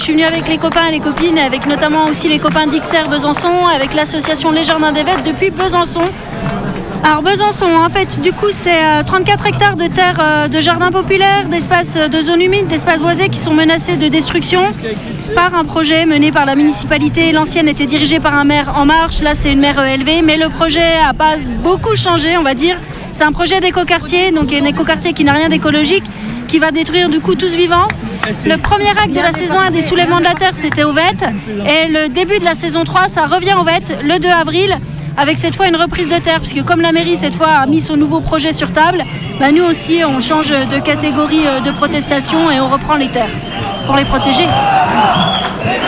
Je 0.00 0.04
suis 0.04 0.12
venue 0.14 0.24
avec 0.24 0.48
les 0.48 0.56
copains 0.56 0.86
et 0.88 0.92
les 0.92 1.00
copines, 1.00 1.38
avec 1.38 1.66
notamment 1.66 2.06
aussi 2.06 2.26
les 2.26 2.38
copains 2.38 2.66
d'XR 2.66 3.10
Besançon, 3.10 3.66
avec 3.66 3.92
l'association 3.92 4.50
Les 4.50 4.64
Jardins 4.64 4.92
des 4.92 5.02
Vêtres 5.02 5.24
depuis 5.24 5.50
Besançon. 5.50 6.00
Alors 7.04 7.20
Besançon, 7.20 7.66
en 7.66 7.90
fait, 7.90 8.18
du 8.18 8.32
coup, 8.32 8.46
c'est 8.50 8.82
euh, 8.82 9.02
34 9.04 9.46
hectares 9.48 9.76
de 9.76 9.88
terres 9.88 10.18
euh, 10.18 10.48
de 10.48 10.58
jardins 10.62 10.90
populaires, 10.90 11.48
d'espaces 11.48 11.96
euh, 11.96 12.08
de 12.08 12.18
zones 12.22 12.40
humides, 12.40 12.66
d'espaces 12.66 13.00
boisés 13.00 13.28
qui 13.28 13.36
sont 13.38 13.52
menacés 13.52 13.98
de 13.98 14.08
destruction 14.08 14.62
par 15.34 15.54
un 15.54 15.64
projet 15.64 16.06
mené 16.06 16.32
par 16.32 16.46
la 16.46 16.54
municipalité. 16.54 17.32
L'ancienne 17.32 17.68
était 17.68 17.86
dirigée 17.86 18.20
par 18.20 18.34
un 18.34 18.44
maire 18.44 18.72
En 18.76 18.86
Marche, 18.86 19.20
là 19.20 19.34
c'est 19.34 19.52
une 19.52 19.60
maire 19.60 19.84
élevée, 19.84 20.22
mais 20.22 20.38
le 20.38 20.48
projet 20.48 20.98
n'a 21.04 21.12
pas 21.12 21.36
beaucoup 21.62 21.94
changé, 21.94 22.38
on 22.38 22.42
va 22.42 22.54
dire. 22.54 22.78
C'est 23.12 23.24
un 23.24 23.32
projet 23.32 23.60
d'écoquartier, 23.60 24.30
donc 24.30 24.50
un 24.50 24.64
écoquartier 24.64 25.12
qui 25.12 25.24
n'a 25.24 25.34
rien 25.34 25.50
d'écologique, 25.50 26.04
qui 26.50 26.58
va 26.58 26.72
détruire 26.72 27.08
du 27.08 27.20
coup 27.20 27.36
tout 27.36 27.46
ce 27.46 27.56
vivant. 27.56 27.86
Le 28.44 28.56
premier 28.56 28.90
acte 28.90 29.12
de 29.12 29.20
la 29.20 29.30
saison 29.30 29.58
1 29.58 29.70
des 29.70 29.82
soulèvements 29.82 30.18
de 30.18 30.24
la 30.24 30.34
Terre, 30.34 30.52
c'était 30.54 30.82
au 30.82 30.92
VET. 30.92 31.24
Et 31.64 31.88
le 31.88 32.08
début 32.08 32.40
de 32.40 32.44
la 32.44 32.54
saison 32.54 32.84
3, 32.84 33.08
ça 33.08 33.26
revient 33.26 33.54
au 33.58 33.62
VET 33.62 33.98
le 34.02 34.18
2 34.18 34.28
avril, 34.28 34.76
avec 35.16 35.38
cette 35.38 35.54
fois 35.54 35.68
une 35.68 35.76
reprise 35.76 36.08
de 36.08 36.18
terre, 36.18 36.40
puisque 36.40 36.64
comme 36.64 36.80
la 36.80 36.90
mairie 36.90 37.16
cette 37.16 37.36
fois 37.36 37.48
a 37.48 37.66
mis 37.66 37.80
son 37.80 37.96
nouveau 37.96 38.20
projet 38.20 38.52
sur 38.52 38.72
table, 38.72 39.04
bah, 39.38 39.52
nous 39.52 39.64
aussi 39.64 40.00
on 40.04 40.18
change 40.18 40.50
de 40.50 40.80
catégorie 40.80 41.46
euh, 41.46 41.60
de 41.60 41.70
protestation 41.70 42.50
et 42.50 42.58
on 42.58 42.68
reprend 42.68 42.96
les 42.96 43.08
terres 43.08 43.30
pour 43.86 43.96
les 43.96 44.04
protéger. 44.04 44.46
Ben, 45.64 45.78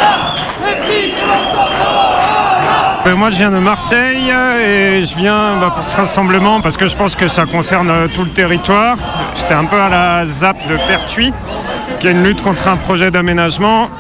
moi, 3.10 3.30
je 3.30 3.36
viens 3.36 3.50
de 3.50 3.58
Marseille 3.58 4.30
et 4.64 5.04
je 5.04 5.16
viens 5.16 5.56
bah, 5.60 5.72
pour 5.74 5.84
ce 5.84 5.94
rassemblement 5.96 6.60
parce 6.60 6.76
que 6.76 6.86
je 6.86 6.96
pense 6.96 7.16
que 7.16 7.26
ça 7.26 7.46
concerne 7.46 7.90
euh, 7.90 8.06
tout 8.06 8.22
le 8.22 8.30
territoire. 8.30 8.96
J'étais 9.34 9.54
un 9.54 9.64
peu 9.64 9.80
à 9.80 9.88
la 9.88 10.26
ZAP 10.26 10.68
de 10.68 10.76
Pertuis, 10.86 11.32
qui 11.98 12.06
est 12.06 12.12
une 12.12 12.22
lutte 12.22 12.42
contre 12.42 12.68
un 12.68 12.76
projet 12.76 13.10
d'aménagement 13.10 13.90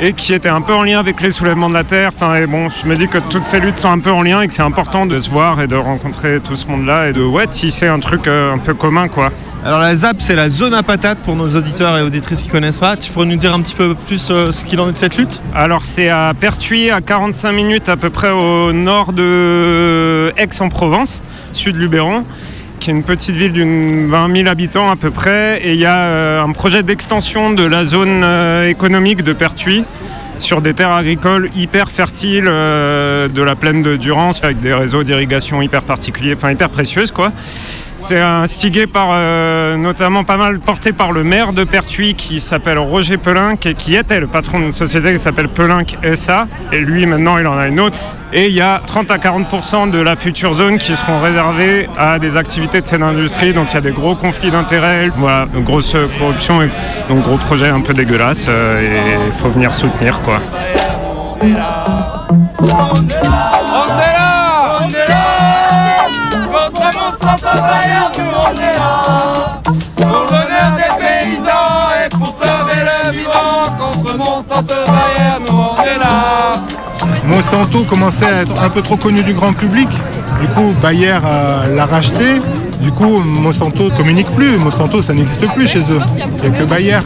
et 0.00 0.14
qui 0.14 0.32
était 0.32 0.48
un 0.48 0.62
peu 0.62 0.72
en 0.72 0.82
lien 0.82 0.98
avec 0.98 1.20
les 1.20 1.30
soulèvements 1.30 1.68
de 1.68 1.74
la 1.74 1.84
terre. 1.84 2.10
Enfin, 2.14 2.34
et 2.36 2.46
bon, 2.46 2.68
je 2.68 2.86
me 2.86 2.96
dis 2.96 3.06
que 3.06 3.18
toutes 3.18 3.44
ces 3.44 3.60
luttes 3.60 3.78
sont 3.78 3.90
un 3.90 3.98
peu 3.98 4.10
en 4.10 4.22
lien 4.22 4.40
et 4.40 4.46
que 4.46 4.52
c'est 4.52 4.62
important 4.62 5.04
de 5.04 5.18
se 5.18 5.28
voir 5.28 5.60
et 5.60 5.66
de 5.66 5.76
rencontrer 5.76 6.40
tout 6.40 6.56
ce 6.56 6.66
monde-là 6.66 7.08
et 7.08 7.12
de 7.12 7.22
ouais, 7.22 7.46
tisser 7.46 7.86
un 7.86 8.00
truc 8.00 8.26
euh, 8.26 8.54
un 8.54 8.58
peu 8.58 8.72
commun, 8.72 9.08
quoi. 9.08 9.30
Alors 9.64 9.78
la 9.78 9.94
ZAP, 9.94 10.16
c'est 10.20 10.34
la 10.34 10.48
zone 10.48 10.72
à 10.72 10.82
patate 10.82 11.18
pour 11.18 11.36
nos 11.36 11.54
auditeurs 11.54 11.98
et 11.98 12.02
auditrices 12.02 12.42
qui 12.42 12.48
connaissent 12.48 12.78
pas. 12.78 12.96
Tu 12.96 13.12
pourrais 13.12 13.26
nous 13.26 13.36
dire 13.36 13.54
un 13.54 13.60
petit 13.60 13.74
peu 13.74 13.94
plus 13.94 14.28
euh, 14.30 14.50
ce 14.50 14.64
qu'il 14.64 14.80
en 14.80 14.88
est 14.88 14.92
de 14.92 14.98
cette 14.98 15.18
lutte? 15.18 15.42
Alors 15.54 15.84
c'est 15.84 16.08
à 16.08 16.32
Pertuis, 16.38 16.90
à 16.90 17.02
45 17.02 17.52
minutes 17.52 17.88
à 17.90 17.96
peu 17.96 18.08
près 18.08 18.30
au 18.30 18.72
nord 18.72 19.12
de 19.12 20.32
Aix-en-Provence, 20.38 21.22
sud 21.52 21.76
Luberon 21.76 22.24
qui 22.80 22.90
est 22.90 22.94
une 22.94 23.02
petite 23.02 23.36
ville 23.36 23.52
d'une 23.52 24.08
20 24.08 24.36
000 24.36 24.48
habitants 24.48 24.90
à 24.90 24.96
peu 24.96 25.10
près. 25.10 25.60
Et 25.62 25.74
il 25.74 25.80
y 25.80 25.86
a 25.86 25.98
euh, 25.98 26.42
un 26.42 26.50
projet 26.52 26.82
d'extension 26.82 27.50
de 27.50 27.62
la 27.62 27.84
zone 27.84 28.22
euh, 28.24 28.68
économique 28.68 29.22
de 29.22 29.32
Pertuis 29.32 29.84
sur 30.38 30.62
des 30.62 30.72
terres 30.72 30.92
agricoles 30.92 31.50
hyper 31.54 31.90
fertiles 31.90 32.48
euh, 32.48 33.28
de 33.28 33.42
la 33.42 33.54
plaine 33.54 33.82
de 33.82 33.96
Durance 33.96 34.42
avec 34.42 34.60
des 34.60 34.72
réseaux 34.72 35.02
d'irrigation 35.02 35.60
hyper 35.60 35.82
particuliers, 35.82 36.34
enfin 36.34 36.50
hyper 36.50 36.70
précieuses 36.70 37.12
quoi. 37.12 37.32
C'est 37.98 38.18
instigé 38.18 38.86
par 38.86 39.08
notamment 39.76 40.24
pas 40.24 40.38
mal 40.38 40.58
porté 40.58 40.92
par 40.92 41.12
le 41.12 41.22
maire 41.22 41.52
de 41.52 41.64
Pertuis 41.64 42.14
qui 42.14 42.40
s'appelle 42.40 42.78
Roger 42.78 43.18
Pelin 43.18 43.56
et 43.62 43.74
qui 43.74 43.94
était 43.94 44.20
le 44.20 44.26
patron 44.26 44.58
d'une 44.58 44.72
société 44.72 45.12
qui 45.12 45.18
s'appelle 45.18 45.48
Pelin 45.48 45.82
SA 46.14 46.48
et 46.72 46.78
lui 46.78 47.04
maintenant 47.04 47.36
il 47.36 47.46
en 47.46 47.58
a 47.58 47.66
une 47.66 47.78
autre 47.78 47.98
et 48.32 48.46
il 48.46 48.54
y 48.54 48.60
a 48.60 48.80
30 48.86 49.10
à 49.10 49.16
40% 49.16 49.90
de 49.90 49.98
la 49.98 50.16
future 50.16 50.54
zone 50.54 50.78
qui 50.78 50.94
seront 50.96 51.20
réservées 51.20 51.88
à 51.98 52.18
des 52.18 52.36
activités 52.36 52.80
de 52.80 52.86
cette 52.86 53.02
industrie. 53.02 53.52
Donc 53.52 53.68
il 53.70 53.74
y 53.74 53.78
a 53.78 53.80
des 53.80 53.92
gros 53.92 54.14
conflits 54.14 54.50
d'intérêts, 54.50 55.10
voilà, 55.16 55.46
grosse 55.64 55.96
corruption, 56.18 56.62
et 56.62 56.68
donc 57.08 57.22
gros 57.22 57.38
projet 57.38 57.68
un 57.68 57.80
peu 57.80 57.94
dégueulasse. 57.94 58.46
euh, 58.48 58.80
et 58.80 59.26
il 59.26 59.32
faut 59.32 59.48
venir 59.48 59.74
soutenir 59.74 60.20
quoi. 60.22 60.40
On 61.42 61.46
est 61.46 61.54
là 61.54 62.26
Monsanto 77.52 77.82
commençait 77.82 78.26
à 78.26 78.42
être 78.42 78.62
un 78.62 78.70
peu 78.70 78.80
trop 78.80 78.96
connu 78.96 79.24
du 79.24 79.34
grand 79.34 79.52
public. 79.52 79.88
Du 80.40 80.46
coup, 80.54 80.72
Bayer 80.80 81.14
euh, 81.24 81.74
l'a 81.74 81.84
racheté. 81.84 82.38
Du 82.80 82.92
coup, 82.92 83.18
Monsanto 83.22 83.90
ne 83.90 83.90
communique 83.90 84.30
plus. 84.36 84.56
Monsanto, 84.56 85.02
ça 85.02 85.12
n'existe 85.12 85.52
plus 85.54 85.66
chez 85.66 85.80
eux. 85.80 85.98
Il 86.44 86.48
n'y 86.48 86.56
a 86.56 86.60
que 86.60 86.64
Bayer. 86.64 87.00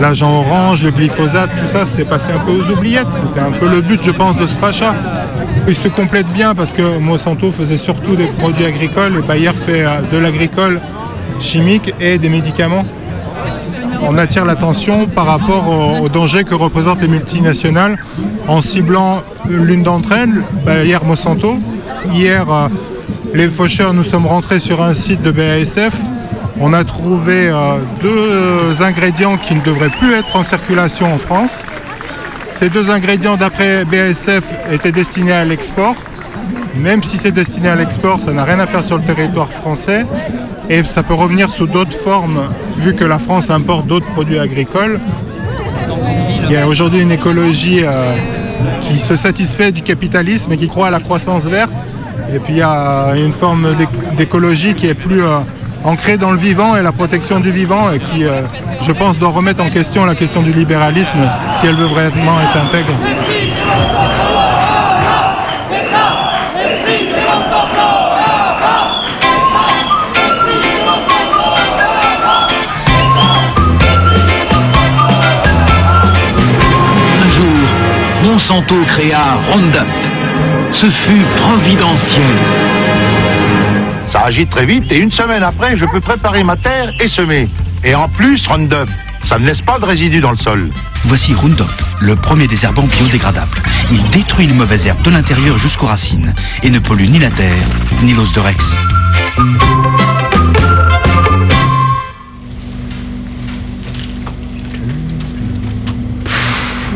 L'agent 0.00 0.38
orange, 0.38 0.82
le 0.82 0.90
glyphosate, 0.90 1.50
tout 1.50 1.68
ça, 1.68 1.84
c'est 1.84 2.06
passé 2.06 2.32
un 2.32 2.38
peu 2.38 2.52
aux 2.52 2.70
oubliettes. 2.72 3.06
C'était 3.14 3.40
un 3.40 3.50
peu 3.50 3.68
le 3.68 3.82
but, 3.82 4.02
je 4.02 4.10
pense, 4.10 4.38
de 4.38 4.46
ce 4.46 4.58
rachat. 4.58 4.94
Ils 5.68 5.76
se 5.76 5.88
complètent 5.88 6.32
bien 6.32 6.54
parce 6.54 6.72
que 6.72 6.98
Monsanto 6.98 7.50
faisait 7.50 7.76
surtout 7.76 8.16
des 8.16 8.28
produits 8.28 8.64
agricoles 8.64 9.18
et 9.18 9.22
Bayer 9.22 9.52
fait 9.52 9.84
euh, 9.84 10.00
de 10.10 10.16
l'agricole 10.16 10.80
chimique 11.40 11.92
et 12.00 12.16
des 12.16 12.30
médicaments 12.30 12.86
on 14.06 14.18
attire 14.18 14.44
l'attention 14.44 15.06
par 15.06 15.26
rapport 15.26 15.68
au, 15.68 16.04
au 16.04 16.08
danger 16.08 16.44
que 16.44 16.54
représentent 16.54 17.00
les 17.00 17.08
multinationales 17.08 17.96
en 18.48 18.62
ciblant 18.62 19.22
l'une 19.48 19.82
d'entre 19.82 20.12
elles, 20.12 20.42
Bayer 20.64 20.98
Monsanto. 21.04 21.58
Hier, 22.12 22.50
euh, 22.50 22.68
les 23.32 23.48
faucheurs, 23.48 23.94
nous 23.94 24.04
sommes 24.04 24.26
rentrés 24.26 24.60
sur 24.60 24.82
un 24.82 24.94
site 24.94 25.22
de 25.22 25.30
BASF. 25.30 25.94
On 26.60 26.72
a 26.72 26.84
trouvé 26.84 27.48
euh, 27.48 27.78
deux 28.02 28.82
ingrédients 28.82 29.36
qui 29.36 29.54
ne 29.54 29.60
devraient 29.60 29.90
plus 29.90 30.12
être 30.14 30.36
en 30.36 30.42
circulation 30.42 31.12
en 31.12 31.18
France. 31.18 31.64
Ces 32.56 32.68
deux 32.68 32.90
ingrédients, 32.90 33.36
d'après 33.36 33.84
BASF, 33.84 34.44
étaient 34.70 34.92
destinés 34.92 35.32
à 35.32 35.44
l'export. 35.44 35.96
Même 36.76 37.02
si 37.02 37.16
c'est 37.18 37.30
destiné 37.30 37.68
à 37.68 37.76
l'export, 37.76 38.20
ça 38.20 38.32
n'a 38.32 38.44
rien 38.44 38.58
à 38.58 38.66
faire 38.66 38.82
sur 38.84 38.96
le 38.98 39.02
territoire 39.04 39.48
français. 39.48 40.04
Et 40.68 40.82
ça 40.82 41.02
peut 41.02 41.14
revenir 41.14 41.50
sous 41.50 41.66
d'autres 41.66 41.96
formes, 41.96 42.40
vu 42.78 42.94
que 42.94 43.04
la 43.04 43.18
France 43.18 43.50
importe 43.50 43.86
d'autres 43.86 44.10
produits 44.12 44.38
agricoles. 44.38 44.98
Il 46.46 46.52
y 46.52 46.56
a 46.56 46.66
aujourd'hui 46.66 47.02
une 47.02 47.10
écologie 47.12 47.80
euh, 47.82 48.14
qui 48.80 48.98
se 48.98 49.16
satisfait 49.16 49.72
du 49.72 49.82
capitalisme 49.82 50.52
et 50.52 50.56
qui 50.56 50.68
croit 50.68 50.88
à 50.88 50.90
la 50.90 51.00
croissance 51.00 51.44
verte. 51.44 51.72
Et 52.34 52.38
puis 52.38 52.54
il 52.54 52.58
y 52.58 52.62
a 52.62 53.12
une 53.16 53.32
forme 53.32 53.74
d'éc- 53.74 54.16
d'écologie 54.16 54.74
qui 54.74 54.86
est 54.86 54.94
plus 54.94 55.22
euh, 55.22 55.38
ancrée 55.84 56.16
dans 56.16 56.30
le 56.32 56.38
vivant 56.38 56.76
et 56.76 56.82
la 56.82 56.92
protection 56.92 57.40
du 57.40 57.50
vivant 57.50 57.92
et 57.92 57.98
qui, 57.98 58.24
euh, 58.24 58.40
je 58.82 58.92
pense, 58.92 59.18
doit 59.18 59.30
remettre 59.30 59.62
en 59.62 59.68
question 59.70 60.04
la 60.06 60.14
question 60.14 60.42
du 60.42 60.52
libéralisme 60.52 61.18
si 61.58 61.66
elle 61.66 61.76
veut 61.76 61.86
vraiment 61.86 62.36
être 62.40 62.64
intègre. 62.66 62.92
Monsanto 78.44 78.74
créa 78.84 79.38
Roundup. 79.50 79.86
Ce 80.70 80.90
fut 80.90 81.24
providentiel. 81.36 82.22
Ça 84.10 84.24
agit 84.26 84.46
très 84.46 84.66
vite 84.66 84.84
et 84.92 84.98
une 84.98 85.10
semaine 85.10 85.42
après, 85.42 85.78
je 85.78 85.86
peux 85.86 86.00
préparer 86.00 86.44
ma 86.44 86.54
terre 86.54 86.92
et 87.00 87.08
semer. 87.08 87.48
Et 87.84 87.94
en 87.94 88.06
plus, 88.06 88.46
Roundup, 88.46 88.88
ça 89.22 89.38
ne 89.38 89.46
laisse 89.46 89.62
pas 89.62 89.78
de 89.78 89.86
résidus 89.86 90.20
dans 90.20 90.32
le 90.32 90.36
sol. 90.36 90.68
Voici 91.06 91.32
Roundup, 91.32 91.70
le 92.00 92.16
premier 92.16 92.46
désherbant 92.46 92.82
biodégradable. 92.82 93.62
Il 93.90 94.02
détruit 94.10 94.46
les 94.46 94.54
mauvaises 94.54 94.86
herbes 94.86 95.02
de 95.02 95.10
l'intérieur 95.10 95.56
jusqu'aux 95.56 95.86
racines 95.86 96.34
et 96.62 96.68
ne 96.68 96.80
pollue 96.80 97.08
ni 97.08 97.20
la 97.20 97.30
terre, 97.30 97.66
ni 98.02 98.12
l'os 98.12 98.30
de 98.32 98.40
Rex. 98.40 98.76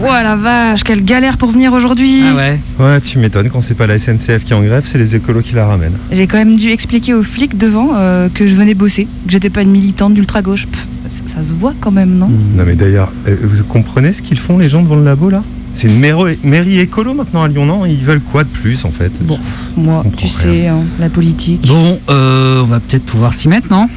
Oh 0.00 0.04
la 0.06 0.36
vache, 0.36 0.84
quelle 0.84 1.04
galère 1.04 1.38
pour 1.38 1.50
venir 1.50 1.72
aujourd'hui. 1.72 2.22
Ah 2.30 2.34
ouais 2.36 2.60
Ouais, 2.78 3.00
tu 3.00 3.18
m'étonnes, 3.18 3.48
quand 3.50 3.60
c'est 3.60 3.74
pas 3.74 3.86
la 3.86 3.98
SNCF 3.98 4.44
qui 4.44 4.52
est 4.52 4.56
en 4.56 4.62
grève, 4.62 4.84
c'est 4.86 4.98
les 4.98 5.16
écolos 5.16 5.42
qui 5.42 5.54
la 5.54 5.66
ramènent. 5.66 5.96
J'ai 6.12 6.26
quand 6.26 6.38
même 6.38 6.56
dû 6.56 6.70
expliquer 6.70 7.14
aux 7.14 7.22
flics 7.24 7.58
devant 7.58 7.90
euh, 7.96 8.28
que 8.32 8.46
je 8.46 8.54
venais 8.54 8.74
bosser, 8.74 9.04
que 9.26 9.32
j'étais 9.32 9.50
pas 9.50 9.62
une 9.62 9.70
militante 9.70 10.14
d'ultra-gauche. 10.14 10.66
Pff, 10.66 10.86
Ça, 11.26 11.34
ça 11.42 11.48
se 11.48 11.54
voit 11.54 11.74
quand 11.80 11.90
même, 11.90 12.16
non? 12.16 12.28
Non 12.28 12.64
mais 12.64 12.76
d'ailleurs, 12.76 13.12
euh, 13.26 13.36
vous 13.42 13.64
comprenez 13.64 14.12
ce 14.12 14.22
qu'ils 14.22 14.38
font 14.38 14.58
les 14.58 14.68
gens 14.68 14.82
devant 14.82 14.96
le 14.96 15.04
labo 15.04 15.30
là? 15.30 15.42
C'est 15.74 15.88
une 15.88 15.98
mairie, 15.98 16.38
mairie 16.42 16.80
écolo 16.80 17.14
maintenant 17.14 17.42
à 17.42 17.48
Lyon, 17.48 17.66
non? 17.66 17.84
Ils 17.86 18.02
veulent 18.04 18.20
quoi 18.20 18.42
de 18.44 18.48
plus 18.48 18.84
en 18.84 18.90
fait? 18.90 19.12
Bon, 19.20 19.38
moi, 19.76 20.04
tu 20.16 20.28
sais, 20.28 20.66
hein, 20.68 20.78
la 20.98 21.08
politique. 21.08 21.66
Bon, 21.66 21.98
euh, 22.08 22.62
on 22.62 22.66
va 22.66 22.80
peut-être 22.80 23.04
pouvoir 23.04 23.34
s'y 23.34 23.48
mettre, 23.48 23.66
non? 23.70 23.88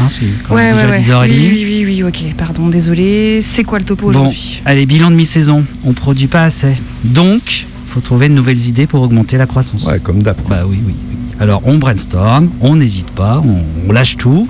Hein, 0.00 0.06
C'est 0.08 0.26
quand 0.48 0.54
même 0.54 0.72
déjà 0.74 0.92
10h30. 1.24 1.28
Oui, 1.30 1.50
oui, 1.52 1.64
oui, 1.64 1.84
oui, 1.86 2.02
ok, 2.04 2.34
pardon, 2.36 2.68
désolé. 2.68 3.42
C'est 3.42 3.64
quoi 3.64 3.78
le 3.78 3.84
topo 3.84 4.10
Bon, 4.10 4.20
aujourd'hui? 4.20 4.62
allez, 4.64 4.86
bilan 4.86 5.10
de 5.10 5.16
mi-saison. 5.16 5.64
On 5.84 5.92
produit 5.92 6.26
pas 6.26 6.44
assez. 6.44 6.72
Donc, 7.04 7.66
faut 7.86 8.00
trouver 8.00 8.28
de 8.28 8.34
nouvelles 8.34 8.66
idées 8.66 8.86
pour 8.86 9.02
augmenter 9.02 9.36
la 9.36 9.46
croissance. 9.46 9.84
Ouais, 9.86 9.98
comme 10.00 10.22
d'hab. 10.22 10.36
Bah 10.48 10.62
oui, 10.66 10.78
oui. 10.86 10.94
oui. 11.08 11.16
Alors, 11.38 11.62
on 11.64 11.78
brainstorm, 11.78 12.50
on 12.60 12.76
n'hésite 12.76 13.10
pas, 13.10 13.42
on, 13.44 13.62
on 13.88 13.92
lâche 13.92 14.16
tout. 14.16 14.46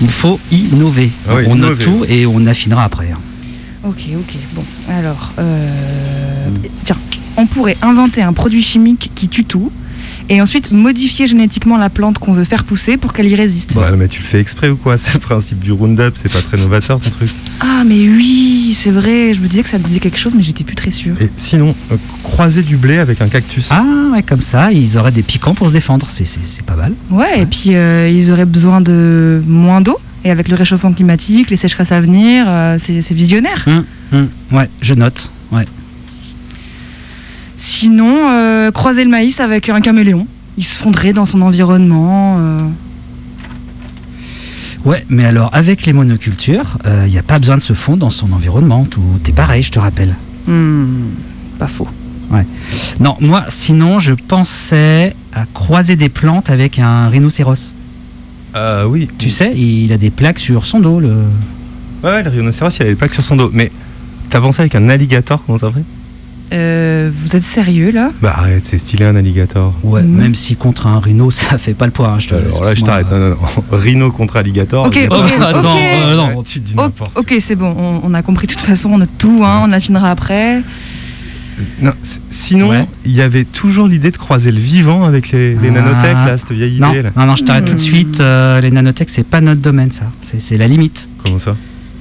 Il 0.00 0.10
faut 0.10 0.38
innover. 0.52 1.10
Ah 1.28 1.34
oui, 1.36 1.44
on 1.48 1.54
note 1.56 1.82
innover. 1.84 1.84
tout 1.84 2.12
et 2.12 2.26
on 2.26 2.46
affinera 2.46 2.84
après. 2.84 3.10
hein. 3.12 3.18
Ok, 3.84 4.02
ok, 4.16 4.34
bon, 4.54 4.64
alors, 4.88 5.32
euh, 5.38 6.48
tiens, 6.84 6.96
on 7.36 7.46
pourrait 7.46 7.76
inventer 7.82 8.22
un 8.22 8.32
produit 8.32 8.62
chimique 8.62 9.10
qui 9.14 9.28
tue 9.28 9.44
tout 9.44 9.70
et 10.28 10.40
ensuite 10.42 10.72
modifier 10.72 11.26
génétiquement 11.26 11.76
la 11.78 11.90
plante 11.90 12.18
qu'on 12.18 12.32
veut 12.32 12.44
faire 12.44 12.64
pousser 12.64 12.96
pour 12.96 13.12
qu'elle 13.12 13.28
y 13.28 13.34
résiste. 13.36 13.74
Ouais, 13.76 13.96
mais 13.96 14.08
tu 14.08 14.20
le 14.20 14.26
fais 14.26 14.40
exprès 14.40 14.68
ou 14.68 14.76
quoi? 14.76 14.96
C'est 14.98 15.14
le 15.14 15.20
principe 15.20 15.58
du 15.60 15.72
Roundup, 15.72 16.12
c'est 16.16 16.30
pas 16.32 16.42
très 16.42 16.56
novateur 16.56 17.00
ton 17.00 17.10
truc. 17.10 17.30
Ah, 17.60 17.82
mais 17.86 17.94
oui, 18.08 18.74
c'est 18.76 18.90
vrai, 18.90 19.32
je 19.34 19.40
me 19.40 19.46
disais 19.48 19.62
que 19.62 19.68
ça 19.68 19.78
me 19.78 19.84
disait 19.84 20.00
quelque 20.00 20.18
chose, 20.18 20.32
mais 20.36 20.42
j'étais 20.42 20.64
plus 20.64 20.74
très 20.74 20.90
sûre. 20.90 21.14
Et 21.20 21.30
sinon, 21.36 21.74
euh, 21.92 21.96
croiser 22.22 22.62
du 22.62 22.76
blé 22.76 22.98
avec 22.98 23.20
un 23.22 23.28
cactus. 23.28 23.68
Ah, 23.70 23.84
ouais, 24.12 24.22
comme 24.22 24.42
ça, 24.42 24.72
ils 24.72 24.98
auraient 24.98 25.12
des 25.12 25.22
piquants 25.22 25.54
pour 25.54 25.68
se 25.68 25.72
défendre. 25.72 26.06
C'est- 26.10 26.28
pas 26.66 26.74
mal. 26.76 26.92
Ouais, 27.10 27.40
et 27.42 27.46
puis 27.46 27.74
euh, 27.74 28.08
ils 28.10 28.30
auraient 28.30 28.44
besoin 28.44 28.80
de 28.80 29.42
moins 29.46 29.80
d'eau. 29.80 29.96
Et 30.24 30.30
avec 30.30 30.48
le 30.48 30.56
réchauffement 30.56 30.92
climatique, 30.92 31.48
les 31.50 31.56
sécheresses 31.56 31.92
à 31.92 32.00
venir, 32.00 32.44
euh, 32.48 32.76
c'est 32.78 33.00
c'est 33.00 33.14
visionnaire. 33.14 33.64
Hum, 33.68 33.84
hum, 34.12 34.28
ouais, 34.52 34.68
je 34.82 34.94
note. 34.94 35.30
Ouais. 35.52 35.64
Sinon, 37.58 38.30
euh, 38.30 38.70
croiser 38.70 39.04
le 39.04 39.10
maïs 39.10 39.40
avec 39.40 39.68
un 39.68 39.80
caméléon. 39.80 40.26
Il 40.56 40.64
se 40.64 40.78
fondrait 40.78 41.12
dans 41.12 41.24
son 41.26 41.42
environnement. 41.42 42.36
euh. 42.38 42.60
Ouais, 44.84 45.04
mais 45.10 45.24
alors 45.24 45.50
avec 45.52 45.84
les 45.84 45.92
monocultures, 45.92 46.78
il 47.04 47.10
n'y 47.10 47.18
a 47.18 47.22
pas 47.22 47.38
besoin 47.38 47.56
de 47.56 47.60
se 47.60 47.72
fondre 47.74 47.98
dans 47.98 48.10
son 48.10 48.32
environnement. 48.32 48.84
Tout 48.84 49.02
est 49.26 49.32
pareil, 49.32 49.62
je 49.62 49.70
te 49.72 49.78
rappelle. 49.78 50.14
Hmm, 50.46 51.10
pas 51.58 51.66
faux. 51.66 51.88
Ouais. 52.30 52.46
Non, 53.00 53.16
moi, 53.20 53.44
sinon, 53.48 53.98
je 53.98 54.14
pensais 54.14 55.14
à 55.34 55.44
croiser 55.52 55.96
des 55.96 56.08
plantes 56.08 56.48
avec 56.50 56.78
un 56.78 57.08
rhinocéros. 57.08 57.74
Euh, 58.56 58.84
oui. 58.84 59.08
Tu 59.18 59.30
sais, 59.30 59.52
il 59.56 59.92
a 59.92 59.98
des 59.98 60.10
plaques 60.10 60.38
sur 60.38 60.64
son 60.64 60.80
dos. 60.80 61.00
Le... 61.00 61.14
Ouais, 62.04 62.22
le 62.22 62.30
rhinocéros, 62.30 62.76
il 62.78 62.82
a 62.82 62.84
des 62.86 62.94
plaques 62.94 63.14
sur 63.14 63.24
son 63.24 63.36
dos. 63.36 63.50
Mais 63.52 63.70
t'as 64.30 64.40
pensé 64.40 64.60
avec 64.60 64.74
un 64.74 64.88
alligator, 64.88 65.44
comment 65.44 65.58
ça 65.58 65.70
ferait 65.70 65.84
Euh, 66.52 67.10
vous 67.14 67.36
êtes 67.36 67.42
sérieux 67.42 67.90
là? 67.90 68.10
Bah 68.22 68.34
arrête, 68.38 68.64
c'est 68.64 68.78
stylé 68.78 69.04
un 69.04 69.16
alligator. 69.16 69.74
Ouais, 69.82 70.02
même 70.02 70.34
si 70.34 70.56
contre 70.56 70.86
un 70.86 70.98
rhino, 70.98 71.30
ça 71.32 71.58
fait 71.58 71.74
pas 71.74 71.84
le 71.86 71.92
poids. 71.92 72.08
hein, 72.08 72.18
je 72.18 72.28
te, 72.28 72.34
Alors 72.34 72.64
là, 72.64 72.74
je 72.74 72.82
t'arrête. 72.82 73.10
Non, 73.10 73.18
non, 73.18 73.28
non. 73.30 73.36
Rhino 73.72 74.10
contre 74.10 74.36
alligator. 74.36 74.86
Ok, 74.86 74.98
ok, 75.10 75.16
Oh, 75.38 75.42
attends, 75.42 75.70
ok. 75.70 75.76
euh, 76.06 76.16
non. 76.16 76.42
Tu 76.42 76.60
dis 76.60 76.74
n'importe 76.76 77.16
ok, 77.18 77.34
c'est 77.40 77.54
bon, 77.56 77.74
on, 77.76 78.00
on 78.02 78.14
a 78.14 78.22
compris. 78.22 78.46
De 78.46 78.52
toute 78.52 78.62
façon, 78.62 78.90
on 78.92 79.00
a 79.00 79.06
tout, 79.06 79.42
hein, 79.44 79.62
on 79.66 79.72
affinera 79.72 80.10
après. 80.10 80.62
Non, 81.82 81.92
sinon, 82.30 82.68
Ouais. 82.70 82.86
il 83.04 83.10
y 83.12 83.20
avait 83.20 83.44
toujours 83.44 83.88
l'idée 83.88 84.12
de 84.12 84.16
croiser 84.16 84.52
le 84.52 84.60
vivant 84.60 85.04
avec 85.04 85.32
les, 85.32 85.54
les 85.56 85.68
Ah. 85.68 85.72
nanotech, 85.72 86.14
là, 86.14 86.38
cette 86.38 86.52
vieille 86.52 86.80
Non, 86.80 86.90
idée. 86.92 87.02
Là. 87.02 87.10
non, 87.16 87.26
non, 87.26 87.36
je 87.36 87.42
t'arrête 87.44 87.64
tout 87.64 87.74
de 87.74 87.78
suite. 87.80 88.20
euh, 88.20 88.60
les 88.60 88.70
nanotech, 88.70 89.08
c'est 89.10 89.24
pas 89.26 89.40
notre 89.40 89.60
domaine, 89.60 89.90
ça. 89.90 90.04
C'est 90.20 90.56
la 90.56 90.68
limite. 90.68 91.08
Comment 91.24 91.38
ça? 91.38 91.56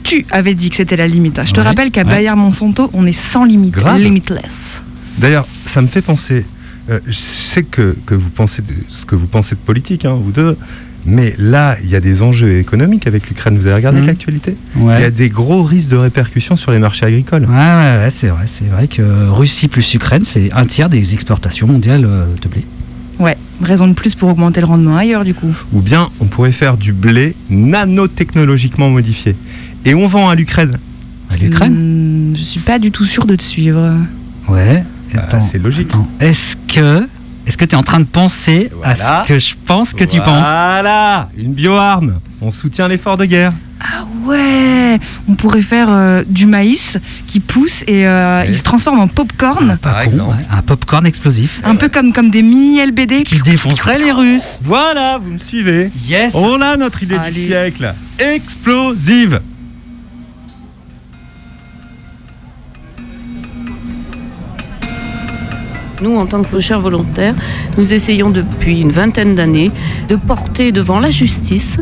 Tu 0.08 0.26
avais 0.32 0.54
dit 0.56 0.70
que 0.70 0.78
c'était 0.78 0.96
la 0.96 1.08
limite. 1.08 1.38
hein. 1.38 1.44
Je 1.46 1.52
te 1.52 1.60
Ouais, 1.60 1.66
rappelle 1.68 1.92
qu'à 1.92 2.04
ouais. 2.04 2.10
Bayer 2.10 2.34
Monsanto, 2.36 2.90
on 2.94 3.06
est 3.06 3.12
sans 3.12 3.44
limite, 3.44 3.74
Grave. 3.74 4.00
limitless. 4.00 4.82
D'ailleurs, 5.18 5.46
ça 5.66 5.82
me 5.82 5.88
fait 5.88 6.02
penser. 6.02 6.46
euh, 6.90 7.00
je 7.06 7.12
sais 7.12 7.64
que, 7.64 7.98
que 8.06 8.16
vous 8.16 8.30
pensez 8.30 8.62
de 8.62 8.74
ce 8.88 9.06
que 9.06 9.16
vous 9.16 9.28
pensez 9.28 9.56
de 9.56 9.60
politique, 9.60 10.06
hein, 10.06 10.18
vous 10.24 10.32
deux. 10.32 10.56
Mais 11.06 11.36
là, 11.38 11.76
il 11.84 11.90
y 11.90 11.96
a 11.98 12.00
des 12.00 12.22
enjeux 12.22 12.60
économiques 12.60 13.08
avec 13.08 13.28
l'Ukraine. 13.28 13.58
Vous 13.58 13.68
avez 13.68 13.76
regardé 13.76 14.00
Mhm. 14.00 14.08
l'actualité? 14.08 14.56
Ouais. 14.78 14.96
Il 14.98 15.02
y 15.02 15.06
a 15.06 15.10
des 15.12 15.28
gros 15.30 15.64
risques 15.64 15.90
de 15.92 15.98
répercussions 15.98 16.56
sur 16.56 16.72
les 16.72 16.80
marchés 16.80 17.06
agricoles. 17.06 17.44
Ouais, 17.44 17.50
ouais, 17.50 17.98
ouais, 18.04 18.10
c'est 18.10 18.28
vrai. 18.30 18.44
C'est 18.46 18.66
vrai 18.66 18.88
que 18.88 19.02
Russie 19.30 19.68
plus 19.68 19.94
Ukraine, 19.94 20.24
c'est 20.24 20.50
un 20.54 20.66
tiers 20.66 20.88
des 20.88 21.14
exportations 21.14 21.68
mondiales 21.68 22.06
euh, 22.06 22.26
de 22.42 22.48
blé. 22.48 22.64
Ouais, 23.20 23.36
raison 23.62 23.88
de 23.88 23.94
plus 23.94 24.16
pour 24.16 24.30
augmenter 24.30 24.62
le 24.62 24.68
rendement 24.68 24.96
ailleurs, 24.96 25.24
du 25.26 25.34
coup. 25.34 25.54
Ou 25.74 25.82
bien, 25.82 26.08
on 26.22 26.26
pourrait 26.26 26.52
faire 26.54 26.78
du 26.78 26.94
blé 26.94 27.36
nanotechnologiquement 27.50 28.90
modifié. 28.90 29.36
Et 29.88 29.96
on 29.96 30.08
vend 30.08 30.30
à 30.30 30.36
l'Ukraine. 30.36 30.78
À 31.32 31.38
l'Ukraine 31.38 31.74
Hmm, 32.32 32.36
je 32.36 32.42
suis 32.44 32.60
pas 32.60 32.78
du 32.80 32.92
tout 32.92 33.06
sûr 33.06 33.26
de 33.26 33.36
te 33.36 33.44
suivre. 33.44 33.94
Ouais. 34.48 34.84
Bah, 35.14 35.40
c'est 35.42 35.58
logique. 35.62 35.88
attends. 35.94 36.08
Est-ce 36.20 36.56
que. 36.68 37.08
Est-ce 37.46 37.58
que 37.58 37.64
tu 37.64 37.72
es 37.76 37.78
en 37.78 37.84
train 37.84 38.02
de 38.02 38.06
penser 38.06 38.70
Voilà. 38.76 39.20
à 39.22 39.24
ce 39.24 39.28
que 39.30 39.40
je 39.40 39.56
pense 39.66 39.94
que 39.94 40.04
tu 40.04 40.18
penses 40.20 40.28
Voilà 40.46 41.30
Une 41.38 41.54
bioarme 41.54 42.20
On 42.42 42.52
soutient 42.52 42.90
l'effort 42.90 43.16
de 43.16 43.24
guerre. 43.24 43.54
Ah 43.80 44.04
ouais 44.26 45.00
On 45.30 45.36
pourrait 45.36 45.62
faire 45.62 45.88
euh, 45.90 46.24
du 46.28 46.46
maïs 46.46 46.98
qui 47.28 47.40
pousse 47.40 47.84
et 47.88 48.06
euh, 48.06 48.42
Ouais. 48.42 48.48
il 48.50 48.58
se 48.58 48.64
transforme 48.64 49.00
en 49.00 49.08
popcorn. 49.08 49.78
Pas 49.82 49.92
Par 49.92 50.00
con, 50.00 50.06
exemple. 50.06 50.38
ouais. 50.38 50.46
Un 50.52 50.62
popcorn 50.62 51.06
explosif 51.06 51.62
Un 51.64 51.78
peu 51.78 51.88
comme, 51.88 52.12
comme 52.12 52.32
des 52.32 52.42
mini 52.42 52.82
LBD. 52.86 53.24
qui 53.24 53.40
défoncerait 53.40 54.00
les 54.00 54.12
Russes. 54.12 54.60
Voilà, 54.66 55.18
vous 55.24 55.32
me 55.32 55.40
suivez 55.40 55.90
Yes 56.06 56.34
On 56.36 56.60
a 56.62 56.76
notre 56.76 57.04
idée 57.04 57.16
Allez. 57.16 57.32
du 57.34 57.40
siècle. 57.48 57.94
Explosive 58.20 59.40
Nous, 66.02 66.16
en 66.16 66.28
tant 66.28 66.44
que 66.44 66.48
faucheurs 66.48 66.82
volontaires, 66.82 67.34
nous 67.78 67.92
essayons 67.92 68.30
depuis 68.30 68.82
une 68.82 68.92
vingtaine 68.92 69.36
d'années 69.36 69.72
de 70.10 70.16
porter 70.16 70.72
devant 70.72 71.00
la 71.00 71.10
justice 71.10 71.78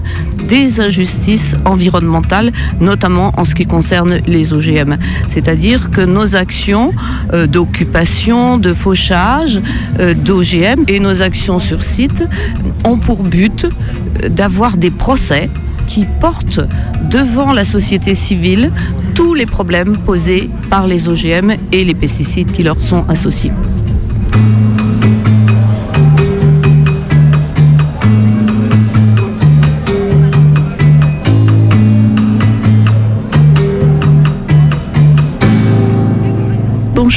des 0.48 0.80
injustices 0.80 1.56
environnementales, 1.66 2.52
notamment 2.80 3.34
en 3.38 3.46
ce 3.46 3.56
qui 3.56 3.66
concerne 3.66 4.22
les 4.26 4.54
OGM. 4.54 4.98
C'est-à-dire 5.28 5.92
que 5.92 6.02
nos 6.02 6.36
actions 6.36 6.94
euh, 7.34 7.48
d'occupation, 7.48 8.58
de 8.58 8.74
fauchage, 8.74 9.60
euh, 10.00 10.14
d'OGM 10.14 10.86
et 10.88 11.00
nos 11.00 11.22
actions 11.22 11.60
sur 11.60 11.84
site 11.84 12.24
ont 12.86 12.98
pour 12.98 13.24
but 13.24 13.66
euh, 13.66 14.30
d'avoir 14.30 14.78
des 14.78 14.92
procès 14.92 15.50
qui 15.88 16.06
portent 16.22 16.62
devant 17.10 17.52
la 17.52 17.64
société 17.64 18.16
civile 18.16 18.72
tous 19.14 19.34
les 19.34 19.46
problèmes 19.46 19.98
posés 19.98 20.50
par 20.70 20.88
les 20.88 21.08
OGM 21.08 21.52
et 21.72 21.86
les 21.86 21.94
pesticides 21.94 22.52
qui 22.52 22.64
leur 22.64 22.80
sont 22.80 23.06
associés. 23.08 23.52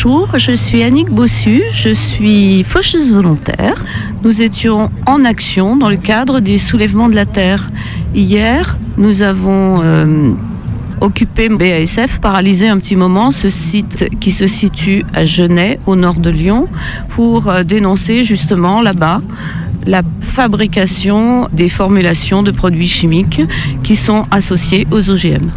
Bonjour, 0.00 0.38
je 0.38 0.52
suis 0.52 0.84
Annick 0.84 1.08
Bossu, 1.10 1.62
je 1.72 1.92
suis 1.92 2.62
faucheuse 2.62 3.12
volontaire. 3.12 3.84
Nous 4.22 4.42
étions 4.42 4.90
en 5.06 5.24
action 5.24 5.76
dans 5.76 5.88
le 5.88 5.96
cadre 5.96 6.38
des 6.38 6.58
soulèvements 6.58 7.08
de 7.08 7.16
la 7.16 7.26
terre. 7.26 7.68
Hier, 8.14 8.76
nous 8.96 9.22
avons 9.22 9.80
euh, 9.82 10.34
occupé 11.00 11.48
BASF, 11.48 12.18
paralysé 12.20 12.68
un 12.68 12.78
petit 12.78 12.96
moment 12.96 13.30
ce 13.30 13.50
site 13.50 14.08
qui 14.20 14.32
se 14.32 14.46
situe 14.46 15.04
à 15.14 15.24
Genève, 15.24 15.78
au 15.86 15.96
nord 15.96 16.14
de 16.14 16.30
Lyon, 16.30 16.68
pour 17.10 17.48
euh, 17.48 17.62
dénoncer 17.62 18.24
justement 18.24 18.82
là-bas 18.82 19.20
la 19.86 20.02
fabrication 20.20 21.48
des 21.52 21.68
formulations 21.68 22.42
de 22.42 22.50
produits 22.50 22.88
chimiques 22.88 23.40
qui 23.82 23.96
sont 23.96 24.26
associés 24.30 24.86
aux 24.90 25.08
OGM. 25.08 25.50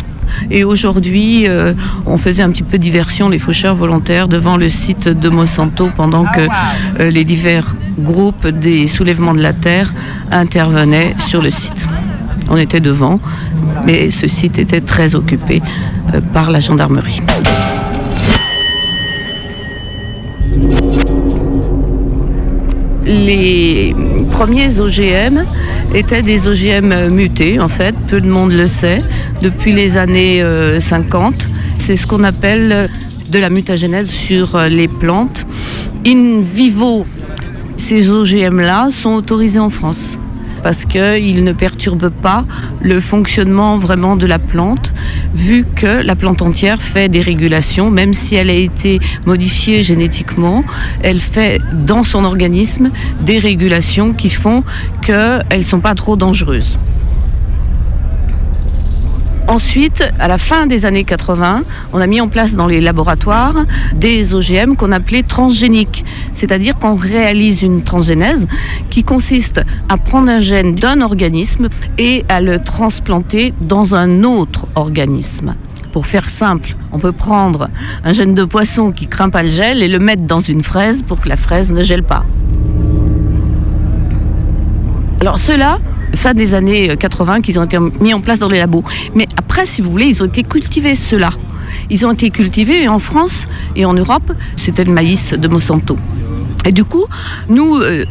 Et 0.49 0.63
aujourd'hui, 0.63 1.47
euh, 1.47 1.73
on 2.05 2.17
faisait 2.17 2.41
un 2.41 2.49
petit 2.51 2.63
peu 2.63 2.77
diversion, 2.77 3.29
les 3.29 3.39
faucheurs 3.39 3.75
volontaires, 3.75 4.27
devant 4.27 4.57
le 4.57 4.69
site 4.69 5.07
de 5.07 5.29
Monsanto 5.29 5.89
pendant 5.95 6.25
que 6.25 6.47
euh, 6.99 7.09
les 7.09 7.25
divers 7.25 7.75
groupes 7.99 8.47
des 8.47 8.87
soulèvements 8.87 9.33
de 9.33 9.41
la 9.41 9.53
terre 9.53 9.93
intervenaient 10.31 11.15
sur 11.19 11.41
le 11.41 11.51
site. 11.51 11.87
On 12.49 12.57
était 12.57 12.79
devant, 12.79 13.19
mais 13.86 14.11
ce 14.11 14.27
site 14.27 14.59
était 14.59 14.82
très 14.82 15.15
occupé 15.15 15.61
euh, 16.13 16.21
par 16.34 16.51
la 16.51 16.59
gendarmerie. 16.59 17.21
Les 23.05 23.95
premiers 24.32 24.79
OGM 24.79 25.43
étaient 25.93 26.21
des 26.21 26.47
OGM 26.47 27.09
mutés, 27.09 27.59
en 27.59 27.67
fait, 27.67 27.95
peu 28.07 28.21
de 28.21 28.29
monde 28.29 28.53
le 28.53 28.67
sait, 28.67 28.99
depuis 29.41 29.73
les 29.73 29.97
années 29.97 30.41
euh, 30.41 30.79
50. 30.79 31.47
C'est 31.77 31.95
ce 31.95 32.05
qu'on 32.05 32.23
appelle 32.23 32.89
de 33.29 33.39
la 33.39 33.49
mutagénèse 33.49 34.09
sur 34.09 34.55
euh, 34.55 34.67
les 34.67 34.88
plantes. 34.88 35.45
In 36.05 36.41
vivo, 36.41 37.05
ces 37.75 38.09
OGM-là 38.11 38.89
sont 38.91 39.13
autorisés 39.13 39.59
en 39.59 39.69
France 39.69 40.17
parce 40.64 40.86
qu'ils 40.86 41.43
ne 41.43 41.51
perturbent 41.51 42.09
pas 42.09 42.45
le 42.82 42.99
fonctionnement 42.99 43.78
vraiment 43.78 44.16
de 44.16 44.26
la 44.26 44.39
plante, 44.39 44.93
vu 45.34 45.66
que 45.76 46.01
la 46.01 46.16
plante 46.16 46.41
entière 46.41 46.82
fait 46.82 47.09
des 47.09 47.22
régulations, 47.22 47.91
même 47.91 48.14
si 48.14 48.36
elle 48.36 48.49
a 48.49 48.53
été 48.53 48.99
modifiée 49.26 49.84
génétiquement, 49.84 50.64
elle 51.03 51.20
fait 51.20 51.59
dans 51.74 52.03
son 52.03 52.24
organisme 52.24 52.91
des 53.22 53.39
régulations 53.39 54.14
qui 54.14 54.30
font 54.30 54.64
qu'elles 55.01 55.43
ne 55.57 55.64
sont 55.64 55.80
pas 55.80 55.95
trop 55.95 56.16
dangereuses. 56.16 56.78
Ensuite, 59.52 60.10
à 60.18 60.30
la 60.30 60.38
fin 60.38 60.66
des 60.66 60.86
années 60.86 61.04
80, 61.04 61.64
on 61.91 61.99
a 61.99 62.08
mis 62.08 62.22
en 62.22 62.30
place 62.30 62.56
dans 62.56 62.68
les 62.68 62.80
laboratoires 62.80 63.66
des 63.93 64.34
OGM 64.34 64.78
qu'on 64.78 64.93
appelait 64.93 65.24
transgéniques. 65.24 66.06
C'est-à-dire 66.32 66.80
qu'on 66.80 66.95
réalise 66.95 67.62
une 67.62 67.84
transgénèse 67.84 68.47
qui 68.89 69.04
consiste 69.04 69.62
à 69.89 69.97
prendre 69.97 70.30
un 70.32 70.39
gène 70.39 70.76
d'un 70.76 71.02
organisme 71.02 71.68
et 71.97 72.24
à 72.30 72.39
le 72.39 72.60
transplanter 72.60 73.54
dans 73.60 73.93
un 73.93 74.24
autre 74.24 74.68
organisme. 74.76 75.56
Pour 75.91 76.08
faire 76.08 76.30
simple, 76.30 76.78
on 76.93 76.99
peut 76.99 77.12
prendre 77.12 77.70
un 78.06 78.14
gène 78.14 78.34
de 78.34 78.45
poisson 78.45 78.93
qui 78.93 79.08
craint 79.08 79.30
pas 79.30 79.43
le 79.43 79.52
gel 79.52 79.84
et 79.84 79.89
le 79.89 79.99
mettre 79.99 80.24
dans 80.24 80.39
une 80.39 80.64
fraise 80.64 81.04
pour 81.04 81.20
que 81.20 81.28
la 81.28 81.36
fraise 81.36 81.74
ne 81.74 81.84
gèle 81.84 82.04
pas. 82.04 82.24
Alors 85.22 85.38
ceux-là, 85.38 85.78
fin 86.15 86.34
des 86.34 86.55
années 86.55 86.97
80, 86.97 87.41
qu'ils 87.41 87.59
ont 87.59 87.63
été 87.63 87.78
mis 87.99 88.11
en 88.11 88.22
place 88.22 88.39
dans 88.39 88.49
les 88.49 88.57
labos. 88.57 88.84
Mais 89.13 89.28
après, 89.38 89.67
si 89.67 89.84
vous 89.84 89.91
voulez, 89.91 90.07
ils 90.07 90.24
ont 90.24 90.26
été 90.26 90.41
cultivés, 90.41 90.95
ceux-là. 90.95 91.30
Ils 91.91 92.07
ont 92.07 92.11
été 92.11 92.32
cultivés 92.32 92.88
en 92.88 92.97
France 92.97 93.47
et 93.76 93.86
en 93.86 93.93
Europe, 93.93 94.34
c'était 94.57 94.84
le 94.84 94.91
maïs 94.91 95.34
de 95.34 95.47
Monsanto. 95.47 95.95
Et 96.65 96.72
du 96.72 96.84
coup, 96.84 97.05
nous, 97.49 97.76
euh, 97.76 98.05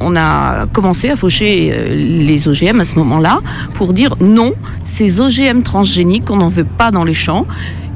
on 0.00 0.14
a 0.14 0.66
commencé 0.66 1.10
à 1.10 1.16
faucher 1.16 1.72
euh, 1.72 1.96
les 1.96 2.46
OGM 2.46 2.78
à 2.78 2.84
ce 2.84 2.94
moment-là 2.94 3.40
pour 3.74 3.92
dire 3.92 4.14
non, 4.20 4.52
ces 4.84 5.20
OGM 5.20 5.62
transgéniques, 5.62 6.30
on 6.30 6.36
n'en 6.36 6.48
veut 6.48 6.62
pas 6.62 6.92
dans 6.92 7.02
les 7.02 7.14
champs, 7.14 7.44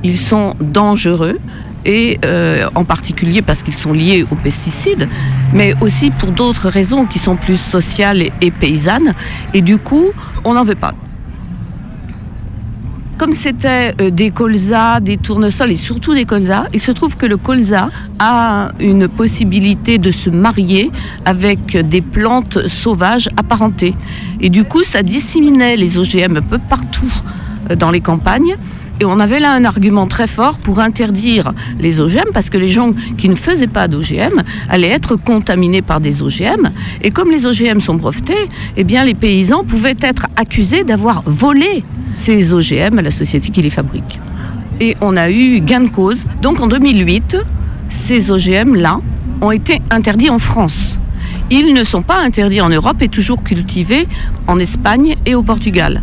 ils 0.02 0.18
sont 0.18 0.54
dangereux 0.60 1.38
et 1.86 2.18
euh, 2.24 2.66
en 2.74 2.84
particulier 2.84 3.40
parce 3.40 3.62
qu'ils 3.62 3.78
sont 3.78 3.92
liés 3.92 4.26
aux 4.30 4.34
pesticides, 4.34 5.08
mais 5.54 5.74
aussi 5.80 6.10
pour 6.10 6.32
d'autres 6.32 6.68
raisons 6.68 7.06
qui 7.06 7.18
sont 7.18 7.36
plus 7.36 7.58
sociales 7.58 8.22
et, 8.40 8.50
paysannes. 8.50 9.12
Et 9.54 9.62
du 9.62 9.78
coup, 9.78 10.10
on 10.44 10.54
n'en 10.54 10.64
veut 10.64 10.74
pas. 10.74 10.94
comme 13.18 13.32
c'était 13.32 13.94
euh, 13.98 14.10
des 14.10 14.30
colzas, 14.30 15.00
des 15.00 15.16
tournesols 15.16 15.72
et 15.72 15.76
surtout 15.76 16.12
des 16.12 16.26
colzas, 16.26 16.66
il 16.74 16.82
se 16.82 16.92
trouve 16.92 17.16
que 17.16 17.24
le 17.24 17.38
colza 17.38 17.88
a 18.18 18.72
une 18.78 19.08
possibilité 19.08 19.96
de 19.96 20.10
se 20.10 20.28
marier 20.28 20.90
avec 21.24 21.78
des 21.78 22.02
plantes 22.02 22.66
sauvages 22.66 23.30
apparentées. 23.38 23.94
Et 24.42 24.50
du 24.50 24.64
coup, 24.64 24.84
ça 24.84 25.02
disséminait 25.02 25.76
les 25.78 25.96
OGM 25.96 26.36
un 26.36 26.42
peu 26.42 26.58
partout 26.58 27.12
euh, 27.70 27.74
dans 27.74 27.90
les 27.90 28.02
campagnes. 28.02 28.56
Et 28.98 29.04
on 29.04 29.20
avait 29.20 29.40
là 29.40 29.52
un 29.52 29.64
argument 29.64 30.06
très 30.06 30.26
fort 30.26 30.56
pour 30.56 30.80
interdire 30.80 31.52
les 31.78 32.00
OGM 32.00 32.30
parce 32.32 32.48
que 32.48 32.56
les 32.56 32.70
gens 32.70 32.92
qui 33.18 33.28
ne 33.28 33.34
faisaient 33.34 33.66
pas 33.66 33.88
d'OGM 33.88 34.42
allaient 34.70 34.88
être 34.88 35.16
contaminés 35.16 35.82
par 35.82 36.00
des 36.00 36.22
OGM. 36.22 36.70
Et 37.02 37.10
comme 37.10 37.30
les 37.30 37.44
OGM 37.44 37.80
sont 37.80 37.94
brevetés, 37.94 38.48
eh 38.76 38.84
bien 38.84 39.04
les 39.04 39.14
paysans 39.14 39.64
pouvaient 39.64 39.96
être 40.00 40.26
accusés 40.36 40.82
d'avoir 40.82 41.22
volé 41.26 41.84
ces 42.14 42.54
OGM 42.54 42.98
à 42.98 43.02
la 43.02 43.10
société 43.10 43.50
qui 43.50 43.60
les 43.60 43.70
fabrique. 43.70 44.18
Et 44.80 44.96
on 45.02 45.16
a 45.16 45.30
eu 45.30 45.60
gain 45.60 45.80
de 45.80 45.90
cause. 45.90 46.26
Donc 46.40 46.60
en 46.60 46.66
2008, 46.66 47.36
ces 47.90 48.30
OGM-là 48.30 49.00
ont 49.42 49.50
été 49.50 49.80
interdits 49.90 50.30
en 50.30 50.38
France. 50.38 50.98
Ils 51.50 51.74
ne 51.74 51.84
sont 51.84 52.02
pas 52.02 52.18
interdits 52.18 52.62
en 52.62 52.70
Europe 52.70 53.02
et 53.02 53.08
toujours 53.08 53.42
cultivés 53.42 54.08
en 54.46 54.58
Espagne 54.58 55.16
et 55.26 55.34
au 55.34 55.42
Portugal. 55.42 56.02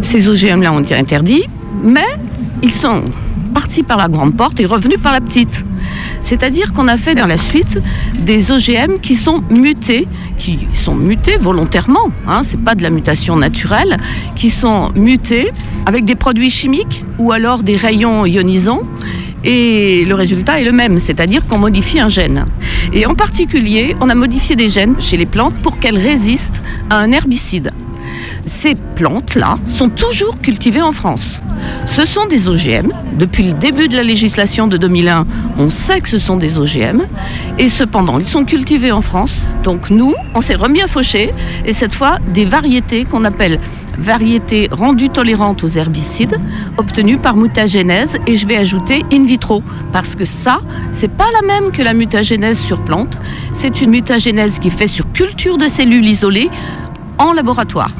Ces 0.00 0.28
OGM-là 0.28 0.72
ont 0.72 0.80
été 0.80 0.94
interdits, 0.94 1.44
mais 1.82 2.06
ils 2.62 2.72
sont 2.72 3.02
partis 3.54 3.82
par 3.82 3.96
la 3.96 4.08
grande 4.08 4.36
porte 4.36 4.60
et 4.60 4.66
revenus 4.66 4.98
par 5.02 5.12
la 5.12 5.20
petite. 5.20 5.64
C'est-à-dire 6.20 6.72
qu'on 6.72 6.88
a 6.88 6.96
fait 6.96 7.14
dans 7.14 7.26
la 7.26 7.36
suite 7.36 7.78
des 8.18 8.52
OGM 8.52 9.00
qui 9.00 9.14
sont 9.14 9.42
mutés, 9.50 10.06
qui 10.36 10.68
sont 10.72 10.94
mutés 10.94 11.36
volontairement, 11.38 12.10
hein, 12.26 12.40
c'est 12.42 12.60
pas 12.60 12.74
de 12.74 12.82
la 12.82 12.90
mutation 12.90 13.36
naturelle, 13.36 13.96
qui 14.36 14.50
sont 14.50 14.90
mutés 14.94 15.52
avec 15.86 16.04
des 16.04 16.14
produits 16.14 16.50
chimiques 16.50 17.04
ou 17.18 17.32
alors 17.32 17.62
des 17.62 17.76
rayons 17.76 18.26
ionisants. 18.26 18.82
Et 19.44 20.04
le 20.04 20.14
résultat 20.14 20.60
est 20.60 20.64
le 20.64 20.72
même, 20.72 20.98
c'est-à-dire 20.98 21.46
qu'on 21.46 21.58
modifie 21.58 22.00
un 22.00 22.08
gène. 22.08 22.46
Et 22.92 23.06
en 23.06 23.14
particulier, 23.14 23.96
on 24.00 24.08
a 24.08 24.14
modifié 24.14 24.56
des 24.56 24.68
gènes 24.68 24.96
chez 25.00 25.16
les 25.16 25.26
plantes 25.26 25.54
pour 25.62 25.78
qu'elles 25.78 25.98
résistent 25.98 26.60
à 26.90 26.98
un 26.98 27.12
herbicide 27.12 27.72
ces 28.48 28.74
plantes-là 28.74 29.58
sont 29.66 29.90
toujours 29.90 30.40
cultivées 30.40 30.82
en 30.82 30.92
France. 30.92 31.40
Ce 31.86 32.06
sont 32.06 32.26
des 32.26 32.48
OGM. 32.48 32.92
Depuis 33.18 33.44
le 33.44 33.52
début 33.52 33.88
de 33.88 33.96
la 33.96 34.02
législation 34.02 34.66
de 34.66 34.76
2001, 34.76 35.26
on 35.58 35.70
sait 35.70 36.00
que 36.00 36.08
ce 36.08 36.18
sont 36.18 36.36
des 36.36 36.58
OGM. 36.58 37.02
Et 37.58 37.68
cependant, 37.68 38.18
ils 38.18 38.26
sont 38.26 38.44
cultivés 38.44 38.92
en 38.92 39.02
France. 39.02 39.46
Donc 39.62 39.90
nous, 39.90 40.14
on 40.34 40.40
s'est 40.40 40.54
remis 40.54 40.82
à 40.82 40.86
faucher. 40.86 41.32
Et 41.64 41.72
cette 41.72 41.92
fois, 41.92 42.18
des 42.32 42.44
variétés 42.44 43.04
qu'on 43.04 43.24
appelle 43.24 43.60
variétés 43.98 44.68
rendues 44.70 45.10
tolérantes 45.10 45.64
aux 45.64 45.68
herbicides, 45.68 46.38
obtenues 46.76 47.18
par 47.18 47.36
mutagénèse. 47.36 48.16
Et 48.26 48.36
je 48.36 48.46
vais 48.46 48.56
ajouter 48.56 49.04
in 49.12 49.24
vitro. 49.24 49.62
Parce 49.92 50.14
que 50.14 50.24
ça, 50.24 50.60
c'est 50.92 51.08
pas 51.10 51.28
la 51.40 51.46
même 51.46 51.72
que 51.72 51.82
la 51.82 51.94
mutagénèse 51.94 52.58
sur 52.58 52.82
plante. 52.82 53.18
C'est 53.52 53.80
une 53.80 53.90
mutagénèse 53.90 54.58
qui 54.58 54.68
est 54.68 54.78
faite 54.78 54.88
sur 54.88 55.10
culture 55.12 55.58
de 55.58 55.68
cellules 55.68 56.06
isolées 56.06 56.50
en 57.18 57.32
laboratoire 57.32 57.90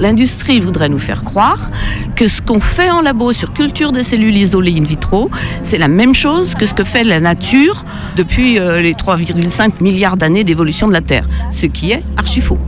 l'industrie 0.00 0.60
voudrait 0.60 0.88
nous 0.88 0.98
faire 0.98 1.22
croire 1.22 1.70
que 2.16 2.26
ce 2.26 2.42
qu'on 2.42 2.60
fait 2.60 2.90
en 2.90 3.02
labo 3.02 3.32
sur 3.32 3.52
culture 3.52 3.92
de 3.92 4.02
cellules 4.02 4.36
isolées 4.36 4.76
in 4.76 4.84
vitro, 4.84 5.30
c'est 5.60 5.78
la 5.78 5.88
même 5.88 6.14
chose 6.14 6.54
que 6.54 6.66
ce 6.66 6.74
que 6.74 6.84
fait 6.84 7.04
la 7.04 7.20
nature 7.20 7.84
depuis 8.16 8.58
euh, 8.58 8.80
les 8.80 8.94
3,5 8.94 9.82
milliards 9.82 10.16
d'années 10.16 10.44
d'évolution 10.44 10.88
de 10.88 10.92
la 10.92 11.02
Terre, 11.02 11.28
ce 11.50 11.66
qui 11.66 11.92
est 11.92 12.02
archi 12.16 12.40
faux. 12.40 12.58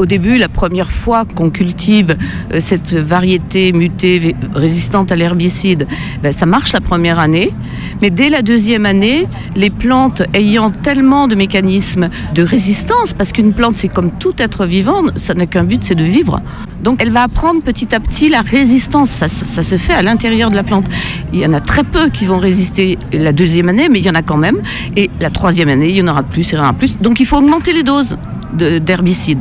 Au 0.00 0.06
début, 0.06 0.38
la 0.38 0.48
première 0.48 0.90
fois 0.90 1.26
qu'on 1.26 1.50
cultive 1.50 2.16
euh, 2.54 2.60
cette 2.60 2.94
variété 2.94 3.70
mutée 3.72 4.34
résistante 4.54 5.12
à 5.12 5.14
l'herbicide, 5.14 5.86
ben, 6.22 6.32
ça 6.32 6.46
marche 6.46 6.72
la 6.72 6.80
première 6.80 7.18
année. 7.18 7.52
Mais 8.00 8.08
dès 8.08 8.30
la 8.30 8.40
deuxième 8.40 8.86
année, 8.86 9.28
les 9.56 9.68
plantes 9.68 10.22
ayant 10.32 10.70
tellement 10.70 11.28
de 11.28 11.34
mécanismes 11.34 12.08
de 12.34 12.42
résistance, 12.42 13.12
parce 13.12 13.30
qu'une 13.30 13.52
plante 13.52 13.76
c'est 13.76 13.88
comme 13.88 14.10
tout 14.12 14.32
être 14.38 14.64
vivant, 14.64 15.02
ça 15.16 15.34
n'a 15.34 15.44
qu'un 15.44 15.64
but, 15.64 15.84
c'est 15.84 15.94
de 15.94 16.02
vivre. 16.02 16.40
Donc 16.82 17.02
elle 17.02 17.12
va 17.12 17.24
apprendre 17.24 17.60
petit 17.60 17.94
à 17.94 18.00
petit 18.00 18.30
la 18.30 18.40
résistance. 18.40 19.10
Ça, 19.10 19.28
ça, 19.28 19.62
se 19.62 19.76
fait 19.76 19.92
à 19.92 20.00
l'intérieur 20.00 20.48
de 20.50 20.56
la 20.56 20.62
plante. 20.62 20.86
Il 21.34 21.40
y 21.40 21.44
en 21.44 21.52
a 21.52 21.60
très 21.60 21.84
peu 21.84 22.08
qui 22.08 22.24
vont 22.24 22.38
résister 22.38 22.96
la 23.12 23.34
deuxième 23.34 23.68
année, 23.68 23.90
mais 23.90 23.98
il 23.98 24.06
y 24.06 24.10
en 24.10 24.14
a 24.14 24.22
quand 24.22 24.38
même. 24.38 24.62
Et 24.96 25.10
la 25.20 25.28
troisième 25.28 25.68
année, 25.68 25.90
il 25.90 25.98
y 25.98 26.02
en 26.02 26.08
aura 26.08 26.22
plus, 26.22 26.52
il 26.52 26.54
y 26.54 26.58
en 26.58 26.62
aura 26.62 26.72
plus. 26.72 26.98
Donc 26.98 27.20
il 27.20 27.26
faut 27.26 27.36
augmenter 27.36 27.74
les 27.74 27.82
doses 27.82 28.16
d'herbicides 28.54 29.40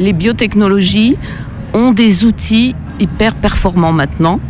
les 0.00 0.14
biotechnologies 0.14 1.16
ont 1.74 1.92
des 1.92 2.24
outils 2.24 2.74
hyper 2.98 3.34
performants 3.36 3.92
maintenant 3.92 4.40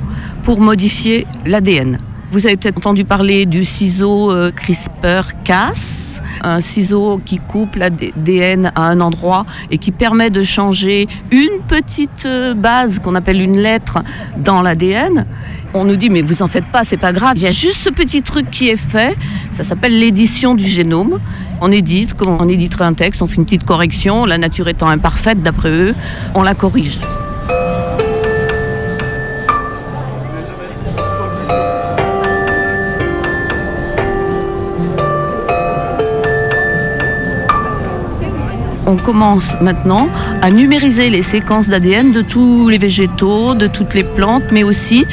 pour 0.44 0.60
modifier 0.60 1.26
l'ADN. 1.44 1.98
Vous 2.32 2.46
avez 2.46 2.56
peut-être 2.56 2.78
entendu 2.78 3.04
parler 3.04 3.44
du 3.44 3.64
ciseau 3.64 4.30
euh, 4.30 4.52
CRISPR-Cas, 4.52 6.20
un 6.44 6.60
ciseau 6.60 7.20
qui 7.24 7.38
coupe 7.38 7.74
l'ADN 7.74 8.70
à 8.76 8.82
un 8.82 9.00
endroit 9.00 9.46
et 9.72 9.78
qui 9.78 9.90
permet 9.90 10.30
de 10.30 10.44
changer 10.44 11.08
une 11.32 11.60
petite 11.66 12.26
euh, 12.26 12.54
base 12.54 13.00
qu'on 13.00 13.16
appelle 13.16 13.40
une 13.40 13.58
lettre 13.58 13.98
dans 14.38 14.62
l'ADN. 14.62 15.26
On 15.74 15.84
nous 15.84 15.96
dit 15.96 16.08
mais 16.08 16.22
vous 16.22 16.42
en 16.42 16.46
faites 16.46 16.66
pas, 16.66 16.84
c'est 16.84 16.96
pas 16.96 17.12
grave. 17.12 17.32
Il 17.36 17.42
y 17.42 17.48
a 17.48 17.52
juste 17.52 17.78
ce 17.78 17.90
petit 17.90 18.22
truc 18.22 18.48
qui 18.48 18.68
est 18.68 18.76
fait. 18.76 19.16
Ça 19.50 19.64
s'appelle 19.64 19.98
l'édition 19.98 20.54
du 20.54 20.66
génome. 20.66 21.18
On 21.60 21.72
édite, 21.72 22.14
comme 22.14 22.36
on 22.40 22.48
éditerait 22.48 22.84
un 22.84 22.94
texte, 22.94 23.22
on 23.22 23.26
fait 23.26 23.36
une 23.36 23.44
petite 23.44 23.64
correction. 23.64 24.24
La 24.24 24.38
nature 24.38 24.68
étant 24.68 24.88
imparfaite 24.88 25.42
d'après 25.42 25.70
eux, 25.70 25.94
on 26.36 26.42
la 26.42 26.54
corrige. 26.54 27.00
On 38.90 38.96
commence 38.96 39.54
maintenant 39.60 40.08
à 40.42 40.50
numériser 40.50 41.10
les 41.10 41.22
séquences 41.22 41.68
d'ADN 41.68 42.12
de 42.12 42.22
tous 42.22 42.68
les 42.68 42.78
végétaux, 42.78 43.54
de 43.54 43.68
toutes 43.68 43.94
les 43.94 44.02
plantes, 44.02 44.42
mais 44.50 44.64
aussi 44.64 45.06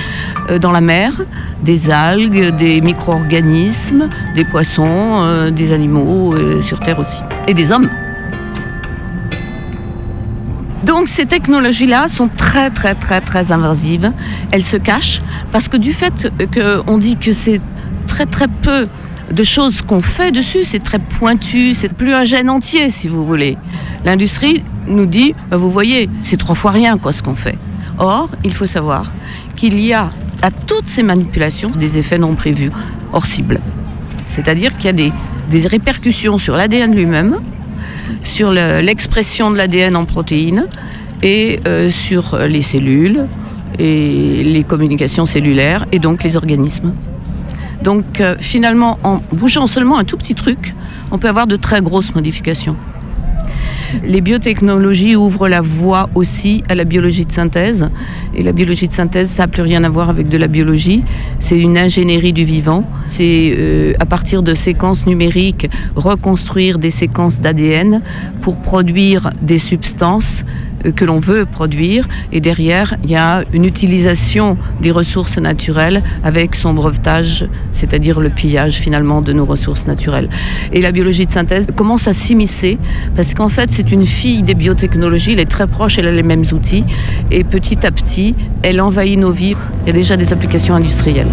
euh, 0.50 0.58
dans 0.58 0.72
la 0.72 0.82
mer, 0.82 1.22
des 1.64 1.92
algues, 1.92 2.56
des 2.56 2.82
micro-organismes, 2.82 4.10
des 4.36 4.46
poissons, 4.46 5.20
euh, 5.20 5.52
des 5.52 5.72
animaux 5.74 6.34
euh, 6.34 6.62
sur 6.62 6.80
Terre 6.80 7.00
aussi, 7.00 7.22
et 7.48 7.54
des 7.54 7.72
hommes. 7.72 7.90
Donc 10.84 11.08
ces 11.08 11.28
technologies-là 11.28 12.08
sont 12.08 12.30
très 12.30 12.72
très 12.72 12.96
très 12.96 13.22
très 13.22 13.52
invasives. 13.52 14.12
Elles 14.52 14.66
se 14.66 14.78
cachent 14.78 15.22
parce 15.52 15.68
que 15.68 15.78
du 15.78 15.94
fait 15.94 16.32
qu'on 16.54 16.98
dit 16.98 17.18
que 17.18 17.32
c'est 17.32 17.62
très 18.08 18.26
très 18.26 18.48
peu 18.48 18.88
de 19.32 19.44
choses 19.44 19.82
qu'on 19.82 20.02
fait 20.02 20.32
dessus, 20.32 20.64
c'est 20.64 20.84
très 20.84 21.00
pointu, 21.00 21.74
c'est 21.74 21.92
plus 21.92 22.14
un 22.14 22.26
gène 22.26 22.50
entier 22.50 22.90
si 22.90 23.08
vous 23.08 23.26
voulez. 23.26 23.58
L'industrie 24.06 24.64
nous 24.88 25.06
dit, 25.06 25.36
bah, 25.50 25.58
vous 25.58 25.72
voyez, 25.72 26.10
c'est 26.22 26.38
trois 26.38 26.56
fois 26.56 26.72
rien 26.72 26.98
quoi 26.98 27.12
ce 27.12 27.22
qu'on 27.22 27.36
fait. 27.36 27.58
Or, 28.00 28.30
il 28.44 28.54
faut 28.54 28.68
savoir 28.68 29.12
qu'il 29.56 29.80
y 29.80 29.94
a 29.94 30.10
à 30.42 30.52
toutes 30.52 30.88
ces 30.88 31.04
manipulations 31.04 31.70
des 31.70 31.98
effets 31.98 32.18
non 32.18 32.36
prévus, 32.36 32.72
hors 33.12 33.26
cible. 33.26 33.60
C'est-à-dire 34.30 34.76
qu'il 34.78 34.86
y 34.86 34.90
a 34.90 35.12
des, 35.52 35.68
répercussions 35.68 36.38
sur 36.38 36.56
l'ADN 36.56 36.94
lui-même, 36.94 37.40
sur 38.24 38.52
l'expression 38.52 39.50
de 39.52 39.58
l'ADN 39.58 39.96
en 39.96 40.06
protéines 40.06 40.68
et 41.24 41.60
euh, 41.68 41.90
sur 41.90 42.38
les 42.38 42.62
cellules 42.62 43.26
et 43.80 44.44
les 44.44 44.64
communications 44.64 45.26
cellulaires 45.26 45.86
et 45.92 46.00
donc 46.00 46.24
les 46.24 46.38
organismes. 46.38 46.94
Donc 47.84 48.22
euh, 48.22 48.36
finalement, 48.40 49.00
en 49.04 49.22
bougeant 49.32 49.68
seulement 49.68 49.98
un 49.98 50.04
tout 50.04 50.18
petit 50.18 50.36
truc, 50.36 50.74
on 51.12 51.18
peut 51.18 51.30
avoir 51.30 51.48
de 51.48 51.56
très 51.56 51.82
grosses 51.82 52.14
modifications. 52.14 52.76
Les 54.04 54.22
biotechnologies 54.22 55.16
ouvrent 55.16 55.48
la 55.48 55.62
voie 55.62 56.10
aussi 56.14 56.64
à 56.68 56.76
la 56.76 56.84
biologie 56.84 57.26
de 57.26 57.32
synthèse. 57.32 57.90
Et 58.36 58.44
la 58.44 58.52
biologie 58.52 58.88
de 58.88 58.94
synthèse, 58.94 59.30
ça 59.30 59.44
n'a 59.44 59.48
plus 59.48 59.62
rien 59.62 59.84
à 59.84 59.90
voir 59.90 60.10
avec 60.10 60.28
de 60.28 60.38
la 60.38 60.48
biologie. 60.48 61.04
C'est 61.40 61.58
une 61.58 61.78
ingénierie 61.78 62.34
du 62.34 62.44
vivant. 62.44 62.84
C'est 63.06 63.56
euh, 63.58 63.94
à 64.00 64.06
partir 64.06 64.44
de 64.44 64.54
séquences 64.54 65.06
numériques 65.06 65.70
reconstruire 65.96 66.80
des 66.80 66.90
séquences 66.90 67.40
d'ADN 67.40 68.02
pour 68.42 68.58
produire 68.58 69.32
des 69.42 69.60
substances 69.60 70.44
que 70.96 71.06
l'on 71.06 71.20
veut 71.20 71.46
produire. 71.46 72.08
Et 72.32 72.40
derrière, 72.40 72.96
il 73.04 73.12
y 73.12 73.16
a 73.16 73.44
une 73.54 73.66
utilisation 73.66 74.58
des 74.82 74.92
ressources 74.92 75.38
naturelles 75.38 76.04
avec 76.24 76.56
son 76.56 76.74
brevetage, 76.74 77.48
c'est-à-dire 77.72 78.20
le 78.20 78.30
pillage 78.30 78.76
finalement 78.76 79.22
de 79.22 79.34
nos 79.34 79.46
ressources 79.46 79.88
naturelles. 79.88 80.30
Et 80.74 80.82
la 80.82 80.92
biologie 80.92 81.26
de 81.26 81.32
synthèse 81.32 81.68
commence 81.76 82.08
à 82.08 82.14
s'immiscer 82.14 82.78
parce 83.16 83.34
qu'en 83.34 83.50
fait, 83.50 83.72
c'est 83.72 83.92
une 83.92 84.06
fille 84.06 84.44
des 84.44 84.56
biotechnologies, 84.56 85.34
elle 85.34 85.40
est 85.40 85.46
très 85.46 85.68
proche, 85.68 85.98
elle 85.98 86.08
a 86.08 86.12
les 86.12 86.24
mêmes 86.24 86.46
outils. 86.52 86.86
Et 87.32 87.44
petit 87.44 87.86
à 87.86 87.92
petit, 87.92 88.36
elle 88.64 88.82
envahit 88.82 89.20
nos 89.20 89.32
vies. 89.32 89.56
Il 89.84 89.88
y 89.88 89.90
a 89.92 89.94
déjà 89.94 90.18
des 90.18 90.34
applications 90.34 90.76
industrielles. 90.76 91.28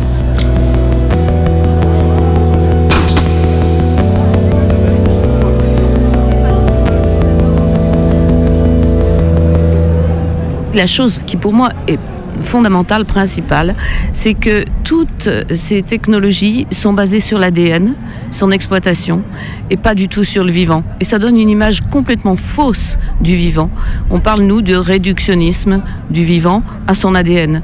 La 10.75 10.89
chose 10.89 11.21
qui 11.25 11.37
pour 11.37 11.53
moi 11.53 11.71
est 11.87 12.01
fondamentale, 12.43 13.05
principale, 13.05 13.77
c'est 14.13 14.35
que 14.35 14.65
toutes 14.83 15.29
ces 15.55 15.83
technologies 15.83 16.67
sont 16.73 16.93
basées 16.93 17.21
sur 17.21 17.39
l'ADN, 17.39 17.95
son 18.33 18.51
exploitation, 18.51 19.23
et 19.71 19.77
pas 19.77 19.95
du 19.95 20.09
tout 20.09 20.25
sur 20.25 20.43
le 20.43 20.51
vivant. 20.51 20.83
Et 20.99 21.05
ça 21.05 21.21
donne 21.21 21.39
une 21.39 21.49
image 21.49 21.83
complètement 21.93 22.35
fausse 22.35 22.99
du 23.21 23.37
vivant. 23.37 23.71
On 24.11 24.19
parle, 24.19 24.43
nous, 24.43 24.63
de 24.63 24.75
réductionnisme 24.75 25.81
du 26.11 26.25
vivant 26.25 26.65
à 26.89 26.95
son 26.95 27.15
ADN. 27.15 27.63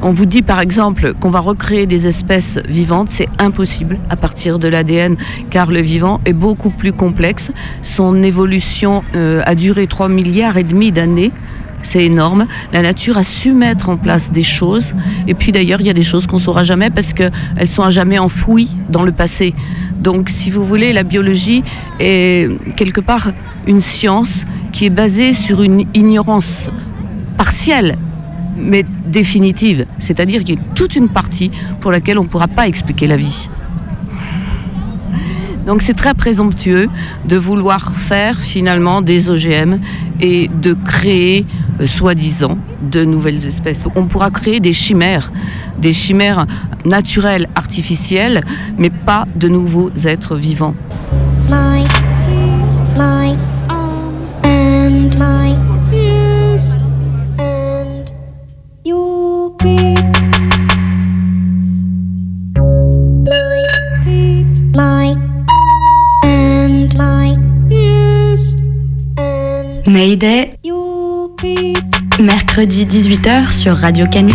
On 0.00 0.12
vous 0.12 0.26
dit 0.26 0.42
par 0.42 0.60
exemple 0.60 1.14
qu'on 1.14 1.30
va 1.30 1.40
recréer 1.40 1.86
des 1.86 2.06
espèces 2.06 2.60
vivantes, 2.68 3.08
c'est 3.10 3.28
impossible 3.38 3.98
à 4.10 4.16
partir 4.16 4.60
de 4.60 4.68
l'ADN, 4.68 5.16
car 5.50 5.70
le 5.70 5.80
vivant 5.80 6.20
est 6.24 6.32
beaucoup 6.32 6.70
plus 6.70 6.92
complexe. 6.92 7.50
Son 7.82 8.22
évolution 8.22 9.02
euh, 9.16 9.42
a 9.44 9.56
duré 9.56 9.88
3 9.88 10.08
milliards 10.08 10.56
et 10.56 10.62
demi 10.62 10.92
d'années. 10.92 11.32
C'est 11.82 12.04
énorme. 12.04 12.46
La 12.72 12.82
nature 12.82 13.18
a 13.18 13.24
su 13.24 13.52
mettre 13.52 13.88
en 13.88 13.96
place 13.96 14.30
des 14.30 14.42
choses. 14.42 14.94
Et 15.26 15.34
puis 15.34 15.52
d'ailleurs, 15.52 15.80
il 15.80 15.86
y 15.86 15.90
a 15.90 15.94
des 15.94 16.02
choses 16.02 16.26
qu'on 16.26 16.36
ne 16.36 16.42
saura 16.42 16.64
jamais 16.64 16.90
parce 16.90 17.12
qu'elles 17.12 17.68
sont 17.68 17.82
à 17.82 17.90
jamais 17.90 18.18
enfouies 18.18 18.70
dans 18.88 19.02
le 19.02 19.12
passé. 19.12 19.54
Donc, 20.00 20.28
si 20.28 20.50
vous 20.50 20.64
voulez, 20.64 20.92
la 20.92 21.02
biologie 21.02 21.62
est 21.98 22.50
quelque 22.76 23.00
part 23.00 23.32
une 23.66 23.80
science 23.80 24.44
qui 24.72 24.86
est 24.86 24.90
basée 24.90 25.32
sur 25.32 25.62
une 25.62 25.84
ignorance 25.94 26.70
partielle 27.36 27.96
mais 28.58 28.84
définitive. 29.06 29.86
C'est-à-dire 29.98 30.44
qu'il 30.44 30.56
y 30.56 30.58
a 30.58 30.62
toute 30.74 30.96
une 30.96 31.08
partie 31.08 31.50
pour 31.80 31.90
laquelle 31.90 32.18
on 32.18 32.24
ne 32.24 32.28
pourra 32.28 32.48
pas 32.48 32.66
expliquer 32.66 33.06
la 33.06 33.16
vie. 33.16 33.48
Donc 35.68 35.82
c'est 35.82 35.92
très 35.92 36.14
présomptueux 36.14 36.88
de 37.26 37.36
vouloir 37.36 37.92
faire 37.94 38.40
finalement 38.40 39.02
des 39.02 39.28
OGM 39.28 39.76
et 40.18 40.48
de 40.48 40.72
créer, 40.72 41.44
euh, 41.78 41.86
soi-disant, 41.86 42.56
de 42.80 43.04
nouvelles 43.04 43.46
espèces. 43.46 43.86
On 43.94 44.06
pourra 44.06 44.30
créer 44.30 44.60
des 44.60 44.72
chimères, 44.72 45.30
des 45.78 45.92
chimères 45.92 46.46
naturelles, 46.86 47.48
artificielles, 47.54 48.40
mais 48.78 48.88
pas 48.88 49.26
de 49.36 49.48
nouveaux 49.48 49.90
êtres 50.06 50.36
vivants. 50.36 50.74
My, 51.50 51.84
and 54.44 55.18
my 55.18 55.54
and 57.38 58.10
your 58.86 59.54
Mayday, 69.88 70.50
mercredi 72.20 72.84
18h 72.84 73.52
sur 73.52 73.74
Radio 73.74 74.06
Canu. 74.06 74.34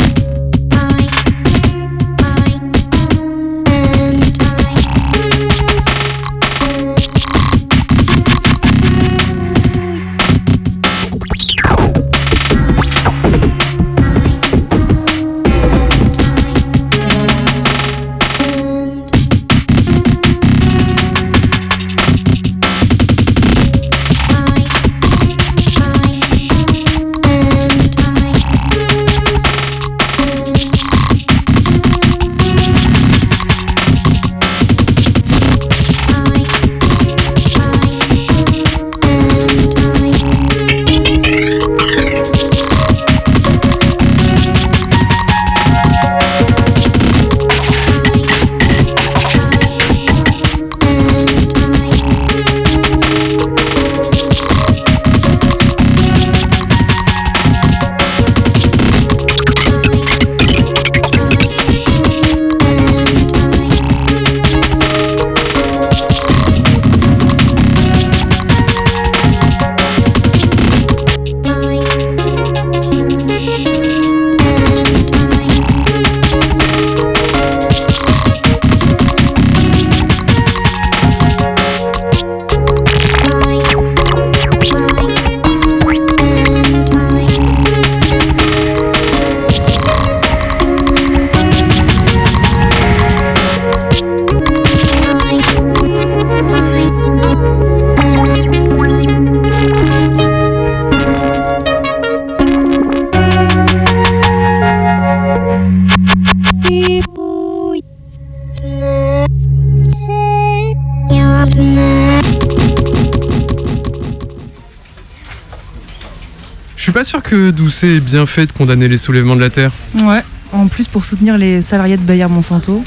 Je 116.83 116.87
suis 116.87 116.91
pas 116.91 117.05
sûr 117.05 117.23
que 117.23 117.51
Doucet 117.51 117.95
ait 117.95 117.99
bien 118.01 118.25
fait 118.25 118.45
de 118.45 118.51
condamner 118.51 118.89
les 118.89 118.97
soulèvements 118.97 119.37
de 119.37 119.39
la 119.39 119.49
Terre. 119.49 119.71
Ouais, 120.03 120.21
en 120.51 120.67
plus 120.67 120.89
pour 120.89 121.05
soutenir 121.05 121.37
les 121.37 121.61
salariés 121.61 121.95
de 121.95 122.01
Bayer 122.01 122.27
Monsanto. 122.27 122.83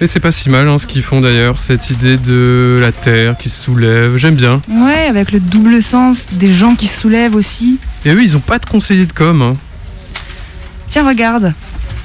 Et 0.00 0.06
c'est 0.06 0.20
pas 0.20 0.30
si 0.30 0.48
mal 0.48 0.68
hein, 0.68 0.78
ce 0.78 0.86
qu'ils 0.86 1.02
font 1.02 1.20
d'ailleurs, 1.20 1.58
cette 1.58 1.90
idée 1.90 2.18
de 2.18 2.78
la 2.80 2.92
Terre 2.92 3.36
qui 3.36 3.48
se 3.48 3.60
soulève, 3.60 4.16
j'aime 4.16 4.36
bien. 4.36 4.62
Ouais, 4.70 5.06
avec 5.08 5.32
le 5.32 5.40
double 5.40 5.82
sens 5.82 6.28
des 6.30 6.54
gens 6.54 6.76
qui 6.76 6.86
se 6.86 7.00
soulèvent 7.00 7.34
aussi. 7.34 7.80
Et 8.04 8.10
eux, 8.14 8.22
ils 8.22 8.36
ont 8.36 8.40
pas 8.40 8.60
de 8.60 8.66
conseiller 8.66 9.06
de 9.06 9.12
com. 9.12 9.42
hein. 9.42 9.52
Tiens, 10.88 11.04
regarde. 11.04 11.52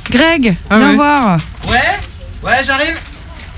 Greg, 0.09 0.55
Ah 0.71 0.79
viens 0.79 0.89
ouais 0.89 0.95
voir. 0.95 1.37
Ouais 1.69 1.77
Ouais, 2.43 2.63
j'arrive 2.65 2.95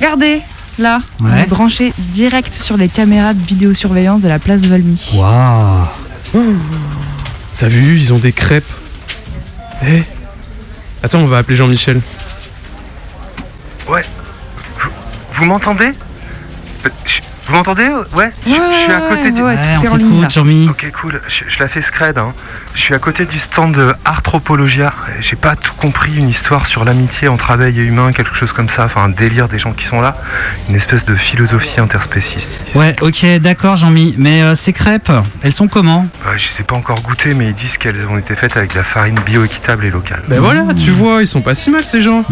Regardez, 0.02 0.42
là, 0.80 1.00
on 1.22 1.32
Ouais. 1.32 1.44
est 1.44 1.48
branché 1.50 1.94
direct 1.98 2.54
sur 2.54 2.76
les 2.76 2.90
caméras 2.90 3.34
de 3.34 3.42
vidéosurveillance 3.42 4.20
de 4.20 4.28
la 4.28 4.38
place 4.40 4.64
Valmy. 4.66 5.12
Waouh 5.16 5.86
T'as 7.60 7.68
vu, 7.68 7.98
ils 7.98 8.14
ont 8.14 8.18
des 8.18 8.32
crêpes. 8.32 8.72
Eh 9.86 10.04
Attends, 11.04 11.20
on 11.20 11.26
va 11.26 11.40
appeler 11.40 11.58
Jean-Michel. 11.58 12.00
Ouais. 13.86 14.02
Vous, 15.34 15.44
m'entendez? 15.44 15.92
Euh, 16.86 16.90
Vous 17.50 17.56
m'entendez? 17.56 17.88
Ouais, 18.16 18.32
je, 18.46 18.52
je 18.52 18.78
suis 18.84 18.92
à 18.92 19.02
côté 19.02 19.32
du. 19.32 19.42
Ouais. 19.42 19.56
Ok, 20.70 20.92
cool. 21.02 21.20
Je, 21.28 21.44
je 21.48 21.60
la 21.60 21.68
fais 21.68 21.82
scred. 21.82 22.18
Hein. 22.20 22.34
Je 22.76 22.82
suis 22.82 22.94
à 22.94 23.00
côté 23.00 23.26
du 23.26 23.40
stand 23.40 23.74
de 23.76 23.94
Arthropologia. 24.06 24.94
J'ai 25.20 25.36
pas 25.36 25.56
tout 25.56 25.74
compris. 25.74 26.16
Une 26.16 26.30
histoire 26.30 26.68
sur 26.68 26.86
l'amitié 26.86 27.28
entre 27.28 27.50
abeilles 27.52 27.80
et 27.80 27.84
humains, 27.84 28.12
quelque 28.12 28.36
chose 28.36 28.54
comme 28.54 28.70
ça. 28.70 28.86
Enfin, 28.86 29.04
un 29.04 29.10
délire 29.10 29.48
des 29.48 29.58
gens 29.58 29.72
qui 29.72 29.86
sont 29.86 30.00
là. 30.00 30.16
Une 30.70 30.76
espèce 30.76 31.06
de 31.06 31.16
philosophie 31.16 31.80
interspéciste. 31.80 32.52
Ouais, 32.76 32.96
ok, 33.02 33.26
d'accord, 33.40 33.76
Jean-Mi. 33.78 34.14
Mais 34.18 34.44
euh, 34.44 34.54
ces 34.56 34.74
crêpes, 34.74 35.12
elles 35.42 35.52
sont 35.54 35.68
comment? 35.68 36.02
Ouais, 36.28 36.38
je 36.38 36.50
les 36.54 36.62
ai 36.62 36.64
pas 36.64 36.76
encore 36.76 37.02
goûtées, 37.02 37.34
mais 37.34 37.48
ils 37.48 37.56
disent 37.56 37.78
qu'elles 37.78 38.06
ont 38.10 38.18
été 38.20 38.36
faites 38.36 38.58
avec 38.58 38.72
de 38.74 38.78
la 38.78 38.84
farine 38.84 39.20
bioéquitable 39.26 39.86
et 39.86 39.90
locale. 39.90 40.22
Ben 40.28 40.40
voilà, 40.40 40.66
tu 40.76 40.92
vois, 40.92 41.22
ils 41.22 41.28
sont 41.28 41.42
pas 41.42 41.56
si 41.56 41.70
mal 41.72 41.84
ces 41.84 42.02
gens. 42.02 42.24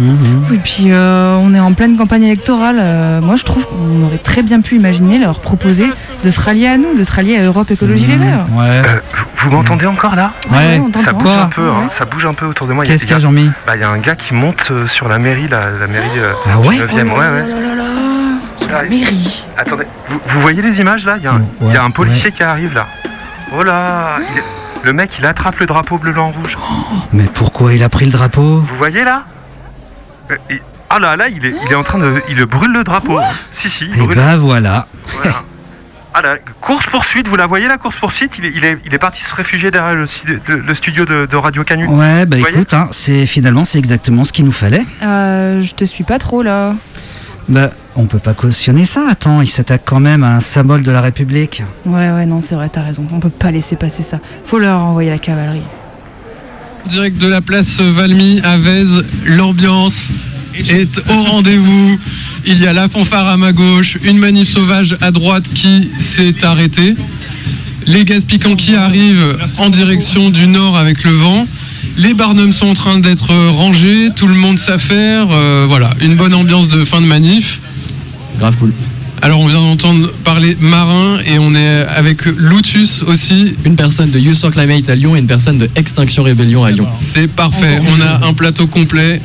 Et 0.54 0.58
puis 0.58 0.92
euh, 0.92 1.36
on 1.42 1.54
est 1.56 1.60
en 1.60 1.74
pleine 1.74 1.98
campagne 1.98 2.24
électorale. 2.24 2.78
euh, 2.80 3.22
moi 3.22 3.36
je 3.36 3.44
trouve 3.44 3.66
qu'on 3.66 4.04
aurait 4.06 4.18
très 4.18 4.44
bien 4.44 4.62
pu 4.62 4.76
imaginer 4.76 5.07
leur 5.18 5.40
proposer 5.40 5.88
de 6.24 6.30
se 6.30 6.40
rallier 6.42 6.68
à 6.68 6.78
nous, 6.78 6.98
de 6.98 7.04
se 7.04 7.12
rallier 7.12 7.38
à 7.38 7.44
Europe 7.44 7.72
Écologie 7.72 8.06
Les 8.06 8.18
Verts. 8.18 8.46
Ouais. 8.54 8.66
Euh, 8.66 8.84
vous 9.38 9.50
m'entendez 9.52 9.86
encore 9.86 10.16
là? 10.16 10.32
Ouais, 10.52 10.82
ça 11.00 11.14
bouge 11.14 11.30
un 11.30 11.48
peu, 11.48 11.70
hein, 11.70 11.88
ça 11.90 12.06
bouge 12.06 12.26
un 12.26 12.34
peu 12.34 12.46
autour 12.46 12.68
de 12.68 12.74
moi. 12.74 12.84
Il 12.84 12.88
y 12.90 12.92
a 12.92 12.94
Qu'est-ce 12.96 13.04
des 13.04 13.08
qu'il 13.08 13.12
y 13.14 13.16
a, 13.16 13.18
gars- 13.20 13.24
Jean-Mi? 13.24 13.52
Bah, 13.66 13.76
il 13.76 13.82
y 13.82 13.84
a 13.86 13.90
un 13.90 13.98
gars 14.00 14.16
qui 14.16 14.34
monte 14.34 14.68
euh, 14.72 14.88
sur 14.88 15.08
la 15.08 15.18
mairie, 15.20 15.48
la, 15.48 15.72
la 15.72 15.88
mairie 15.88 16.08
euh, 16.18 16.34
Ah 16.52 16.60
ouais 16.60 16.76
du 16.76 16.82
9e. 16.84 17.04
ouais, 17.12 17.18
ouais. 17.20 18.70
Là, 18.70 18.84
mairie. 18.90 19.44
Attendez, 19.58 19.86
vous, 20.10 20.20
vous 20.28 20.40
voyez 20.42 20.62
les 20.62 20.82
images 20.82 21.06
là? 21.06 21.16
Il 21.18 21.24
y 21.24 21.28
a 21.28 21.34
un, 21.34 21.42
il 21.62 21.74
y 21.74 21.78
a 21.78 21.84
un 21.84 21.92
policier 21.92 22.32
qui 22.34 22.44
arrive 22.44 22.74
là. 22.74 22.86
Oh 23.58 23.64
là 23.64 24.18
il 24.36 24.42
Le 24.84 24.92
mec 24.94 25.16
il 25.20 25.26
attrape 25.26 25.58
le 25.60 25.66
drapeau 25.66 25.98
bleu, 25.98 26.12
blanc, 26.12 26.32
rouge. 26.38 26.58
Mais 27.14 27.24
pourquoi 27.34 27.74
il 27.74 27.82
a 27.84 27.88
pris 27.90 28.06
le 28.06 28.12
drapeau? 28.12 28.60
Vous 28.60 28.76
voyez 28.78 29.06
là? 29.06 29.24
Euh, 30.32 30.36
il- 30.50 30.60
Ah 30.90 31.00
là, 31.00 31.18
là, 31.18 31.28
il 31.30 31.46
est, 31.46 31.54
il 31.66 31.72
est 31.72 31.76
en 31.76 31.84
train 31.84 32.00
de. 32.00 32.22
Il 32.30 32.44
brûle 32.46 32.72
le 32.72 32.84
drapeau. 32.84 33.20
si, 33.52 33.70
si, 33.70 33.86
il 33.86 33.94
Et 33.94 33.98
brûle. 34.06 34.16
bah 34.18 34.38
voilà. 34.38 34.88
Voilà. 35.22 35.44
Ah 36.14 36.22
là, 36.24 36.38
course-poursuite, 36.62 37.28
vous 37.28 37.36
la 37.36 37.46
voyez 37.46 37.68
la 37.68 37.78
course-poursuite 37.78 38.32
il 38.40 38.46
est, 38.46 38.52
il, 38.56 38.66
est, 38.66 38.80
il 38.86 38.94
est 38.94 38.98
parti 38.98 39.22
se 39.24 39.36
réfugier 39.36 39.70
derrière 39.70 39.94
le, 39.94 40.08
stu- 40.08 40.40
le- 40.48 40.56
le 40.62 40.74
studio 40.74 41.06
de, 41.06 41.28
de 41.30 41.36
Radio 41.36 41.64
Canu. 41.64 41.86
Ouais, 41.88 42.26
bah 42.26 42.38
Vous 42.40 42.48
écoute, 42.48 42.74
hein, 42.74 42.88
c'est 42.90 43.28
finalement 43.28 43.66
c'est 43.66 43.78
exactement 43.78 44.24
ce 44.24 44.34
qu'il 44.34 44.46
nous 44.46 44.52
fallait. 44.52 44.84
Euh, 45.04 45.62
je 45.62 45.76
te 45.76 45.86
suis 45.86 46.04
pas 46.04 46.18
trop 46.18 46.42
là. 46.42 46.74
Bah, 47.50 47.70
on 47.96 48.06
peut 48.08 48.18
pas 48.18 48.34
cautionner 48.34 48.86
ça. 48.86 49.06
Attends, 49.12 49.42
il 49.42 49.48
s'attaque 49.48 49.84
quand 49.86 50.00
même 50.00 50.24
à 50.24 50.30
un 50.36 50.40
symbole 50.40 50.82
de 50.82 50.92
la 50.92 51.02
République. 51.02 51.62
Ouais, 51.86 52.10
ouais, 52.10 52.26
non, 52.26 52.42
c'est 52.42 52.56
vrai, 52.56 52.70
t'as 52.70 52.82
raison. 52.82 53.06
On 53.12 53.20
peut 53.20 53.30
pas 53.30 53.52
laisser 53.52 53.76
passer 53.76 54.02
ça. 54.02 54.20
Faut 54.46 54.58
leur 54.58 54.80
envoyer 54.80 55.12
la 55.12 55.20
cavalerie. 55.20 55.62
Direct 56.88 57.18
de 57.20 57.28
la 57.28 57.42
place 57.42 57.80
Valmy 57.80 58.42
à 58.44 58.58
Vèze, 58.58 59.06
l'ambiance 59.26 60.10
est 60.70 60.98
au 61.10 61.24
rendez-vous. 61.24 62.00
Il 62.46 62.60
y 62.60 62.68
a 62.68 62.74
la 62.74 62.88
fanfare 62.88 63.28
à 63.28 63.38
ma 63.38 63.52
gauche, 63.52 63.98
une 64.04 64.18
manif 64.18 64.50
sauvage 64.50 64.98
à 65.02 65.12
droite 65.12 65.46
qui 65.54 65.90
s'est 66.00 66.44
arrêtée. 66.44 66.96
Les 67.86 68.04
gaz 68.06 68.26
piquants 68.26 68.56
qui 68.56 68.76
arrivent 68.76 69.38
en 69.58 69.70
direction 69.70 70.30
du 70.30 70.48
nord 70.48 70.78
avec 70.78 71.04
le 71.04 71.12
vent. 71.12 71.48
Les 71.98 72.14
barnums 72.14 72.54
sont 72.54 72.68
en 72.68 72.74
train 72.74 73.00
d'être 73.00 73.34
rangés, 73.50 74.10
tout 74.16 74.28
le 74.28 74.36
monde 74.36 74.60
s'affaire. 74.60 75.28
euh, 75.32 75.66
voilà, 75.68 75.90
une 76.02 76.16
bonne 76.16 76.34
ambiance 76.34 76.68
de 76.68 76.86
fin 76.86 77.02
de 77.02 77.08
manif. 77.08 77.62
Grave 78.38 78.56
cool. 78.58 78.72
Alors 79.22 79.40
on 79.40 79.48
vient 79.48 79.60
d'entendre 79.60 80.12
parler 80.24 80.56
marin 80.60 81.18
et 81.26 81.40
on 81.40 81.56
est 81.56 81.86
avec 81.96 82.26
Lutus 82.26 83.02
aussi. 83.02 83.56
Une 83.66 83.76
personne 83.76 84.12
de 84.12 84.20
Youth 84.20 84.38
for 84.38 84.52
Climate 84.52 84.90
à 84.90 84.96
Lyon 84.96 85.16
et 85.16 85.20
une 85.20 85.28
personne 85.28 85.58
de 85.58 85.70
Extinction 85.76 86.22
Rébellion 86.24 86.64
à 86.64 86.72
Lyon. 86.72 86.88
C'est 86.94 87.28
parfait, 87.28 87.80
on 87.90 88.02
a 88.02 88.28
un 88.28 88.34
plateau 88.34 88.68
complet. 88.68 89.20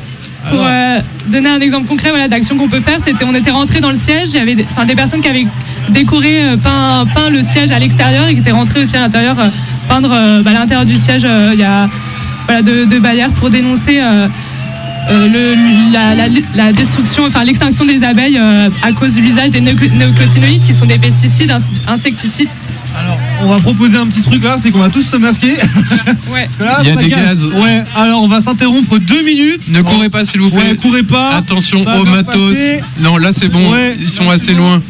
Pour 0.49 0.59
euh, 0.65 0.99
donner 1.27 1.49
un 1.49 1.59
exemple 1.59 1.87
concret 1.87 2.09
voilà, 2.09 2.27
d'action 2.27 2.57
qu'on 2.57 2.67
peut 2.67 2.81
faire, 2.81 2.97
c'était 3.03 3.23
on 3.25 3.33
était 3.33 3.51
rentré 3.51 3.79
dans 3.79 3.89
le 3.89 3.95
siège, 3.95 4.29
il 4.29 4.35
y 4.35 4.39
avait 4.39 4.55
des, 4.55 4.65
enfin, 4.71 4.85
des 4.85 4.95
personnes 4.95 5.21
qui 5.21 5.27
avaient 5.29 5.47
décoré, 5.89 6.43
euh, 6.43 6.57
peint, 6.57 7.05
peint 7.15 7.29
le 7.29 7.41
siège 7.41 7.71
à 7.71 7.79
l'extérieur 7.79 8.27
et 8.27 8.33
qui 8.33 8.41
étaient 8.41 8.51
rentrées 8.51 8.81
aussi 8.81 8.95
à 8.97 9.01
l'intérieur, 9.01 9.39
euh, 9.39 9.47
peindre 9.87 10.09
bah, 10.43 10.51
à 10.51 10.53
l'intérieur 10.53 10.85
du 10.85 10.97
siège, 10.97 11.25
il 11.53 11.59
y 11.59 11.63
a 11.63 11.89
voilà, 12.45 12.61
de, 12.61 12.83
de 12.85 12.99
pour 13.35 13.49
dénoncer 13.49 14.01
le- 15.09 15.91
la, 15.93 16.15
la- 16.15 16.33
la 16.55 16.71
destruction, 16.73 17.25
enfin 17.25 17.43
l'extinction 17.43 17.85
des 17.85 18.03
abeilles 18.03 18.37
à 18.81 18.91
cause 18.93 19.15
de 19.15 19.21
l'usage 19.21 19.49
des 19.49 19.61
néoc- 19.61 19.91
néocotinoïdes 19.91 20.63
qui 20.63 20.73
sont 20.73 20.85
des 20.85 20.97
pesticides, 20.99 21.51
ins- 21.51 21.59
insecticides. 21.91 22.49
On 23.43 23.47
va 23.49 23.59
proposer 23.59 23.97
un 23.97 24.07
petit 24.07 24.21
truc 24.21 24.41
là, 24.43 24.55
c'est 24.57 24.71
qu'on 24.71 24.79
va 24.79 24.89
tous 24.89 25.03
se 25.03 25.17
masquer. 25.17 25.55
Ouais. 26.31 26.45
Parce 26.45 26.55
que 26.55 26.63
là, 26.63 26.77
Il 26.81 26.87
y 26.87 26.91
a 26.91 26.95
ça 26.95 27.01
des 27.01 27.09
gaz. 27.09 27.43
Ouais, 27.53 27.83
alors 27.95 28.23
on 28.23 28.27
va 28.27 28.41
s'interrompre 28.41 28.97
deux 28.97 29.21
minutes. 29.23 29.67
Ne 29.69 29.81
courez 29.81 30.09
pas 30.09 30.25
s'il 30.25 30.39
vous 30.41 30.49
plaît. 30.49 30.71
Ouais, 30.71 30.75
courez 30.77 31.03
pas. 31.03 31.35
Attention 31.35 31.83
Ça 31.83 31.91
va 31.91 31.99
au 32.01 32.03
bien 32.05 32.13
se 32.13 32.17
matos. 32.25 32.49
passer. 32.53 32.79
Non, 32.99 33.17
là 33.17 33.31
c'est 33.33 33.49
bon, 33.49 33.71
Ouais. 33.71 33.95
ils 33.99 34.09
sont 34.09 34.29
assez 34.29 34.53
loin. 34.53 34.81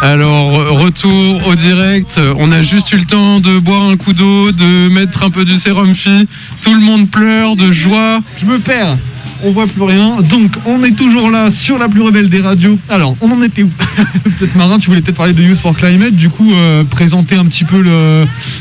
Alors, 0.00 0.78
retour 0.78 1.46
au 1.48 1.54
direct. 1.54 2.20
On 2.38 2.52
a 2.52 2.62
juste 2.62 2.92
eu 2.92 2.98
le 2.98 3.04
temps 3.04 3.40
de 3.40 3.58
boire 3.58 3.82
un 3.82 3.96
coup 3.96 4.12
d'eau, 4.12 4.52
de 4.52 4.88
mettre 4.88 5.24
un 5.24 5.30
peu 5.30 5.44
du 5.44 5.56
sérum 5.58 5.94
phi. 5.94 6.28
Tout 6.62 6.74
le 6.74 6.80
monde 6.80 7.10
pleure 7.10 7.56
de 7.56 7.72
joie. 7.72 8.20
Je 8.40 8.46
me 8.46 8.58
perds. 8.58 8.96
On 9.42 9.52
voit 9.52 9.66
plus 9.66 9.82
rien. 9.82 10.16
Donc, 10.22 10.52
on 10.66 10.82
est 10.82 10.96
toujours 10.96 11.30
là 11.30 11.50
sur 11.50 11.78
la 11.78 11.88
plus 11.88 12.02
rebelle 12.02 12.28
des 12.28 12.40
radios. 12.40 12.78
Alors, 12.88 13.16
on 13.20 13.30
en 13.30 13.42
était 13.42 13.62
où 13.62 13.70
Peut-être 14.38 14.56
Marin, 14.56 14.78
tu 14.78 14.88
voulais 14.88 15.00
peut-être 15.00 15.16
parler 15.16 15.32
de 15.32 15.42
Youth 15.42 15.58
for 15.58 15.76
Climate. 15.76 16.14
Du 16.14 16.28
coup, 16.28 16.52
euh, 16.52 16.84
présenter 16.84 17.34
un 17.34 17.44
petit 17.44 17.64
peu 17.64 17.82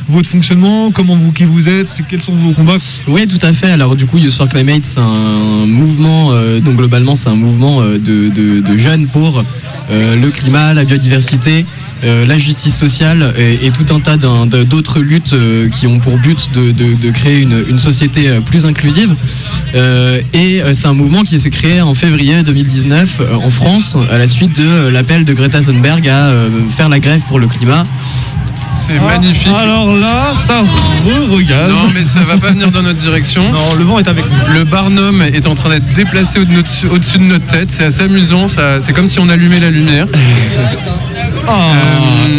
votre 0.09 0.29
fonctionnement, 0.29 0.91
comment 0.91 1.15
vous 1.15 1.31
qui 1.31 1.43
vous 1.43 1.69
êtes, 1.69 2.01
quels 2.09 2.21
sont 2.21 2.33
vos 2.33 2.51
combats. 2.51 2.77
Oui, 3.07 3.27
tout 3.27 3.43
à 3.45 3.53
fait. 3.53 3.71
Alors 3.71 3.95
du 3.95 4.05
coup, 4.05 4.17
Youth 4.17 4.33
for 4.33 4.49
Climate, 4.49 4.85
c'est 4.85 4.99
un 4.99 5.65
mouvement, 5.65 6.31
euh, 6.31 6.59
donc 6.59 6.77
globalement, 6.77 7.15
c'est 7.15 7.29
un 7.29 7.35
mouvement 7.35 7.81
euh, 7.81 7.97
de, 7.97 8.77
jeunes 8.77 9.07
pour 9.07 9.43
le 9.89 10.29
climat, 10.29 10.73
la 10.73 10.83
biodiversité, 10.83 11.65
euh, 12.03 12.25
la 12.25 12.37
justice 12.37 12.75
sociale 12.75 13.33
et, 13.37 13.71
tout 13.71 13.93
un 13.93 13.99
tas 13.99 14.17
d'autres 14.17 14.99
luttes 14.99 15.33
euh, 15.33 15.69
qui 15.69 15.87
ont 15.87 15.99
pour 15.99 16.17
but 16.17 16.51
de, 16.53 17.11
créer 17.11 17.41
une, 17.41 17.79
société 17.79 18.27
euh, 18.29 18.41
plus 18.41 18.65
inclusive. 18.65 19.15
Et 20.33 20.61
c'est 20.73 20.87
un 20.87 20.93
mouvement 20.93 21.23
qui 21.23 21.39
s'est 21.39 21.49
créé 21.49 21.81
en 21.81 21.93
février 21.93 22.43
2019 22.43 23.19
euh, 23.19 23.35
en 23.35 23.49
France 23.49 23.97
à 24.11 24.17
la 24.17 24.27
suite 24.27 24.59
de 24.59 24.87
l'appel 24.87 25.25
de 25.25 25.33
Greta 25.33 25.61
Thunberg 25.61 26.07
à 26.07 26.31
faire 26.69 26.89
la 26.89 26.99
grève 26.99 27.21
pour 27.27 27.39
le 27.39 27.47
climat. 27.47 27.83
C'est 28.85 28.99
magnifique. 28.99 29.51
Alors 29.55 29.93
là, 29.95 30.33
ça 30.45 30.61
re-regaze. 31.05 31.69
Non, 31.69 31.89
mais 31.93 32.03
ça 32.03 32.19
va 32.21 32.37
pas 32.37 32.51
venir 32.51 32.71
dans 32.71 32.81
notre 32.83 32.99
direction. 32.99 33.51
Non, 33.51 33.75
le 33.77 33.83
vent 33.83 33.99
est 33.99 34.07
avec 34.07 34.25
nous. 34.29 34.53
Le 34.53 34.63
barnum 34.63 35.21
est 35.21 35.45
en 35.47 35.55
train 35.55 35.69
d'être 35.69 35.91
déplacé 35.93 36.39
au- 36.39 36.45
de 36.45 36.51
notre- 36.51 36.89
au-dessus 36.93 37.17
de 37.17 37.23
notre 37.23 37.45
tête. 37.47 37.69
C'est 37.71 37.83
assez 37.85 38.03
amusant. 38.03 38.47
ça- 38.47 38.79
C'est 38.79 38.93
comme 38.93 39.07
si 39.07 39.19
on 39.19 39.27
allumait 39.29 39.59
la 39.59 39.69
lumière. 39.71 40.07
Ah, 41.47 41.71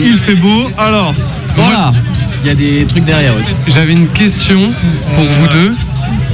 il 0.03 0.17
fait 0.19 0.35
beau. 0.37 0.71
Alors, 0.79 1.15
Voilà, 1.57 1.93
il 2.43 2.47
y 2.47 2.51
a 2.51 2.55
des 2.55 2.85
trucs 2.87 3.05
derrière 3.05 3.35
aussi. 3.37 3.53
J'avais 3.67 3.93
une 3.93 4.07
question 4.09 4.73
pour 5.15 5.25
vous 5.25 5.49
deux. 5.49 5.75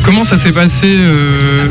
Comment 0.03 0.23
ça 0.23 0.37
s'est 0.37 0.53
passé 0.53 0.87
euh, 0.99 1.65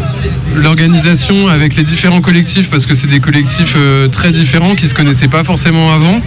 l'organisation 0.56 1.48
avec 1.48 1.76
les 1.76 1.84
différents 1.84 2.22
collectifs? 2.22 2.68
Parce 2.72 2.88
que 2.88 2.96
c'est 2.96 3.06
des 3.06 3.20
collectifs 3.20 3.76
euh, 3.78 4.08
très 4.08 4.32
différents 4.32 4.74
qui 4.74 4.88
se 4.88 4.96
connaissaient 4.96 5.28
pas 5.28 5.44
forcément 5.44 5.94
avant, 5.94 6.20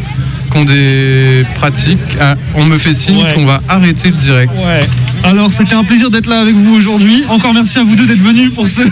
qui 0.51 0.57
ont 0.59 0.65
des 0.65 1.45
pratiques. 1.57 1.99
Ah, 2.21 2.35
on 2.55 2.65
me 2.65 2.79
fait 2.79 2.95
signe 2.95 3.23
Ouais. 3.23 3.35
qu'on 3.35 3.45
va 3.47 3.61
arrêter 3.69 4.09
le 4.11 4.17
direct. 4.17 4.53
Ouais. 4.67 4.87
Alors 5.25 5.51
c'était 5.53 5.75
un 5.75 5.85
plaisir 5.85 6.11
d'être 6.11 6.27
là 6.29 6.41
avec 6.41 6.55
vous 6.55 6.75
aujourd'hui. 6.77 7.25
Encore 7.29 7.53
merci 7.55 7.79
à 7.79 7.85
vous 7.85 7.97
deux 7.97 8.07
d'être 8.07 8.23
venus 8.23 8.53
pour 8.55 8.69
ce, 8.69 8.83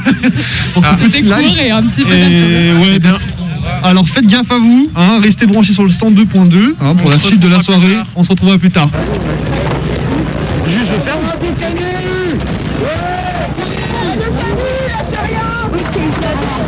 pour 0.72 0.82
ce 0.82 0.88
Ah. 0.90 0.96
petit 1.00 1.22
live. 1.22 1.32
court 1.32 1.56
et 1.58 1.70
un 1.70 1.82
petit 1.82 2.04
peu 2.04 2.12
Et 2.12 2.72
ouais, 2.72 2.98
bien. 2.98 3.16
Alors 3.82 4.06
faites 4.08 4.26
gaffe 4.26 4.50
à 4.50 4.58
vous, 4.58 4.90
hein, 4.96 5.20
restez 5.22 5.46
branchés 5.46 5.72
sur 5.72 5.84
le 5.84 5.90
102.2 5.90 6.74
hein, 6.80 6.94
pour 6.94 7.06
On 7.06 7.10
la 7.10 7.18
suite 7.18 7.40
de 7.40 7.48
la 7.48 7.60
soirée. 7.60 7.96
On 8.16 8.24
se 8.24 8.30
retrouvera 8.30 8.58
plus 8.58 8.70
tard. 8.70 8.88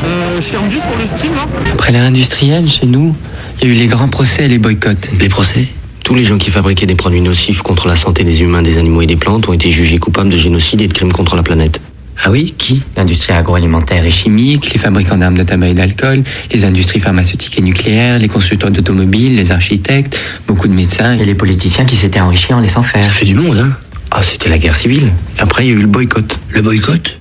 Euh, 0.05 0.37
je 0.37 0.47
ferme 0.47 0.69
juste 0.69 0.85
pour 0.85 0.97
le 0.99 1.07
stream 1.07 1.33
là. 1.35 1.45
Après 1.73 1.93
l'ère 1.93 2.05
industrielle, 2.05 2.69
chez 2.69 2.87
nous, 2.87 3.15
il 3.63 3.69
y 3.69 3.71
a 3.71 3.75
eu 3.75 3.79
les 3.79 3.87
grands 3.87 4.09
procès 4.09 4.45
et 4.45 4.49
les 4.49 4.59
boycotts. 4.59 5.11
Les 5.19 5.29
procès 5.29 5.67
Tous 6.05 6.15
les 6.15 6.25
gens 6.25 6.39
qui 6.39 6.51
fabriquaient 6.51 6.87
des 6.87 6.95
produits 6.95 7.21
nocifs 7.21 7.63
contre 7.63 7.89
la 7.89 7.97
santé 7.97 8.23
des 8.23 8.43
humains, 8.43 8.63
des 8.63 8.79
animaux 8.79 9.03
et 9.03 9.07
des 9.07 9.17
plantes 9.17 9.49
ont 9.49 9.53
été 9.53 9.71
jugés 9.71 9.99
coupables 9.99 10.29
de 10.29 10.37
génocide 10.37 10.81
et 10.83 10.89
de 10.89 10.93
crimes 10.93 11.13
contre 11.13 11.37
la 11.37 11.43
planète. 11.43 11.81
Ah 12.25 12.31
oui 12.31 12.55
Qui 12.57 12.83
L'industrie 12.97 13.33
agroalimentaire 13.33 14.05
et 14.05 14.11
chimique, 14.11 14.73
les 14.73 14.79
fabricants 14.79 15.17
d'armes 15.19 15.37
de 15.37 15.43
tabac 15.43 15.69
et 15.69 15.75
d'alcool, 15.75 16.23
les 16.53 16.65
industries 16.65 17.01
pharmaceutiques 17.01 17.59
et 17.59 17.63
nucléaires, 17.63 18.19
les 18.19 18.29
constructeurs 18.29 18.71
d'automobiles, 18.71 19.37
les 19.37 19.53
architectes, 19.53 20.19
beaucoup 20.47 20.69
de 20.69 20.75
médecins 20.75 21.19
et 21.19 21.25
les 21.25 21.35
politiciens 21.35 21.85
qui 21.85 21.97
s'étaient 21.97 22.21
enrichis 22.21 22.55
en 22.55 22.61
laissant 22.61 22.83
faire. 22.83 23.05
Ça 23.05 23.11
fait 23.11 23.27
du 23.27 23.35
monde, 23.35 23.59
hein 23.59 23.73
Ah, 24.11 24.23
c'était 24.23 24.49
la 24.49 24.59
guerre 24.59 24.77
civile. 24.77 25.13
Et 25.39 25.41
après, 25.41 25.67
il 25.67 25.71
y 25.71 25.75
a 25.75 25.77
eu 25.77 25.83
le 25.83 25.87
boycott. 25.87 26.39
Le 26.51 26.63
boycott 26.63 27.21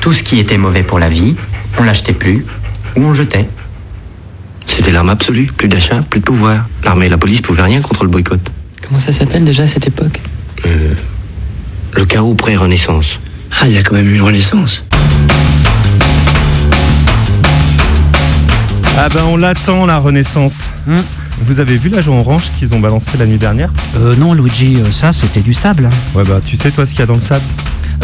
Tout 0.00 0.12
ce 0.12 0.22
qui 0.22 0.38
était 0.38 0.58
mauvais 0.58 0.82
pour 0.82 0.98
la 0.98 1.08
vie, 1.08 1.34
on 1.78 1.82
l'achetait 1.82 2.14
plus 2.14 2.46
ou 2.96 3.02
on 3.02 3.12
jetait. 3.12 3.48
C'était 4.66 4.90
l'arme 4.92 5.10
absolue. 5.10 5.46
Plus 5.56 5.68
d'achat, 5.68 6.02
plus 6.08 6.20
de 6.20 6.24
pouvoir. 6.24 6.68
L'armée 6.84 7.06
et 7.06 7.08
la 7.08 7.18
police 7.18 7.40
pouvaient 7.40 7.62
rien 7.62 7.80
contre 7.80 8.04
le 8.04 8.10
boycott. 8.10 8.40
Comment 8.86 8.98
ça 8.98 9.12
s'appelle 9.12 9.44
déjà 9.44 9.62
à 9.64 9.66
cette 9.66 9.86
époque 9.86 10.20
Euh, 10.66 10.94
le 11.94 12.04
chaos 12.04 12.34
pré-renaissance. 12.34 13.18
Ah, 13.60 13.66
il 13.66 13.72
y 13.72 13.78
a 13.78 13.82
quand 13.82 13.94
même 13.94 14.08
eu 14.08 14.14
une 14.16 14.22
renaissance. 14.22 14.84
Ah 18.96 19.08
ben 19.12 19.24
on 19.26 19.36
l'attend 19.36 19.86
la 19.86 19.98
renaissance. 19.98 20.70
Vous 21.42 21.58
avez 21.60 21.76
vu 21.76 21.88
la 21.88 22.00
joie 22.00 22.14
orange 22.16 22.44
qu'ils 22.58 22.72
ont 22.74 22.80
balancé 22.80 23.10
la 23.18 23.26
nuit 23.26 23.38
dernière? 23.38 23.70
Euh, 23.96 24.14
non, 24.16 24.34
Luigi, 24.34 24.76
euh, 24.76 24.92
ça 24.92 25.12
c'était 25.12 25.40
du 25.40 25.52
sable. 25.52 25.90
Ouais 26.14 26.22
bah 26.24 26.40
tu 26.44 26.56
sais 26.56 26.70
toi 26.70 26.86
ce 26.86 26.92
qu'il 26.92 27.00
y 27.00 27.02
a 27.02 27.06
dans 27.06 27.14
le 27.14 27.20
sable? 27.20 27.42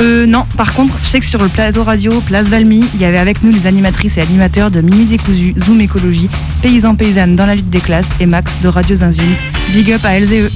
Euh, 0.01 0.27
non, 0.27 0.47
par 0.57 0.73
contre, 0.73 0.97
je 1.03 1.09
sais 1.09 1.21
que 1.21 1.27
sur 1.27 1.43
le 1.43 1.49
plateau 1.49 1.85
radio 1.85 2.21
Place 2.23 2.47
Valmy, 2.47 2.83
il 2.95 3.01
y 3.01 3.05
avait 3.05 3.19
avec 3.19 3.43
nous 3.43 3.51
les 3.51 3.67
animatrices 3.67 4.17
et 4.17 4.23
animateurs 4.23 4.71
de 4.71 4.81
Minuit 4.81 5.05
décousu, 5.05 5.55
Zoom 5.59 5.81
Écologie, 5.81 6.31
Paysans 6.63 6.95
Paysannes 6.95 7.37
dans 7.37 7.47
la 7.47 7.55
lutte 7.55 7.71
des 7.71 7.81
classes 7.81 8.09
et 8.19 8.27
Max 8.27 8.53
de 8.63 8.69
Radio 8.69 8.97
Zinzine. 8.97 9.35
Big 9.73 9.93
up 9.93 10.05
à 10.05 10.17
elles 10.17 10.51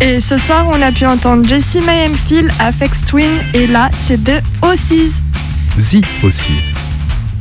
et 0.00 0.20
ce 0.20 0.36
soir, 0.36 0.66
on 0.68 0.82
a 0.82 0.90
pu 0.90 1.06
entendre 1.06 1.48
Jessie 1.48 1.80
Mayhem 1.80 2.12
Phil, 2.28 2.50
Afex 2.58 3.04
Twin, 3.06 3.30
et 3.54 3.66
là, 3.66 3.88
c'est 3.92 4.22
de 4.22 4.34
O6. 4.60 5.12
The 5.78 6.04
Ossies. 6.24 6.74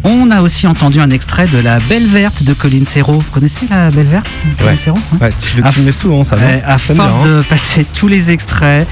On 0.05 0.31
a 0.31 0.41
aussi 0.41 0.67
entendu 0.67 0.99
un 0.99 1.09
extrait 1.11 1.47
de 1.47 1.57
La 1.59 1.79
Belle 1.79 2.07
Verte 2.07 2.43
de 2.43 2.53
Colline 2.53 2.83
Serrault. 2.85 3.13
Vous 3.19 3.31
connaissez 3.31 3.65
La 3.69 3.89
Belle 3.89 4.07
Verte 4.07 4.29
Colline 4.57 4.71
Ouais. 4.71 4.77
Serrault 4.77 4.99
hein 5.13 5.17
Ouais, 5.21 5.31
tu 5.41 5.57
le 5.57 5.65
À- 5.65 5.71
mets 5.79 5.91
souvent 5.93 6.23
ça, 6.25 6.35
non 6.35 6.41
Ouais, 6.45 6.61
à 6.65 6.77
force 6.77 6.97
bien, 6.97 7.05
hein 7.07 7.25
de 7.25 7.41
passer 7.43 7.85
tous 7.97 8.09
les 8.09 8.29
extraits, 8.31 8.85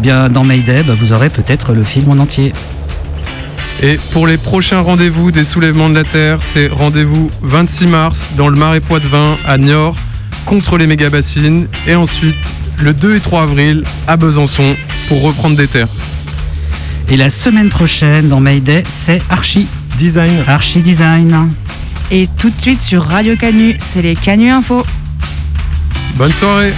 bien 0.00 0.28
dans 0.28 0.42
Mayday, 0.44 0.82
bah, 0.82 0.94
vous 0.98 1.12
aurez 1.12 1.30
peut-être 1.30 1.74
le 1.74 1.84
film 1.84 2.10
en 2.10 2.18
entier. 2.18 2.52
Et 3.80 4.00
pour 4.12 4.26
les 4.26 4.36
prochains 4.36 4.80
rendez-vous 4.80 5.30
des 5.30 5.44
soulèvements 5.44 5.88
de 5.88 5.94
la 5.94 6.02
Terre, 6.02 6.38
c'est 6.40 6.66
rendez-vous 6.66 7.30
26 7.42 7.86
mars 7.86 8.30
dans 8.36 8.48
le 8.48 8.56
Marais 8.56 8.80
Poitevin 8.80 9.36
à 9.46 9.56
Niort 9.58 9.94
contre 10.44 10.76
les 10.76 10.88
méga-bassines 10.88 11.68
et 11.86 11.94
ensuite 11.94 12.34
le 12.80 12.92
2 12.92 13.14
et 13.14 13.20
3 13.20 13.44
avril 13.44 13.84
à 14.08 14.16
Besançon 14.16 14.74
pour 15.06 15.22
reprendre 15.22 15.54
des 15.54 15.68
terres. 15.68 15.86
Et 17.08 17.16
la 17.16 17.30
semaine 17.30 17.68
prochaine 17.68 18.28
dans 18.28 18.40
Mayday, 18.40 18.82
c'est 18.88 19.22
Archie. 19.30 19.68
Design. 19.98 20.44
Archie 20.46 20.80
Design. 20.80 21.48
Et 22.12 22.28
tout 22.38 22.50
de 22.50 22.60
suite 22.60 22.80
sur 22.80 23.02
Radio 23.02 23.34
Canu, 23.36 23.76
c'est 23.80 24.00
les 24.00 24.14
Canu 24.14 24.48
Info. 24.48 24.86
Bonne 26.14 26.32
soirée 26.32 26.72